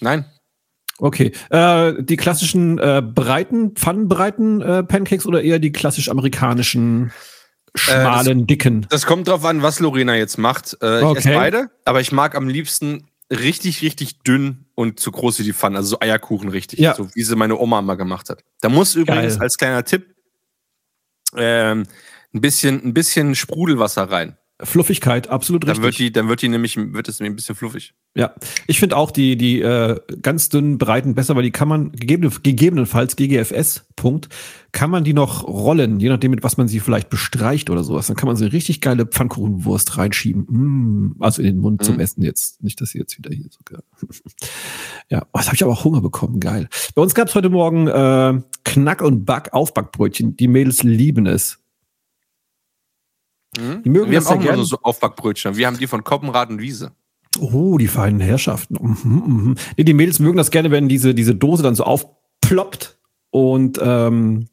Nein. 0.00 0.26
Okay. 0.98 1.32
Äh, 1.50 1.94
die 2.02 2.16
klassischen 2.16 2.78
äh, 2.78 3.02
breiten, 3.02 3.72
pfannenbreiten 3.74 4.60
äh, 4.60 4.82
Pancakes 4.84 5.26
oder 5.26 5.42
eher 5.42 5.58
die 5.58 5.72
klassisch 5.72 6.08
amerikanischen 6.10 7.10
schmalen, 7.74 8.46
dicken? 8.46 8.86
Das 8.90 9.06
kommt 9.06 9.26
drauf 9.26 9.44
an, 9.44 9.62
was 9.62 9.80
Lorena 9.80 10.14
jetzt 10.16 10.38
macht. 10.38 10.76
Äh, 10.82 10.98
ich 11.00 11.04
Okay. 11.04 11.18
esse 11.18 11.30
beide, 11.32 11.70
aber 11.84 12.00
ich 12.00 12.12
mag 12.12 12.36
am 12.36 12.46
liebsten 12.48 13.06
richtig, 13.30 13.82
richtig 13.82 14.20
dünn 14.20 14.66
und 14.74 15.00
zu 15.00 15.10
groß 15.10 15.40
wie 15.40 15.44
die 15.44 15.52
Pfanne. 15.54 15.78
Also 15.78 15.88
so 15.90 16.00
Eierkuchen 16.00 16.50
richtig. 16.50 16.78
Ja. 16.78 16.94
So 16.94 17.08
wie 17.14 17.22
sie 17.22 17.34
meine 17.34 17.58
Oma 17.58 17.80
mal 17.82 17.94
gemacht 17.96 18.28
hat. 18.28 18.44
Da 18.60 18.68
muss 18.68 18.94
übrigens 18.94 19.34
Geil. 19.34 19.42
als 19.42 19.56
kleiner 19.56 19.84
Tipp 19.84 20.13
ähm, 21.36 21.84
ein 22.32 22.40
bisschen, 22.40 22.84
ein 22.84 22.94
bisschen 22.94 23.34
Sprudelwasser 23.34 24.10
rein. 24.10 24.36
Fluffigkeit, 24.62 25.28
absolut 25.28 25.64
Dann 25.64 25.76
wird 25.78 25.86
richtig. 25.88 26.06
die, 26.06 26.12
dann 26.12 26.28
wird 26.28 26.40
die 26.40 26.48
nämlich, 26.48 26.76
wird 26.76 27.08
es 27.08 27.18
nämlich 27.18 27.32
ein 27.32 27.36
bisschen 27.36 27.56
fluffig. 27.56 27.94
Ja, 28.16 28.32
ich 28.68 28.78
finde 28.78 28.96
auch 28.96 29.10
die, 29.10 29.36
die 29.36 29.60
äh, 29.60 29.98
ganz 30.22 30.48
dünnen, 30.48 30.78
breiten 30.78 31.16
besser, 31.16 31.34
weil 31.34 31.42
die 31.42 31.50
kann 31.50 31.66
man 31.66 31.90
gegebene, 31.90 32.30
gegebenenfalls 32.42 33.16
GGFS, 33.16 33.86
Punkt, 33.96 34.28
kann 34.70 34.90
man 34.90 35.02
die 35.02 35.12
noch 35.12 35.42
rollen, 35.48 35.98
je 35.98 36.08
nachdem, 36.08 36.30
mit 36.30 36.44
was 36.44 36.56
man 36.56 36.68
sie 36.68 36.78
vielleicht 36.78 37.10
bestreicht 37.10 37.68
oder 37.68 37.82
sowas. 37.82 38.06
Dann 38.06 38.16
kann 38.16 38.28
man 38.28 38.36
so 38.36 38.44
eine 38.44 38.52
richtig 38.52 38.80
geile 38.80 39.06
Pfannkuchenwurst 39.06 39.98
reinschieben. 39.98 40.46
Mm, 40.48 41.16
also 41.18 41.42
in 41.42 41.46
den 41.48 41.58
Mund 41.58 41.82
zum 41.82 41.96
Mhm. 41.96 42.00
Essen 42.00 42.22
jetzt. 42.22 42.62
Nicht, 42.62 42.80
dass 42.80 42.90
sie 42.90 42.98
jetzt 42.98 43.18
wieder 43.18 43.34
hier 43.34 43.48
sogar. 43.50 43.82
ja, 45.10 45.26
oh, 45.32 45.38
jetzt 45.38 45.46
habe 45.46 45.56
ich 45.56 45.64
aber 45.64 45.72
auch 45.72 45.82
Hunger 45.84 46.00
bekommen. 46.00 46.38
Geil. 46.38 46.68
Bei 46.94 47.02
uns 47.02 47.16
gab 47.16 47.26
es 47.26 47.34
heute 47.34 47.50
Morgen 47.50 47.88
äh, 47.88 48.40
Knack- 48.64 49.02
und 49.02 49.24
Back-Aufbackbrötchen. 49.24 50.36
Die 50.36 50.46
Mädels 50.46 50.84
lieben 50.84 51.26
es. 51.26 51.58
Die 53.56 53.90
mögen 53.90 54.10
Wir 54.10 54.18
das 54.18 54.30
haben 54.30 54.40
auch 54.40 54.44
mal 54.44 54.56
gern. 54.56 54.64
so 54.64 54.78
Aufbackbrötchen. 54.82 55.56
Wir 55.56 55.66
haben 55.66 55.78
die 55.78 55.86
von 55.86 56.04
Koppenrad 56.04 56.50
und 56.50 56.60
Wiese. 56.60 56.92
Oh, 57.38 57.78
die 57.78 57.88
feinen 57.88 58.20
Herrschaften. 58.20 58.76
Mhm, 58.80 59.22
mhm. 59.26 59.54
Nee, 59.76 59.84
die 59.84 59.94
Mädels 59.94 60.18
mögen 60.18 60.36
das 60.36 60.50
gerne, 60.50 60.70
wenn 60.70 60.88
diese, 60.88 61.14
diese 61.14 61.34
Dose 61.34 61.62
dann 61.62 61.74
so 61.74 61.84
aufploppt 61.84 62.98
und 63.30 63.78
ähm, 63.82 64.48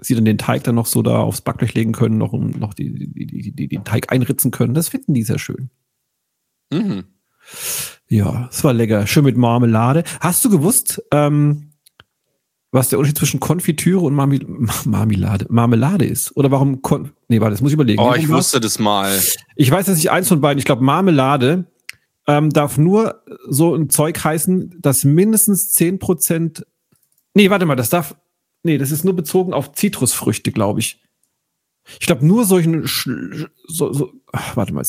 sie 0.00 0.14
dann 0.14 0.24
den 0.24 0.38
Teig 0.38 0.64
dann 0.64 0.74
noch 0.74 0.86
so 0.86 1.02
da 1.02 1.20
aufs 1.20 1.40
Backblech 1.40 1.74
legen 1.74 1.92
können, 1.92 2.18
noch, 2.18 2.32
noch 2.32 2.74
die, 2.74 2.92
die, 2.92 3.26
die, 3.26 3.52
die, 3.52 3.68
den 3.68 3.84
Teig 3.84 4.12
einritzen 4.12 4.50
können. 4.50 4.74
Das 4.74 4.88
finden 4.88 5.14
die 5.14 5.22
sehr 5.22 5.38
schön. 5.38 5.70
Mhm. 6.72 7.04
Ja, 8.08 8.48
es 8.50 8.62
war 8.64 8.72
lecker. 8.72 9.06
Schön 9.06 9.24
mit 9.24 9.36
Marmelade. 9.36 10.04
Hast 10.20 10.44
du 10.44 10.50
gewusst, 10.50 11.02
ähm, 11.12 11.67
was 12.78 12.88
der 12.90 12.98
Unterschied 12.98 13.18
zwischen 13.18 13.40
Konfitüre 13.40 14.00
und 14.00 14.14
Marmel 14.14 14.40
Marmelade, 14.84 15.46
Marmelade 15.50 16.04
ist? 16.04 16.36
Oder 16.36 16.50
warum 16.50 16.80
Kon 16.80 17.10
Nee, 17.26 17.40
warte, 17.40 17.52
das 17.52 17.60
muss 17.60 17.72
ich 17.72 17.74
überlegen. 17.74 18.00
Oh, 18.00 18.14
ich 18.14 18.28
wusste 18.28 18.60
das 18.60 18.78
mal. 18.78 19.20
Ich 19.56 19.70
weiß, 19.70 19.86
dass 19.86 19.98
ich 19.98 20.10
eins 20.10 20.28
von 20.28 20.40
beiden, 20.40 20.58
ich 20.58 20.64
glaube, 20.64 20.84
Marmelade 20.84 21.66
ähm, 22.28 22.50
darf 22.50 22.78
nur 22.78 23.22
so 23.48 23.74
ein 23.74 23.90
Zeug 23.90 24.22
heißen, 24.22 24.76
das 24.80 25.04
mindestens 25.04 25.76
10%. 25.76 26.62
Nee, 27.34 27.50
warte 27.50 27.66
mal, 27.66 27.74
das 27.74 27.90
darf. 27.90 28.14
Nee, 28.62 28.78
das 28.78 28.92
ist 28.92 29.04
nur 29.04 29.16
bezogen 29.16 29.52
auf 29.52 29.72
Zitrusfrüchte, 29.72 30.52
glaube 30.52 30.80
ich. 30.80 31.02
Ich 32.00 32.06
glaube, 32.06 32.24
nur 32.24 32.44
solchen. 32.44 32.86
So, 33.66 33.92
so, 33.92 34.12
ach, 34.32 34.56
warte 34.56 34.72
mal. 34.72 34.84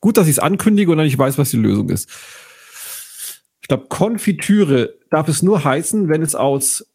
Gut, 0.00 0.16
dass 0.16 0.26
ich 0.26 0.32
es 0.32 0.38
ankündige 0.38 0.90
und 0.90 0.98
dann 0.98 1.06
ich 1.06 1.18
weiß, 1.18 1.38
was 1.38 1.50
die 1.50 1.58
Lösung 1.58 1.90
ist. 1.90 2.08
Ich 3.62 3.68
glaube, 3.68 3.86
Konfitüre 3.88 4.94
darf 5.10 5.28
es 5.28 5.42
nur 5.42 5.62
heißen, 5.62 6.08
wenn 6.08 6.22
es 6.22 6.34
aus 6.34 6.89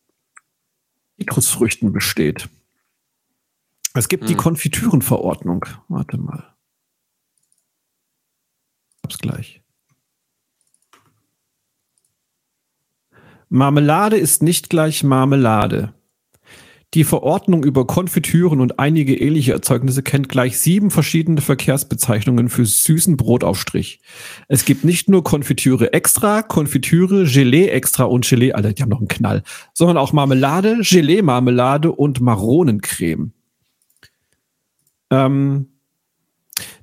Zitrusfrüchten 1.18 1.92
besteht. 1.92 2.50
Es 3.94 4.10
gibt 4.10 4.28
die 4.30 4.34
Hm. 4.34 4.40
Konfitürenverordnung. 4.40 5.66
Warte 5.88 6.18
mal. 6.18 6.56
Hab's 9.04 9.18
gleich. 9.20 9.62
Marmelade 13.50 14.18
ist 14.18 14.44
nicht 14.44 14.70
gleich 14.70 15.04
Marmelade. 15.04 15.95
Die 16.94 17.04
Verordnung 17.04 17.64
über 17.64 17.86
Konfitüren 17.86 18.62
und 18.62 18.80
einige 18.80 19.16
ähnliche 19.18 19.52
Erzeugnisse 19.52 20.02
kennt 20.02 20.30
gleich 20.30 20.58
sieben 20.60 20.92
verschiedene 20.92 21.42
Verkehrsbezeichnungen 21.42 22.48
für 22.48 22.66
süßen 22.66 23.18
Brotaufstrich. 23.18 24.00
Es 24.48 24.64
gibt 24.64 24.86
nicht 24.86 25.10
nur 25.10 25.24
Konfitüre 25.24 25.92
extra, 25.92 26.42
Konfitüre, 26.42 27.26
Gelee 27.26 27.68
extra 27.68 28.06
und 28.06 28.28
Gelee, 28.28 28.54
Alter, 28.54 28.72
die 28.72 28.82
haben 28.82 28.90
noch 28.90 29.00
einen 29.00 29.10
Knall, 29.10 29.44
sondern 29.74 29.98
auch 29.98 30.14
Marmelade, 30.14 30.80
Gelee-Marmelade 30.82 31.92
und 31.92 32.22
Maronencreme. 32.22 33.34
Ähm, 35.10 35.68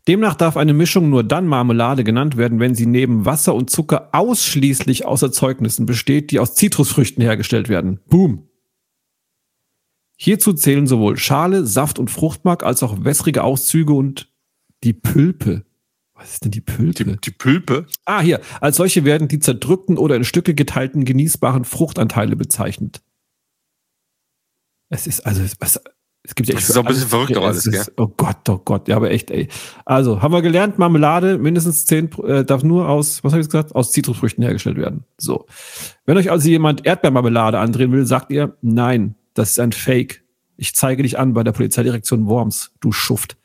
Demnach 0.09 0.35
darf 0.35 0.57
eine 0.57 0.75
Mischung 0.75 1.11
nur 1.11 1.23
dann 1.23 1.47
Marmelade 1.47 2.03
genannt 2.03 2.37
werden, 2.37 2.59
wenn 2.59 2.75
sie 2.75 2.87
neben 2.87 3.25
Wasser 3.25 3.55
und 3.55 3.71
Zucker 3.71 4.09
ausschließlich 4.13 5.07
aus 5.07 5.23
Erzeugnissen 5.23 5.87
besteht, 5.87 6.33
die 6.33 6.41
aus 6.41 6.55
Zitrusfrüchten 6.55 7.23
hergestellt 7.23 7.69
werden. 7.69 8.01
Boom. 8.09 8.49
Hierzu 10.25 10.53
zählen 10.53 10.87
sowohl 10.87 11.17
Schale, 11.17 11.67
Saft 11.67 11.99
und 11.99 12.09
Fruchtmark 12.09 12.63
als 12.63 12.85
auch 12.85 13.05
wässrige 13.05 13.43
Auszüge 13.43 13.93
und 13.93 14.33
die 14.85 14.93
Pülpe. 14.93 15.65
Was 16.15 16.35
ist 16.35 16.45
denn 16.45 16.53
die 16.53 16.61
Pülpe? 16.61 17.05
Die, 17.05 17.17
die 17.17 17.33
Pülpe. 17.33 17.87
Ah, 18.05 18.21
hier. 18.21 18.41
Als 18.61 18.77
solche 18.77 19.05
werden 19.05 19.27
die 19.27 19.41
zerdrückten 19.41 19.99
oder 19.99 20.15
in 20.15 20.23
Stücke 20.23 20.55
geteilten 20.55 21.05
genießbaren 21.05 21.65
Fruchtanteile 21.65 22.37
bezeichnet. 22.37 23.03
Es 24.91 25.09
ist 25.09 25.27
also, 25.27 25.43
was, 25.59 25.81
es 26.23 26.37
gibt 26.37 26.49
ja 26.49 26.55
Das 26.55 26.63
echt 26.63 26.69
ist 26.69 26.75
für 26.77 26.81
auch 26.81 26.85
ein 26.85 26.93
bisschen 26.93 27.09
verrückt, 27.09 27.35
doch 27.35 27.45
alles, 27.45 27.67
es 27.67 27.75
ist, 27.75 27.93
Oh 27.97 28.07
Gott, 28.07 28.49
oh 28.49 28.59
Gott, 28.59 28.87
ja, 28.87 28.95
aber 28.95 29.11
echt, 29.11 29.29
ey. 29.33 29.49
Also, 29.85 30.23
haben 30.23 30.33
wir 30.33 30.43
gelernt, 30.43 30.79
Marmelade 30.79 31.37
mindestens 31.37 31.85
10, 31.87 32.11
äh, 32.23 32.45
darf 32.45 32.63
nur 32.63 32.89
aus, 32.89 33.25
was 33.25 33.33
habe 33.33 33.41
ich 33.41 33.49
gesagt, 33.49 33.75
aus 33.75 33.91
Zitrusfrüchten 33.91 34.45
hergestellt 34.45 34.77
werden. 34.77 35.03
So. 35.19 35.47
Wenn 36.07 36.17
euch 36.17 36.31
also 36.31 36.49
jemand 36.49 36.87
Erdbeermarmelade 36.87 37.59
andrehen 37.59 37.91
will, 37.91 38.07
sagt 38.07 38.31
ihr, 38.31 38.57
nein, 38.63 39.17
das 39.35 39.51
ist 39.51 39.59
ein 39.61 39.73
Fake. 39.73 40.25
Ich 40.57 40.75
zeige 40.75 41.03
dich 41.03 41.19
an 41.19 41.33
bei 41.33 41.43
der 41.43 41.53
Polizeidirektion 41.53 42.27
Worms, 42.27 42.73
du 42.81 42.93
Schuft. 42.93 43.37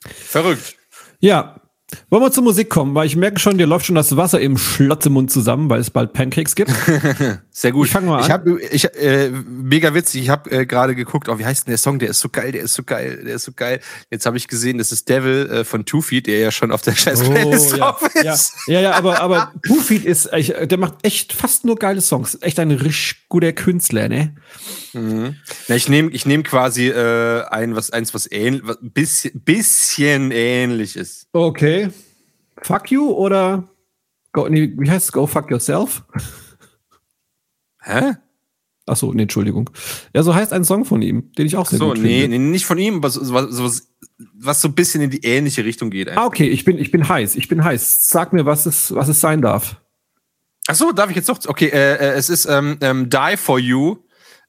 Verrückt. 0.00 0.76
Ja. 1.20 1.60
Wollen 2.08 2.22
wir 2.22 2.30
zur 2.30 2.44
Musik 2.44 2.70
kommen, 2.70 2.94
weil 2.94 3.06
ich 3.06 3.16
merke 3.16 3.40
schon, 3.40 3.58
dir 3.58 3.66
läuft 3.66 3.86
schon 3.86 3.96
das 3.96 4.16
Wasser 4.16 4.40
im 4.40 4.56
Schlotzemund 4.56 5.28
zusammen, 5.32 5.68
weil 5.68 5.80
es 5.80 5.90
bald 5.90 6.12
Pancakes 6.12 6.54
gibt. 6.54 6.70
Sehr 7.50 7.72
gut. 7.72 7.86
Ich 7.86 7.92
fang 7.92 8.06
mal 8.06 8.20
Ich 8.20 8.26
an. 8.26 8.30
habe, 8.32 8.60
ich, 8.62 8.84
äh, 8.94 9.30
mega 9.30 9.92
witzig. 9.92 10.22
Ich 10.22 10.28
habe 10.28 10.48
äh, 10.52 10.66
gerade 10.66 10.94
geguckt, 10.94 11.28
oh, 11.28 11.38
wie 11.40 11.44
heißt 11.44 11.66
denn 11.66 11.72
der 11.72 11.78
Song? 11.78 11.98
Der 11.98 12.10
ist 12.10 12.20
so 12.20 12.28
geil, 12.28 12.52
der 12.52 12.62
ist 12.62 12.74
so 12.74 12.84
geil, 12.84 13.22
der 13.26 13.34
ist 13.34 13.42
so 13.44 13.50
geil. 13.52 13.80
Jetzt 14.08 14.24
habe 14.24 14.36
ich 14.36 14.46
gesehen, 14.46 14.78
das 14.78 14.92
ist 14.92 15.08
Devil 15.08 15.50
äh, 15.50 15.64
von 15.64 15.84
Two 15.84 16.00
Feet, 16.00 16.28
der 16.28 16.38
ja 16.38 16.50
schon 16.52 16.70
auf 16.70 16.82
der 16.82 16.94
scheiß 16.94 17.24
Playlist 17.24 17.72
Oh, 17.72 17.76
ja. 17.76 17.90
drauf 17.92 18.08
ja, 18.22 18.32
ist. 18.34 18.52
ja, 18.68 18.80
ja, 18.80 18.92
aber, 18.92 19.20
aber 19.20 19.52
Two-Feet 19.66 20.04
ist, 20.04 20.30
ich, 20.32 20.52
der 20.62 20.78
macht 20.78 20.94
echt 21.02 21.32
fast 21.32 21.64
nur 21.64 21.74
geile 21.74 22.00
Songs. 22.02 22.38
Echt 22.40 22.60
ein 22.60 22.70
richtig 22.70 23.26
guter 23.28 23.52
Künstler, 23.52 24.08
ne? 24.08 24.36
Mhm. 24.92 25.34
Na, 25.66 25.74
ich 25.74 25.88
nehme 25.88 26.10
ich 26.12 26.24
nehm 26.24 26.44
quasi 26.44 26.86
äh, 26.88 27.42
ein, 27.46 27.74
was, 27.74 27.90
eins, 27.90 28.14
was 28.14 28.30
ähnlich, 28.30 28.62
was 28.64 28.80
ein 28.80 28.92
bisschen, 28.92 29.40
bisschen 29.40 30.30
ähnlich 30.30 30.94
ist. 30.96 31.26
Okay. 31.32 31.88
Fuck 32.62 32.90
you 32.90 33.10
oder 33.10 33.68
go, 34.32 34.48
nee, 34.48 34.72
wie 34.76 34.90
heißt 34.90 35.06
es? 35.06 35.12
Go 35.12 35.26
fuck 35.26 35.50
yourself? 35.50 36.04
Hä? 37.82 38.16
Ach 38.88 38.96
so, 38.96 39.12
nee, 39.12 39.22
Entschuldigung. 39.22 39.68
Ja, 40.14 40.22
so 40.22 40.34
heißt 40.34 40.52
ein 40.52 40.64
Song 40.64 40.84
von 40.84 41.02
ihm, 41.02 41.32
den 41.32 41.46
ich 41.46 41.56
auch 41.56 41.66
sehr 41.66 41.78
So, 41.78 41.88
gut 41.88 41.98
nee, 41.98 42.22
finde. 42.22 42.38
nee, 42.38 42.50
nicht 42.50 42.66
von 42.66 42.78
ihm, 42.78 42.96
aber 42.96 43.10
so, 43.10 43.24
so, 43.24 43.34
was- 43.64 43.88
was, 44.38 44.60
so 44.62 44.68
ein 44.68 44.74
bisschen 44.74 45.00
in 45.02 45.10
die 45.10 45.24
ähnliche 45.24 45.64
Richtung 45.64 45.90
geht. 45.90 46.08
Ah, 46.16 46.24
okay, 46.24 46.48
ich 46.48 46.64
bin, 46.64 46.78
ich 46.78 46.90
bin 46.90 47.08
heiß, 47.08 47.34
ich 47.36 47.48
bin 47.48 47.64
heiß. 47.64 48.08
Sag 48.08 48.32
mir, 48.32 48.46
was 48.46 48.64
es, 48.64 48.94
was 48.94 49.08
es 49.08 49.20
sein 49.20 49.42
darf. 49.42 49.80
Ach 50.68 50.74
so, 50.74 50.92
darf 50.92 51.10
ich 51.10 51.16
jetzt 51.16 51.28
doch? 51.28 51.38
Okay, 51.46 51.66
äh, 51.66 51.94
äh, 51.96 52.12
es 52.14 52.30
ist 52.30 52.46
ähm, 52.46 52.78
ähm, 52.80 53.10
Die 53.10 53.36
for 53.36 53.58
You. 53.58 53.96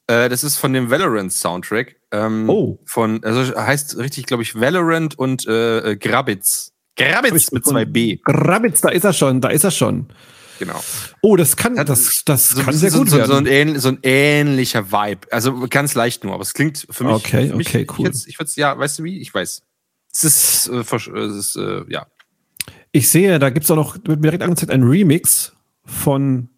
Äh, 0.06 0.28
das 0.28 0.42
ist 0.44 0.56
von 0.56 0.72
dem 0.72 0.88
Valorant 0.90 1.32
Soundtrack. 1.32 1.96
Ähm, 2.12 2.48
Oh. 2.48 2.78
Von, 2.86 3.22
also 3.24 3.54
heißt 3.56 3.98
richtig, 3.98 4.24
glaube 4.26 4.42
ich, 4.42 4.58
Valorant 4.58 5.18
und 5.18 5.46
äh, 5.46 5.90
äh, 5.92 5.96
Grabitz. 5.96 6.72
Grabitz 6.98 7.52
mit 7.52 7.64
zwei 7.64 7.84
B. 7.84 8.18
Grabitz, 8.24 8.80
da 8.80 8.90
ist 8.90 9.04
er 9.04 9.12
schon, 9.12 9.40
da 9.40 9.48
ist 9.48 9.64
er 9.64 9.70
schon. 9.70 10.08
Genau. 10.58 10.80
Oh, 11.22 11.36
das 11.36 11.56
kann, 11.56 11.76
das, 11.76 12.22
das 12.24 12.50
So, 12.50 12.62
kann 12.62 12.74
sehr 12.74 12.90
so, 12.90 12.98
gut 12.98 13.10
so, 13.10 13.18
werden. 13.18 13.30
so, 13.30 13.36
ein 13.36 13.46
ähn, 13.46 13.78
so 13.78 13.88
ein 13.90 13.98
ähnlicher 14.02 14.90
Vibe. 14.90 15.28
Also 15.30 15.66
ganz 15.68 15.94
leicht 15.94 16.24
nur, 16.24 16.34
aber 16.34 16.42
es 16.42 16.52
klingt 16.52 16.86
für 16.90 17.04
mich. 17.04 17.14
Okay, 17.14 17.48
für 17.48 17.56
mich, 17.56 17.68
okay, 17.68 17.86
cool. 17.90 17.98
Ich 17.98 18.04
würd's, 18.04 18.26
ich 18.26 18.38
würd's, 18.40 18.56
ja, 18.56 18.76
weißt 18.76 18.98
du 18.98 19.04
wie? 19.04 19.20
Ich 19.20 19.32
weiß. 19.32 19.62
Es 20.12 20.24
ist, 20.24 20.68
äh, 20.68 20.80
äh, 20.80 21.18
es 21.26 21.36
ist 21.36 21.56
äh, 21.56 21.84
ja. 21.88 22.06
Ich 22.90 23.08
sehe, 23.08 23.38
da 23.38 23.50
gibt's 23.50 23.70
auch 23.70 23.76
noch, 23.76 23.94
wird 23.96 24.20
mir 24.20 24.22
direkt 24.22 24.42
angezeigt, 24.42 24.72
ein 24.72 24.82
Remix 24.82 25.52
von 25.84 26.48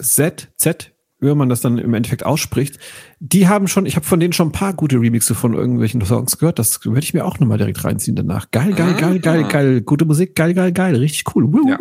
Z, 0.00 0.50
Z, 0.56 0.91
wie 1.22 1.34
man 1.34 1.48
das 1.48 1.60
dann 1.60 1.78
im 1.78 1.94
Endeffekt 1.94 2.26
ausspricht. 2.26 2.78
Die 3.20 3.48
haben 3.48 3.68
schon, 3.68 3.86
ich 3.86 3.96
habe 3.96 4.04
von 4.04 4.20
denen 4.20 4.32
schon 4.32 4.48
ein 4.48 4.52
paar 4.52 4.74
gute 4.74 5.00
Remixe 5.00 5.34
von 5.34 5.54
irgendwelchen 5.54 6.04
Songs 6.04 6.36
gehört. 6.38 6.58
Das 6.58 6.84
würde 6.84 7.00
ich 7.00 7.14
mir 7.14 7.24
auch 7.24 7.38
nochmal 7.38 7.58
direkt 7.58 7.82
reinziehen 7.84 8.16
danach. 8.16 8.50
Geil, 8.50 8.72
geil, 8.74 8.94
geil, 8.98 9.20
geil, 9.20 9.44
geil. 9.44 9.80
Gute 9.82 10.04
Musik, 10.04 10.34
geil, 10.34 10.52
geil, 10.52 10.72
geil. 10.72 10.96
Richtig 10.96 11.24
cool. 11.34 11.48
Ja. 11.68 11.78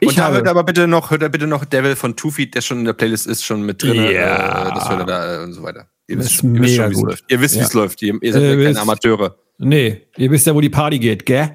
Ich 0.00 0.08
und 0.10 0.18
da 0.18 0.30
hört 0.30 0.46
habe, 0.46 0.50
aber 0.50 0.64
bitte 0.64 0.86
noch, 0.86 1.10
hört 1.10 1.22
da 1.22 1.28
bitte 1.28 1.46
noch 1.46 1.64
Devil 1.64 1.96
von 1.96 2.14
Two 2.14 2.30
Feet, 2.30 2.54
der 2.54 2.60
schon 2.60 2.80
in 2.80 2.84
der 2.84 2.92
Playlist 2.92 3.26
ist, 3.26 3.44
schon 3.44 3.62
mit 3.64 3.82
drin. 3.82 3.94
Ja. 3.96 4.68
Äh, 4.68 4.74
das 4.74 4.88
hört 4.88 5.00
er 5.00 5.06
da 5.06 5.40
äh, 5.40 5.44
und 5.44 5.52
so 5.54 5.62
weiter. 5.62 5.86
Ihr 6.06 6.18
wisst, 6.18 6.42
ihr 6.44 6.60
wisst 6.60 6.74
schon, 6.76 6.90
wie 6.90 6.94
es 6.94 7.00
läuft. 7.02 7.24
Ihr 7.28 7.40
wisst, 7.40 7.54
wie 7.54 7.58
Ja. 7.60 7.64
es 7.64 7.72
läuft. 7.74 8.02
Ihr, 8.02 8.18
ihr 8.20 8.32
seid 8.32 8.42
Äh, 8.42 8.56
ja 8.58 8.64
keine 8.66 8.80
Amateure. 8.80 9.36
nee, 9.58 10.02
ihr 10.18 10.30
wisst 10.30 10.46
ja, 10.46 10.54
wo 10.54 10.60
die 10.60 10.68
Party 10.68 10.98
geht, 10.98 11.24
gell? 11.24 11.50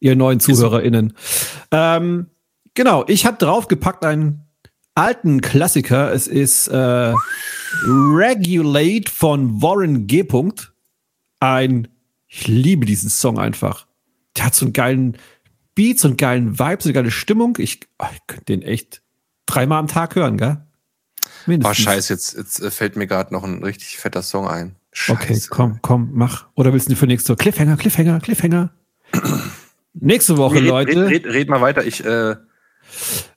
Ihr 0.00 0.14
neuen 0.16 0.40
ZuhörerInnen. 0.40 1.14
Ähm, 1.70 2.26
genau, 2.74 3.04
ich 3.08 3.24
habe 3.24 3.38
draufgepackt 3.38 4.04
einen 4.04 4.43
alten 4.94 5.40
Klassiker. 5.40 6.12
Es 6.12 6.26
ist 6.26 6.68
äh, 6.68 7.12
Regulate 7.86 9.10
von 9.10 9.60
Warren 9.60 10.06
G. 10.06 10.26
Ein, 11.40 11.88
ich 12.28 12.46
liebe 12.46 12.86
diesen 12.86 13.10
Song 13.10 13.38
einfach. 13.38 13.86
Der 14.36 14.46
hat 14.46 14.54
so 14.54 14.66
einen 14.66 14.72
geilen 14.72 15.18
Beat, 15.74 15.98
so 15.98 16.08
einen 16.08 16.16
geilen 16.16 16.58
Vibe, 16.58 16.82
so 16.82 16.88
eine 16.88 16.94
geile 16.94 17.10
Stimmung. 17.10 17.56
Ich, 17.58 17.80
oh, 17.98 18.06
ich 18.12 18.20
könnte 18.26 18.46
den 18.46 18.62
echt 18.62 19.02
dreimal 19.46 19.78
am 19.78 19.88
Tag 19.88 20.14
hören, 20.14 20.36
gell? 20.36 20.58
Oh, 20.60 21.28
Mindestens. 21.46 21.78
scheiße, 21.78 22.12
jetzt, 22.12 22.34
jetzt 22.36 22.60
äh, 22.60 22.70
fällt 22.70 22.96
mir 22.96 23.06
gerade 23.06 23.34
noch 23.34 23.44
ein 23.44 23.62
richtig 23.62 23.98
fetter 23.98 24.22
Song 24.22 24.48
ein. 24.48 24.76
Scheiße. 24.92 25.20
Okay, 25.20 25.40
komm, 25.50 25.78
komm, 25.82 26.10
mach. 26.12 26.46
Oder 26.54 26.72
willst 26.72 26.88
du 26.88 26.96
für 26.96 27.06
nächste 27.06 27.36
Cliffhanger, 27.36 27.76
Cliffhanger, 27.76 28.20
Cliffhanger? 28.20 28.70
nächste 29.92 30.36
Woche, 30.36 30.56
Red, 30.56 30.64
Leute. 30.64 31.06
red, 31.06 31.26
red, 31.26 31.34
red 31.34 31.48
mal 31.48 31.60
weiter. 31.60 31.84
Ich, 31.84 32.04
äh, 32.04 32.36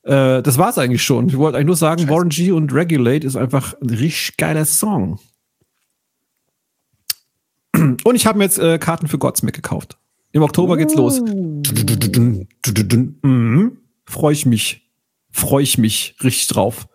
Äh, 0.03 0.41
das 0.41 0.57
war's 0.57 0.77
eigentlich 0.77 1.03
schon. 1.03 1.29
Ich 1.29 1.37
wollte 1.37 1.57
eigentlich 1.57 1.67
nur 1.67 1.75
sagen, 1.75 2.07
Warren 2.09 2.29
G 2.29 2.51
und 2.51 2.73
Regulate 2.73 3.25
ist 3.25 3.35
einfach 3.35 3.73
ein 3.81 3.89
richtig 3.89 4.37
geiler 4.37 4.65
Song. 4.65 5.19
Und 8.03 8.15
ich 8.15 8.25
habe 8.25 8.37
mir 8.37 8.45
jetzt 8.45 8.59
äh, 8.59 8.77
Karten 8.79 9.07
für 9.07 9.17
Godsmack 9.17 9.53
gekauft. 9.53 9.97
Im 10.31 10.41
Oktober 10.41 10.77
geht's 10.77 10.95
los. 10.95 11.21
Mhm. 13.21 13.77
Freue 14.05 14.33
ich 14.33 14.45
mich. 14.45 14.89
Freue 15.31 15.63
ich 15.63 15.77
mich 15.77 16.15
richtig 16.23 16.47
drauf. 16.47 16.87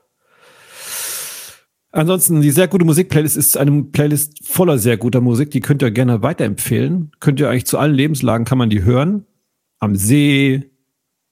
Ansonsten, 1.92 2.40
die 2.40 2.50
sehr 2.50 2.68
gute 2.68 2.86
Musikplaylist 2.86 3.36
ist 3.36 3.56
eine 3.58 3.82
Playlist 3.84 4.46
voller 4.46 4.78
sehr 4.78 4.96
guter 4.96 5.20
Musik. 5.20 5.50
Die 5.50 5.60
könnt 5.60 5.82
ihr 5.82 5.90
gerne 5.90 6.22
weiterempfehlen. 6.22 7.12
Könnt 7.20 7.38
ihr 7.38 7.50
eigentlich 7.50 7.66
zu 7.66 7.78
allen 7.78 7.94
Lebenslagen 7.94 8.46
kann 8.46 8.58
man 8.58 8.70
die 8.70 8.82
hören. 8.82 9.26
Am 9.78 9.94
See, 9.94 10.71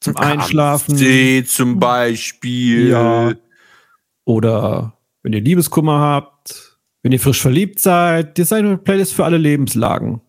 zum 0.00 0.16
Einschlafen. 0.16 0.96
See 0.96 1.44
zum 1.44 1.78
Beispiel. 1.78 2.88
Ja. 2.88 3.34
Oder 4.24 4.94
wenn 5.22 5.32
ihr 5.32 5.40
Liebeskummer 5.40 6.00
habt, 6.00 6.78
wenn 7.02 7.12
ihr 7.12 7.20
frisch 7.20 7.40
verliebt 7.40 7.80
seid, 7.80 8.38
das 8.38 8.46
ist 8.46 8.52
eine 8.52 8.78
Playlist 8.78 9.14
für 9.14 9.24
alle 9.24 9.38
Lebenslagen. 9.38 10.20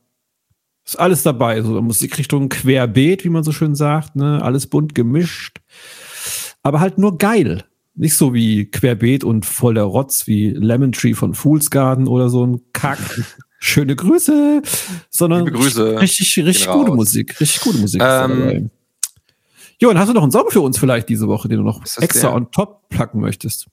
Ist 0.86 1.00
alles 1.00 1.24
dabei, 1.24 1.62
so 1.62 1.82
Musikrichtung 1.82 2.50
querbeet, 2.50 3.24
wie 3.24 3.30
man 3.30 3.44
so 3.44 3.52
schön 3.52 3.76
sagt, 3.76 4.16
ne? 4.16 4.42
Alles 4.42 4.68
bunt 4.68 4.96
gemischt. 4.96 5.60
Aber 6.64 6.80
halt 6.80 6.98
nur 6.98 7.18
geil. 7.18 7.64
Nicht 7.94 8.16
so 8.16 8.34
wie 8.34 8.66
querbeet 8.66 9.24
und 9.24 9.46
voller 9.46 9.84
Rotz 9.84 10.28
wie 10.28 10.50
Lemon 10.50 10.92
Tree 10.92 11.14
von 11.14 11.34
Fool's 11.34 11.70
Garden 11.70 12.08
oder 12.08 12.30
so 12.30 12.46
ein 12.46 12.62
Kack. 12.74 13.00
Schöne 13.60 13.96
Grüße, 13.96 14.64
sondern 15.12 15.46
Grüße. 15.46 16.02
richtig, 16.02 16.36
richtig 16.44 16.68
gute 16.68 16.90
raus. 16.90 16.96
Musik. 16.96 17.40
Richtig 17.40 17.62
gute 17.62 17.78
Musik. 17.78 18.02
Ähm. 18.04 18.72
Johann, 19.82 19.98
hast 19.98 20.10
du 20.10 20.14
noch 20.14 20.22
einen 20.22 20.32
Song 20.32 20.50
für 20.52 20.62
uns 20.62 20.78
vielleicht 20.78 21.10
diese 21.10 21.28
Woche, 21.28 21.48
den 21.48 21.58
du 21.58 21.64
noch 21.64 21.82
extra 21.82 22.28
der? 22.30 22.36
on 22.36 22.52
top 22.52 22.88
placken 22.90 23.20
möchtest? 23.20 23.68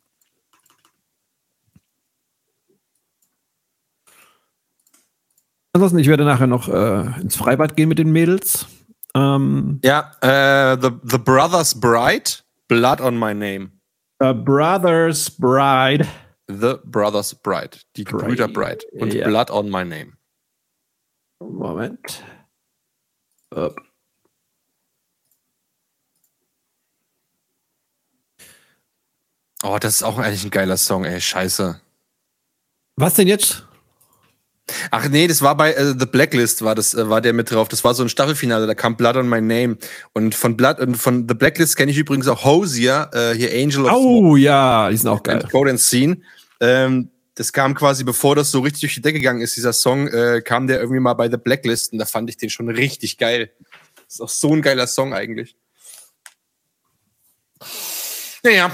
Ansonsten, 5.74 5.98
ich 5.98 6.08
werde 6.08 6.24
nachher 6.24 6.46
noch 6.46 6.68
äh, 6.68 7.20
ins 7.20 7.36
Freibad 7.36 7.76
gehen 7.76 7.88
mit 7.88 7.98
den 7.98 8.10
Mädels. 8.10 8.66
Ähm, 9.14 9.80
Ja, 9.84 10.12
äh, 10.22 10.78
the, 10.80 10.88
the 11.04 11.18
Brothers 11.18 11.78
Bride, 11.78 12.30
Blood 12.68 13.00
on 13.00 13.18
My 13.18 13.34
Name. 13.34 13.70
A 14.18 14.32
Brother's 14.32 15.30
Bride. 15.30 16.06
The 16.48 16.76
Brothers 16.84 17.34
Bride. 17.34 17.78
Die 17.96 18.04
Gebrüder 18.04 18.48
Bride. 18.48 18.78
Und 18.98 19.12
Ja. 19.12 19.28
Blood 19.28 19.50
on 19.50 19.66
My 19.70 19.84
Name. 19.84 20.14
Moment. 21.40 22.24
Up. 23.54 23.76
Oh, 29.62 29.78
das 29.80 29.96
ist 29.96 30.02
auch 30.02 30.18
eigentlich 30.18 30.44
ein 30.44 30.50
geiler 30.50 30.76
Song, 30.76 31.04
ey. 31.04 31.20
Scheiße. 31.20 31.80
Was 32.96 33.14
denn 33.14 33.28
jetzt? 33.28 33.64
Ach 34.90 35.08
nee, 35.08 35.26
das 35.26 35.40
war 35.42 35.56
bei 35.56 35.72
äh, 35.72 35.94
The 35.98 36.06
Blacklist, 36.06 36.62
war 36.62 36.74
das, 36.74 36.94
äh, 36.94 37.08
war 37.08 37.20
der 37.20 37.32
mit 37.32 37.50
drauf. 37.50 37.68
Das 37.68 37.84
war 37.84 37.94
so 37.94 38.02
ein 38.02 38.08
Staffelfinale, 38.08 38.66
da 38.66 38.74
kam 38.74 38.96
Blood 38.96 39.16
on 39.16 39.28
My 39.28 39.40
Name. 39.40 39.78
Und 40.12 40.34
von 40.34 40.56
Blood 40.56 40.78
und 40.80 40.96
von 40.96 41.26
The 41.28 41.34
Blacklist 41.34 41.76
kenne 41.76 41.90
ich 41.90 41.96
übrigens 41.96 42.28
auch 42.28 42.44
Hosier, 42.44 43.10
äh, 43.12 43.34
hier 43.34 43.50
Angel 43.52 43.86
of 43.86 43.92
Oh 43.92 44.36
ja, 44.36 44.90
die 44.90 44.96
sind 44.96 45.08
auch 45.08 45.22
geil. 45.22 45.46
Code 45.50 45.70
and 45.70 45.80
Scene. 45.80 46.18
Ähm, 46.60 47.10
das 47.34 47.52
kam 47.52 47.74
quasi, 47.74 48.04
bevor 48.04 48.34
das 48.36 48.50
so 48.50 48.60
richtig 48.60 48.80
durch 48.80 48.94
die 48.94 49.02
Decke 49.02 49.18
gegangen 49.18 49.40
ist, 49.40 49.56
dieser 49.56 49.72
Song, 49.72 50.08
äh, 50.08 50.42
kam 50.44 50.66
der 50.66 50.80
irgendwie 50.80 51.00
mal 51.00 51.14
bei 51.14 51.30
The 51.30 51.36
Blacklist 51.36 51.92
und 51.92 51.98
da 51.98 52.04
fand 52.04 52.28
ich 52.28 52.36
den 52.36 52.50
schon 52.50 52.68
richtig 52.68 53.16
geil. 53.16 53.50
Das 53.94 54.14
ist 54.14 54.20
auch 54.20 54.28
so 54.28 54.52
ein 54.52 54.62
geiler 54.62 54.86
Song 54.86 55.14
eigentlich. 55.14 55.56
Naja, 58.42 58.70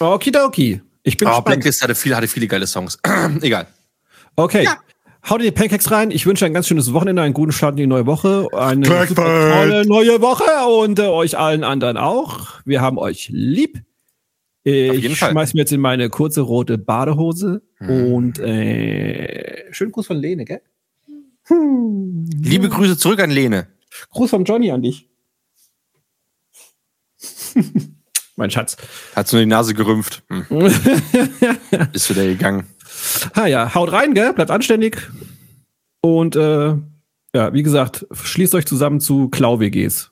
Okidoki. 0.00 0.80
Ich 1.02 1.16
bin 1.16 1.28
aber 1.28 1.36
gespannt. 1.38 1.56
Blacklist 1.56 1.82
hatte 1.82 1.94
viele, 1.94 2.16
hatte 2.16 2.28
viele 2.28 2.46
geile 2.46 2.66
Songs. 2.66 2.98
Egal. 3.42 3.66
Okay. 4.36 4.68
Haut 5.28 5.40
in 5.40 5.46
die 5.46 5.50
Pancakes 5.52 5.90
rein. 5.90 6.10
Ich 6.10 6.26
wünsche 6.26 6.44
ein 6.46 6.52
ganz 6.54 6.66
schönes 6.66 6.92
Wochenende, 6.92 7.22
einen 7.22 7.34
guten 7.34 7.52
Start 7.52 7.72
in 7.72 7.76
die 7.76 7.86
neue 7.86 8.06
Woche, 8.06 8.48
eine 8.52 8.86
tolle 8.88 9.86
neue 9.86 10.20
Woche 10.20 10.66
und 10.80 10.98
äh, 10.98 11.02
euch 11.02 11.38
allen 11.38 11.62
anderen 11.62 11.96
auch. 11.96 12.60
Wir 12.64 12.80
haben 12.80 12.98
euch 12.98 13.28
lieb. 13.30 13.82
Ich 14.64 15.18
schmeiß 15.18 15.54
mir 15.54 15.60
jetzt 15.60 15.72
in 15.72 15.80
meine 15.80 16.08
kurze 16.08 16.40
rote 16.40 16.78
Badehose 16.78 17.62
Hm. 17.78 18.12
und 18.12 18.38
äh, 18.38 19.72
schönen 19.72 19.90
Gruß 19.92 20.06
von 20.06 20.16
Lene, 20.16 20.44
gell? 20.44 20.60
Liebe 21.48 22.68
Grüße 22.68 22.96
zurück 22.96 23.20
an 23.20 23.30
Lene. 23.30 23.66
Gruß 24.10 24.30
von 24.30 24.44
Johnny 24.44 24.70
an 24.70 24.82
dich. 24.82 25.08
mein 28.42 28.50
Schatz. 28.50 28.76
Hat 29.16 29.28
so 29.28 29.38
die 29.38 29.46
Nase 29.46 29.72
gerümpft. 29.72 30.22
Hm. 30.28 30.44
Ist 31.92 32.10
wieder 32.10 32.24
gegangen. 32.24 32.66
Ah 33.34 33.46
ja, 33.46 33.74
haut 33.74 33.92
rein, 33.92 34.14
gell? 34.14 34.32
Bleibt 34.32 34.50
anständig. 34.50 35.08
Und 36.02 36.36
äh, 36.36 36.74
ja, 37.34 37.52
wie 37.52 37.62
gesagt, 37.62 38.06
schließt 38.12 38.54
euch 38.54 38.66
zusammen 38.66 39.00
zu 39.00 39.28
Klau-WGs. 39.28 40.10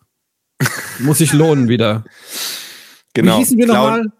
Muss 1.01 1.19
sich 1.19 1.33
lohnen 1.33 1.69
wieder. 1.69 2.05
Genau. 3.15 3.35
Wie 3.35 3.39
hießen 3.39 3.59
wir 3.59 3.67
nochmal? 3.67 4.13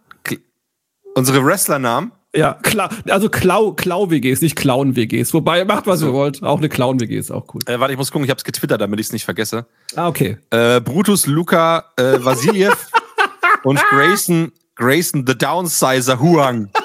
Unsere 1.15 1.45
Wrestlernamen. 1.45 2.13
Ja, 2.35 2.55
Kla 2.63 2.89
also 3.09 3.29
Klau, 3.29 3.73
Klau-WGs, 3.73 4.41
nicht 4.41 4.55
Clown-WGs. 4.55 5.35
Wobei, 5.35 5.65
macht 5.65 5.89
was 5.89 6.03
ihr 6.03 6.13
wollt. 6.13 6.43
Auch 6.45 6.59
eine 6.59 6.69
Clown-WG 6.69 7.17
ist 7.17 7.33
auch 7.33 7.53
cool. 7.55 7.61
Äh, 7.67 7.81
warte, 7.81 7.93
ich 7.93 7.99
muss 7.99 8.13
gucken, 8.13 8.25
ich 8.25 8.31
hab's 8.31 8.45
getwittert, 8.45 8.81
damit 8.81 9.01
ich 9.01 9.07
es 9.07 9.13
nicht 9.13 9.25
vergesse. 9.25 9.67
Ah, 9.97 10.07
okay. 10.07 10.39
Äh, 10.51 10.81
Brutus 10.81 11.27
Luca 11.27 11.87
äh, 11.97 12.25
Vasiljev 12.25 12.77
und 13.65 13.81
Grayson, 13.91 14.53
Grayson 14.77 15.25
the 15.27 15.37
Downsizer 15.37 16.21
Huang. 16.21 16.71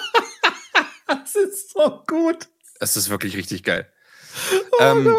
Das 1.08 1.36
ist 1.36 1.72
so 1.72 2.02
gut. 2.08 2.48
Das 2.80 2.98
ist 2.98 3.10
wirklich 3.12 3.38
richtig 3.38 3.64
geil. 3.64 3.88
ähm, 4.80 5.16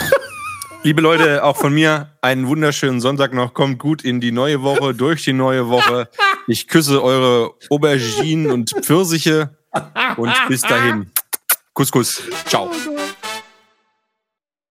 liebe 0.82 1.00
Leute, 1.00 1.42
auch 1.42 1.56
von 1.56 1.72
mir 1.72 2.10
einen 2.20 2.46
wunderschönen 2.48 3.00
Sonntag 3.00 3.32
noch. 3.32 3.54
Kommt 3.54 3.78
gut 3.78 4.04
in 4.04 4.20
die 4.20 4.30
neue 4.30 4.62
Woche, 4.62 4.94
durch 4.94 5.24
die 5.24 5.32
neue 5.32 5.68
Woche. 5.68 6.08
Ich 6.46 6.68
küsse 6.68 7.02
eure 7.02 7.54
Auberginen 7.70 8.50
und 8.50 8.74
Pfirsiche 8.82 9.56
und 10.16 10.32
bis 10.48 10.60
dahin. 10.60 11.10
Kuss, 11.72 11.90
Kuss. 11.90 12.22
Ciao. 12.46 12.70
Oh 12.70 12.90
Gott. 12.90 13.19